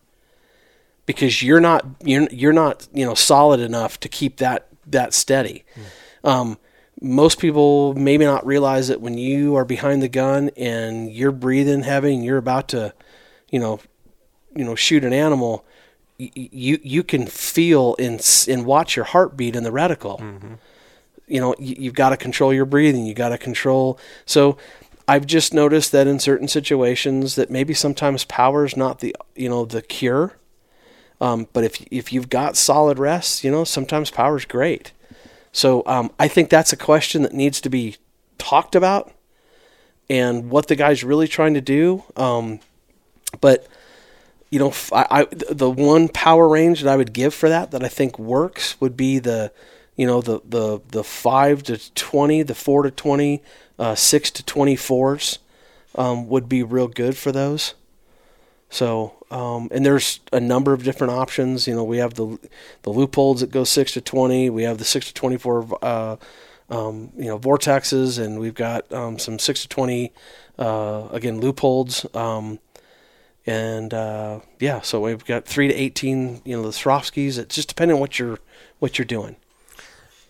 because 1.05 1.41
you're 1.43 1.59
not 1.59 1.85
you're, 2.03 2.27
you're 2.31 2.53
not 2.53 2.87
you 2.93 3.05
know 3.05 3.13
solid 3.15 3.59
enough 3.59 3.99
to 4.01 4.09
keep 4.09 4.37
that 4.37 4.67
that 4.87 5.13
steady. 5.13 5.63
Um, 6.23 6.57
most 7.01 7.39
people 7.39 7.93
maybe 7.93 8.25
not 8.25 8.45
realize 8.45 8.87
that 8.89 8.99
when 9.01 9.17
you 9.17 9.55
are 9.55 9.65
behind 9.65 10.01
the 10.01 10.09
gun 10.09 10.49
and 10.57 11.09
you're 11.11 11.31
breathing 11.31 11.83
heavy 11.83 12.13
and 12.13 12.25
you're 12.25 12.37
about 12.37 12.67
to, 12.69 12.93
you 13.49 13.59
know, 13.59 13.79
you 14.55 14.65
know, 14.65 14.75
shoot 14.75 15.03
an 15.05 15.13
animal, 15.13 15.65
you 16.17 16.79
you 16.83 17.03
can 17.03 17.25
feel 17.25 17.95
and 17.99 18.19
s- 18.19 18.47
and 18.47 18.65
watch 18.65 18.95
your 18.95 19.05
heartbeat 19.05 19.55
in 19.55 19.63
the 19.63 19.71
reticle. 19.71 20.19
You 21.29 21.39
know, 21.41 21.55
you, 21.59 21.75
you've 21.79 21.93
got 21.93 22.09
to 22.09 22.17
control 22.17 22.53
your 22.53 22.65
breathing. 22.65 23.05
You 23.05 23.13
got 23.13 23.29
to 23.29 23.37
control. 23.37 23.99
So, 24.25 24.57
I've 25.07 25.25
just 25.25 25.53
noticed 25.55 25.91
that 25.91 26.05
in 26.05 26.19
certain 26.19 26.47
situations 26.47 27.35
that 27.35 27.49
maybe 27.49 27.73
sometimes 27.73 28.25
power 28.25 28.63
is 28.65 28.77
not 28.77 28.99
the 28.99 29.15
you 29.35 29.49
know 29.49 29.65
the 29.65 29.81
cure. 29.81 30.33
Um, 31.21 31.47
but 31.51 31.63
if 31.63 31.83
if 31.91 32.13
you've 32.13 32.29
got 32.29 32.55
solid 32.55 32.99
rest, 32.99 33.43
you 33.43 33.51
know 33.51 33.63
sometimes 33.63 34.11
power 34.11 34.37
is 34.37 34.45
great. 34.45 34.91
So 35.51 35.83
um, 35.87 36.11
I 36.19 36.27
think 36.27 36.49
that's 36.49 36.73
a 36.73 36.77
question 36.77 37.23
that 37.23 37.33
needs 37.33 37.59
to 37.61 37.69
be 37.69 37.97
talked 38.37 38.75
about, 38.75 39.11
and 40.09 40.49
what 40.49 40.67
the 40.67 40.75
guy's 40.75 41.03
really 41.03 41.27
trying 41.27 41.55
to 41.55 41.61
do. 41.61 42.03
Um, 42.15 42.59
but 43.41 43.65
you 44.49 44.59
know, 44.59 44.73
I, 44.91 45.21
I- 45.21 45.27
the 45.51 45.69
one 45.69 46.07
power 46.07 46.47
range 46.47 46.81
that 46.81 46.91
I 46.91 46.95
would 46.97 47.13
give 47.13 47.33
for 47.33 47.49
that 47.49 47.71
that 47.71 47.83
I 47.83 47.87
think 47.87 48.17
works 48.17 48.79
would 48.81 48.97
be 48.97 49.19
the, 49.19 49.51
you 49.99 50.05
know, 50.05 50.21
the 50.21 50.39
the 50.47 50.79
the 50.91 51.03
five 51.03 51.61
to 51.63 51.93
twenty, 51.93 52.41
the 52.41 52.55
four 52.55 52.83
to 52.83 52.89
twenty, 52.89 53.43
uh, 53.77 53.95
six 53.95 54.31
to 54.31 54.45
twenty 54.45 54.77
fours, 54.77 55.39
um, 55.95 56.29
would 56.29 56.47
be 56.47 56.63
real 56.63 56.87
good 56.87 57.17
for 57.17 57.33
those. 57.33 57.73
So, 58.69 59.15
um, 59.29 59.67
and 59.71 59.85
there's 59.85 60.21
a 60.31 60.39
number 60.39 60.71
of 60.71 60.85
different 60.85 61.11
options. 61.11 61.67
You 61.67 61.75
know, 61.75 61.83
we 61.83 61.97
have 61.97 62.13
the 62.13 62.39
the 62.83 62.93
Leupolds 62.93 63.41
that 63.41 63.51
go 63.51 63.65
six 63.65 63.91
to 63.91 63.99
twenty. 63.99 64.49
We 64.49 64.63
have 64.63 64.77
the 64.77 64.85
six 64.85 65.07
to 65.07 65.13
twenty 65.13 65.35
four, 65.35 65.67
uh, 65.81 66.15
um, 66.69 67.11
you 67.17 67.25
know, 67.25 67.37
vortexes, 67.37 68.23
and 68.23 68.39
we've 68.39 68.55
got 68.55 68.89
um, 68.93 69.19
some 69.19 69.37
six 69.37 69.63
to 69.63 69.67
twenty, 69.67 70.13
uh, 70.57 71.09
again 71.11 71.41
Leupolds. 71.41 72.05
Um, 72.15 72.59
and 73.45 73.93
uh, 73.93 74.39
yeah, 74.61 74.79
so 74.79 75.01
we've 75.01 75.25
got 75.25 75.43
three 75.43 75.67
to 75.67 75.73
eighteen. 75.73 76.41
You 76.45 76.55
know, 76.55 76.63
the 76.63 76.69
Swarovskis. 76.69 77.37
It's 77.37 77.55
just 77.55 77.67
depending 77.67 77.95
on 77.95 77.99
what 77.99 78.17
you're 78.17 78.39
what 78.79 78.97
you're 78.97 79.03
doing. 79.03 79.35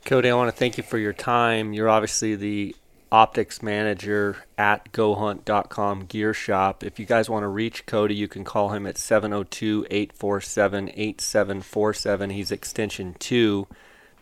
Cody, 0.10 0.32
I 0.32 0.34
want 0.34 0.48
to 0.48 0.58
thank 0.58 0.76
you 0.76 0.84
for 0.84 0.98
your 0.98 1.14
time. 1.14 1.72
You're 1.72 1.88
obviously 1.88 2.34
the 2.34 2.76
optics 3.12 3.62
manager 3.62 4.38
at 4.58 4.92
gohunt.com 4.92 6.06
gear 6.06 6.34
shop. 6.34 6.84
If 6.84 7.00
you 7.00 7.06
guys 7.06 7.30
want 7.30 7.44
to 7.44 7.48
reach 7.48 7.86
Cody, 7.86 8.16
you 8.16 8.28
can 8.28 8.44
call 8.44 8.70
him 8.70 8.88
at 8.88 8.98
702 8.98 9.86
847 9.92 10.90
8747. 10.96 12.30
He's 12.32 12.52
extension 12.52 13.18
2. 13.20 13.68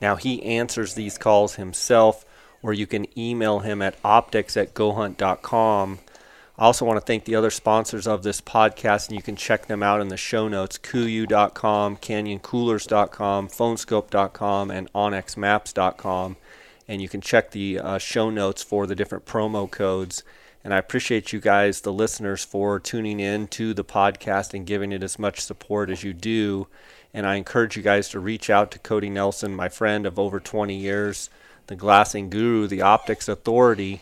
Now, 0.01 0.17
he 0.17 0.43
answers 0.43 0.95
these 0.95 1.17
calls 1.17 1.55
himself, 1.55 2.25
or 2.61 2.73
you 2.73 2.85
can 2.85 3.07
email 3.17 3.59
him 3.59 3.81
at 3.81 3.95
optics 4.03 4.57
at 4.57 4.73
gohunt.com. 4.73 5.99
I 6.59 6.65
also 6.65 6.85
want 6.85 6.97
to 6.97 7.05
thank 7.05 7.25
the 7.25 7.35
other 7.35 7.51
sponsors 7.51 8.07
of 8.07 8.23
this 8.23 8.41
podcast, 8.41 9.09
and 9.09 9.15
you 9.15 9.21
can 9.21 9.35
check 9.35 9.67
them 9.67 9.83
out 9.83 10.01
in 10.01 10.07
the 10.07 10.17
show 10.17 10.47
notes 10.47 10.79
Kuiu.com, 10.79 11.97
CanyonCoolers.com, 11.97 13.47
Phoneskope.com, 13.49 14.71
and 14.71 14.91
OnXMaps.com. 14.93 16.35
And 16.87 16.99
you 16.99 17.09
can 17.09 17.21
check 17.21 17.51
the 17.51 17.79
uh, 17.79 17.97
show 17.99 18.31
notes 18.31 18.63
for 18.63 18.87
the 18.87 18.95
different 18.95 19.25
promo 19.25 19.69
codes. 19.69 20.23
And 20.63 20.73
I 20.73 20.79
appreciate 20.79 21.31
you 21.31 21.39
guys, 21.39 21.81
the 21.81 21.93
listeners, 21.93 22.43
for 22.43 22.79
tuning 22.79 23.19
in 23.19 23.47
to 23.49 23.75
the 23.75 23.85
podcast 23.85 24.55
and 24.55 24.65
giving 24.65 24.91
it 24.91 25.03
as 25.03 25.19
much 25.19 25.41
support 25.41 25.91
as 25.91 26.03
you 26.03 26.11
do. 26.11 26.67
And 27.13 27.27
I 27.27 27.35
encourage 27.35 27.77
you 27.77 27.83
guys 27.83 28.09
to 28.09 28.19
reach 28.19 28.49
out 28.49 28.71
to 28.71 28.79
Cody 28.79 29.11
Nelson, 29.11 29.55
my 29.55 29.69
friend 29.69 30.07
of 30.07 30.17
over 30.17 30.39
20 30.39 30.75
years, 30.75 31.29
the 31.67 31.75
glassing 31.75 32.31
guru, 32.31 32.65
the 32.65 32.81
optics 32.81 33.27
authority 33.27 34.01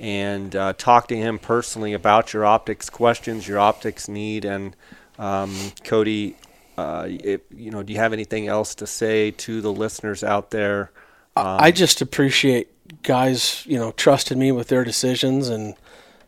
and 0.00 0.54
uh, 0.54 0.72
talk 0.74 1.08
to 1.08 1.16
him 1.16 1.38
personally 1.38 1.92
about 1.92 2.32
your 2.32 2.44
optics 2.44 2.90
questions, 2.90 3.48
your 3.48 3.58
optics 3.58 4.08
need, 4.08 4.44
and 4.44 4.76
um, 5.18 5.54
Cody, 5.84 6.36
uh, 6.76 7.06
if, 7.08 7.40
you 7.54 7.70
know, 7.70 7.82
do 7.82 7.92
you 7.92 7.98
have 7.98 8.12
anything 8.12 8.48
else 8.48 8.74
to 8.76 8.86
say 8.86 9.30
to 9.32 9.60
the 9.60 9.72
listeners 9.72 10.22
out 10.22 10.50
there? 10.50 10.90
Um, 11.36 11.58
I 11.60 11.70
just 11.70 12.00
appreciate 12.00 12.70
guys, 13.02 13.64
you 13.66 13.78
know, 13.78 13.92
trusting 13.92 14.38
me 14.38 14.52
with 14.52 14.68
their 14.68 14.84
decisions, 14.84 15.48
and 15.48 15.74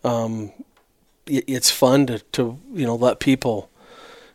um, 0.04 0.52
it, 1.26 1.44
it's 1.46 1.70
fun 1.70 2.06
to, 2.06 2.18
to 2.32 2.58
you 2.72 2.86
know 2.86 2.94
let 2.94 3.20
people, 3.20 3.70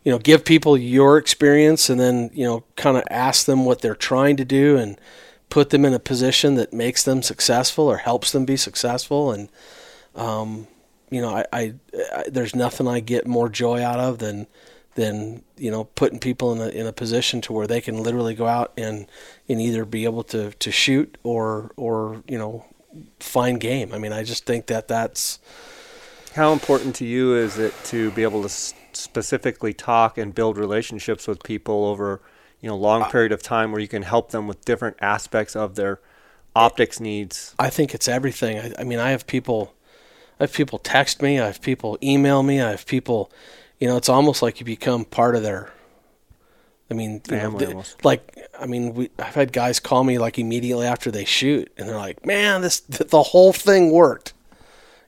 you 0.03 0.11
know, 0.11 0.19
give 0.19 0.45
people 0.45 0.77
your 0.77 1.17
experience, 1.17 1.89
and 1.89 1.99
then 1.99 2.29
you 2.34 2.45
know, 2.45 2.63
kind 2.75 2.97
of 2.97 3.03
ask 3.09 3.45
them 3.45 3.65
what 3.65 3.81
they're 3.81 3.95
trying 3.95 4.38
to 4.38 4.45
do, 4.45 4.77
and 4.77 4.99
put 5.54 5.70
them 5.70 5.86
in 5.86 5.93
a 5.93 5.99
position 5.99 6.56
that 6.56 6.74
makes 6.74 7.04
them 7.04 7.22
successful 7.22 7.86
or 7.88 7.97
helps 7.97 8.32
them 8.32 8.43
be 8.43 8.58
successful, 8.58 9.32
and 9.32 9.49
um, 10.16 10.66
you 11.12 11.22
know, 11.22 11.30
I, 11.30 11.45
I, 11.54 11.74
I 12.12 12.24
there's 12.28 12.56
nothing 12.56 12.88
I 12.88 13.01
get 13.01 13.28
more 13.28 13.49
joy 13.49 13.84
out 13.84 13.99
of 13.99 14.18
than 14.18 14.47
then 14.95 15.43
you 15.56 15.70
know 15.70 15.84
putting 15.84 16.18
people 16.18 16.54
in 16.54 16.60
a 16.60 16.70
in 16.70 16.88
a 16.88 16.91
position 16.91 17.39
to 17.41 17.54
where 17.54 17.68
they 17.68 17.82
can 17.82 18.01
literally 18.01 18.34
go 18.34 18.47
out 18.47 18.74
and 18.78 19.06
and 19.47 19.62
either 19.62 19.86
be 19.86 20.06
able 20.06 20.24
to 20.24 20.54
to 20.54 20.72
shoot 20.72 21.20
or 21.22 21.70
or 21.78 22.24
you 22.28 22.39
know 22.39 22.66
find 23.20 23.60
game. 23.60 23.93
I 23.93 23.99
mean, 23.99 24.12
I 24.12 24.24
just 24.24 24.47
think 24.47 24.66
that 24.68 24.88
that's 24.88 25.38
how 26.34 26.51
important 26.51 26.95
to 26.95 27.06
you 27.06 27.36
is 27.36 27.60
it 27.60 27.76
to 27.86 28.10
be 28.12 28.24
able 28.24 28.41
to 28.41 28.49
specifically 28.49 29.72
talk 29.76 30.18
and 30.18 30.34
build 30.34 30.58
relationships 30.58 31.28
with 31.28 31.43
people 31.43 31.86
over 31.86 32.22
you 32.64 32.70
know 32.70 32.78
long 32.78 33.03
period 33.11 33.34
of 33.34 33.43
time 33.43 33.74
where 33.74 33.82
you 33.82 33.89
can 33.89 34.03
help 34.03 34.32
them 34.32 34.47
with 34.47 34.64
different 34.64 34.95
aspects 35.01 35.53
of 35.53 35.76
their 35.76 35.99
optics 36.55 36.97
needs. 36.97 37.53
I 37.59 37.70
think 37.70 37.93
it's 37.93 38.07
everything. 38.07 38.57
I, 38.57 38.74
I 38.80 38.84
mean, 38.86 38.99
I 38.99 39.09
have 39.09 39.28
people, 39.28 39.74
I 40.39 40.43
have 40.43 40.53
people 40.53 40.80
text 40.80 41.22
me, 41.22 41.41
I 41.41 41.47
have 41.47 41.61
people 41.61 41.97
email 42.01 42.41
me, 42.41 42.61
I 42.61 42.72
have 42.72 42.86
people, 42.86 43.30
you 43.80 43.88
know, 43.88 43.97
it's 43.97 44.07
almost 44.07 44.41
like 44.41 44.61
you 44.61 44.66
become 44.66 45.03
part 45.03 45.36
of 45.36 45.43
their. 45.43 45.74
I 46.89 46.95
mean, 46.95 47.22
know, 47.30 47.38
Family 47.38 47.66
almost. 47.66 48.05
like 48.05 48.38
I 48.57 48.66
mean, 48.66 48.93
we 48.93 49.09
I've 49.20 49.36
had 49.36 49.51
guys 49.51 49.80
call 49.80 50.05
me 50.05 50.18
like 50.18 50.39
immediately 50.39 50.86
after 50.86 51.11
they 51.11 51.26
shoot, 51.26 51.72
and 51.78 51.89
they're 51.89 51.97
like, 51.97 52.26
"Man, 52.26 52.61
this 52.61 52.80
the 52.82 53.24
whole 53.24 53.51
thing 53.51 53.91
worked," 53.91 54.34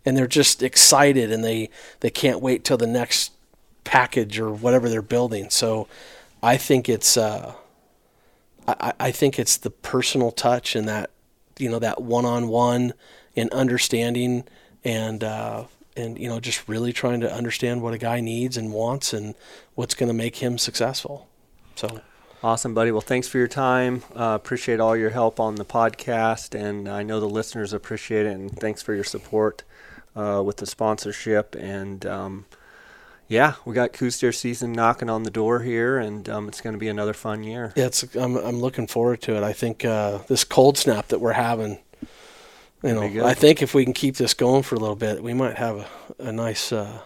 and 0.05 0.17
they're 0.17 0.27
just 0.27 0.63
excited, 0.63 1.31
and 1.31 1.43
they 1.43 1.69
they 1.99 2.09
can't 2.09 2.41
wait 2.41 2.63
till 2.63 2.77
the 2.77 2.87
next 2.87 3.31
package 3.83 4.39
or 4.39 4.51
whatever 4.51 4.89
they're 4.89 5.01
building. 5.01 5.49
So, 5.49 5.87
I 6.45 6.57
think 6.57 6.87
it's 6.87 7.17
uh, 7.17 7.53
I, 8.67 8.93
I 8.99 9.11
think 9.11 9.39
it's 9.39 9.57
the 9.57 9.71
personal 9.71 10.31
touch 10.31 10.75
and 10.75 10.87
that 10.87 11.09
you 11.57 11.69
know 11.69 11.79
that 11.79 12.01
one 12.01 12.25
on 12.25 12.47
one 12.47 12.93
and 13.35 13.49
understanding 13.51 14.43
and 14.83 15.23
uh, 15.23 15.65
and 15.97 16.19
you 16.19 16.29
know 16.29 16.39
just 16.39 16.67
really 16.67 16.93
trying 16.93 17.21
to 17.21 17.33
understand 17.33 17.81
what 17.81 17.95
a 17.95 17.97
guy 17.97 18.21
needs 18.21 18.57
and 18.57 18.71
wants 18.71 19.11
and 19.11 19.33
what's 19.73 19.95
going 19.95 20.07
to 20.07 20.13
make 20.13 20.35
him 20.35 20.59
successful. 20.59 21.27
So 21.75 22.01
Awesome, 22.43 22.75
buddy. 22.75 22.91
Well, 22.91 23.01
thanks 23.01 23.27
for 23.27 23.39
your 23.39 23.47
time. 23.47 24.03
Uh, 24.15 24.37
appreciate 24.39 24.79
all 24.79 24.95
your 24.95 25.09
help 25.09 25.39
on 25.39 25.55
the 25.55 25.65
podcast, 25.65 26.53
and 26.53 26.87
I 26.87 27.01
know 27.01 27.19
the 27.19 27.25
listeners 27.27 27.73
appreciate 27.73 28.27
it. 28.27 28.33
And 28.33 28.55
thanks 28.55 28.83
for 28.83 28.93
your 28.93 29.03
support 29.03 29.63
uh, 30.15 30.43
with 30.45 30.57
the 30.57 30.67
sponsorship. 30.67 31.55
And 31.55 32.05
um, 32.05 32.45
yeah, 33.27 33.55
we 33.65 33.73
got 33.73 33.93
Coues 33.93 34.19
Deer 34.19 34.31
season 34.31 34.71
knocking 34.71 35.09
on 35.09 35.23
the 35.23 35.31
door 35.31 35.61
here, 35.61 35.97
and 35.97 36.27
um, 36.29 36.47
it's 36.47 36.61
going 36.61 36.73
to 36.73 36.79
be 36.79 36.87
another 36.87 37.13
fun 37.13 37.43
year. 37.43 37.73
yeah, 37.75 37.85
it's 37.85 38.03
I'm 38.15 38.35
I'm 38.37 38.59
looking 38.59 38.87
forward 38.87 39.21
to 39.23 39.35
it. 39.35 39.43
I 39.43 39.53
think 39.53 39.83
uh, 39.85 40.19
this 40.27 40.43
cold 40.43 40.77
snap 40.77 41.07
that 41.07 41.19
we're 41.19 41.33
having. 41.33 41.79
You 42.83 42.93
That'd 42.93 43.01
be 43.01 43.13
good. 43.15 43.19
know, 43.23 43.27
I 43.27 43.33
think 43.33 43.61
if 43.63 43.73
we 43.73 43.83
can 43.83 43.93
keep 43.93 44.15
this 44.17 44.33
going 44.35 44.61
for 44.61 44.75
a 44.75 44.79
little 44.79 44.95
bit, 44.95 45.23
we 45.23 45.33
might 45.33 45.55
have 45.57 45.77
a, 45.77 45.87
a 46.27 46.31
nice, 46.31 46.71
uh, 46.71 46.99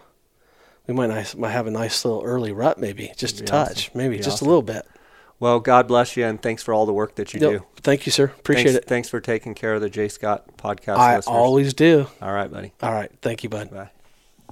we 0.87 0.93
might 0.93 1.07
nice 1.07 1.35
might 1.35 1.51
have 1.51 1.67
a 1.67 1.71
nice 1.71 2.03
little 2.03 2.21
early 2.21 2.51
rut, 2.51 2.77
maybe 2.77 3.13
just 3.15 3.39
a 3.39 3.43
touch, 3.45 3.87
awesome. 3.87 3.97
maybe 3.97 4.17
Be 4.17 4.23
just 4.23 4.37
awesome. 4.37 4.47
a 4.47 4.49
little 4.49 4.61
bit. 4.63 4.85
Well, 5.39 5.61
God 5.61 5.87
bless 5.87 6.17
you, 6.17 6.25
and 6.25 6.41
thanks 6.41 6.63
for 6.63 6.73
all 6.73 6.85
the 6.85 6.91
work 6.91 7.15
that 7.15 7.33
you 7.33 7.39
Yep. 7.39 7.51
do. 7.51 7.65
Thank 7.77 8.05
you, 8.05 8.11
sir. 8.11 8.25
Appreciate 8.25 8.63
thanks, 8.65 8.77
it. 8.77 8.85
Thanks 8.89 9.07
for 9.07 9.21
taking 9.21 9.53
care 9.55 9.73
of 9.73 9.79
the 9.79 9.89
Jay 9.89 10.09
Scott 10.09 10.57
podcast 10.57 10.97
I 10.97 11.15
listeners. 11.15 11.33
always 11.33 11.73
do. 11.73 12.07
all 12.21 12.33
right, 12.33 12.51
buddy. 12.51 12.73
All 12.83 12.91
right. 12.91 13.09
Thank 13.21 13.43
you, 13.45 13.49
bud. 13.49 13.71
Bye. 13.71 13.89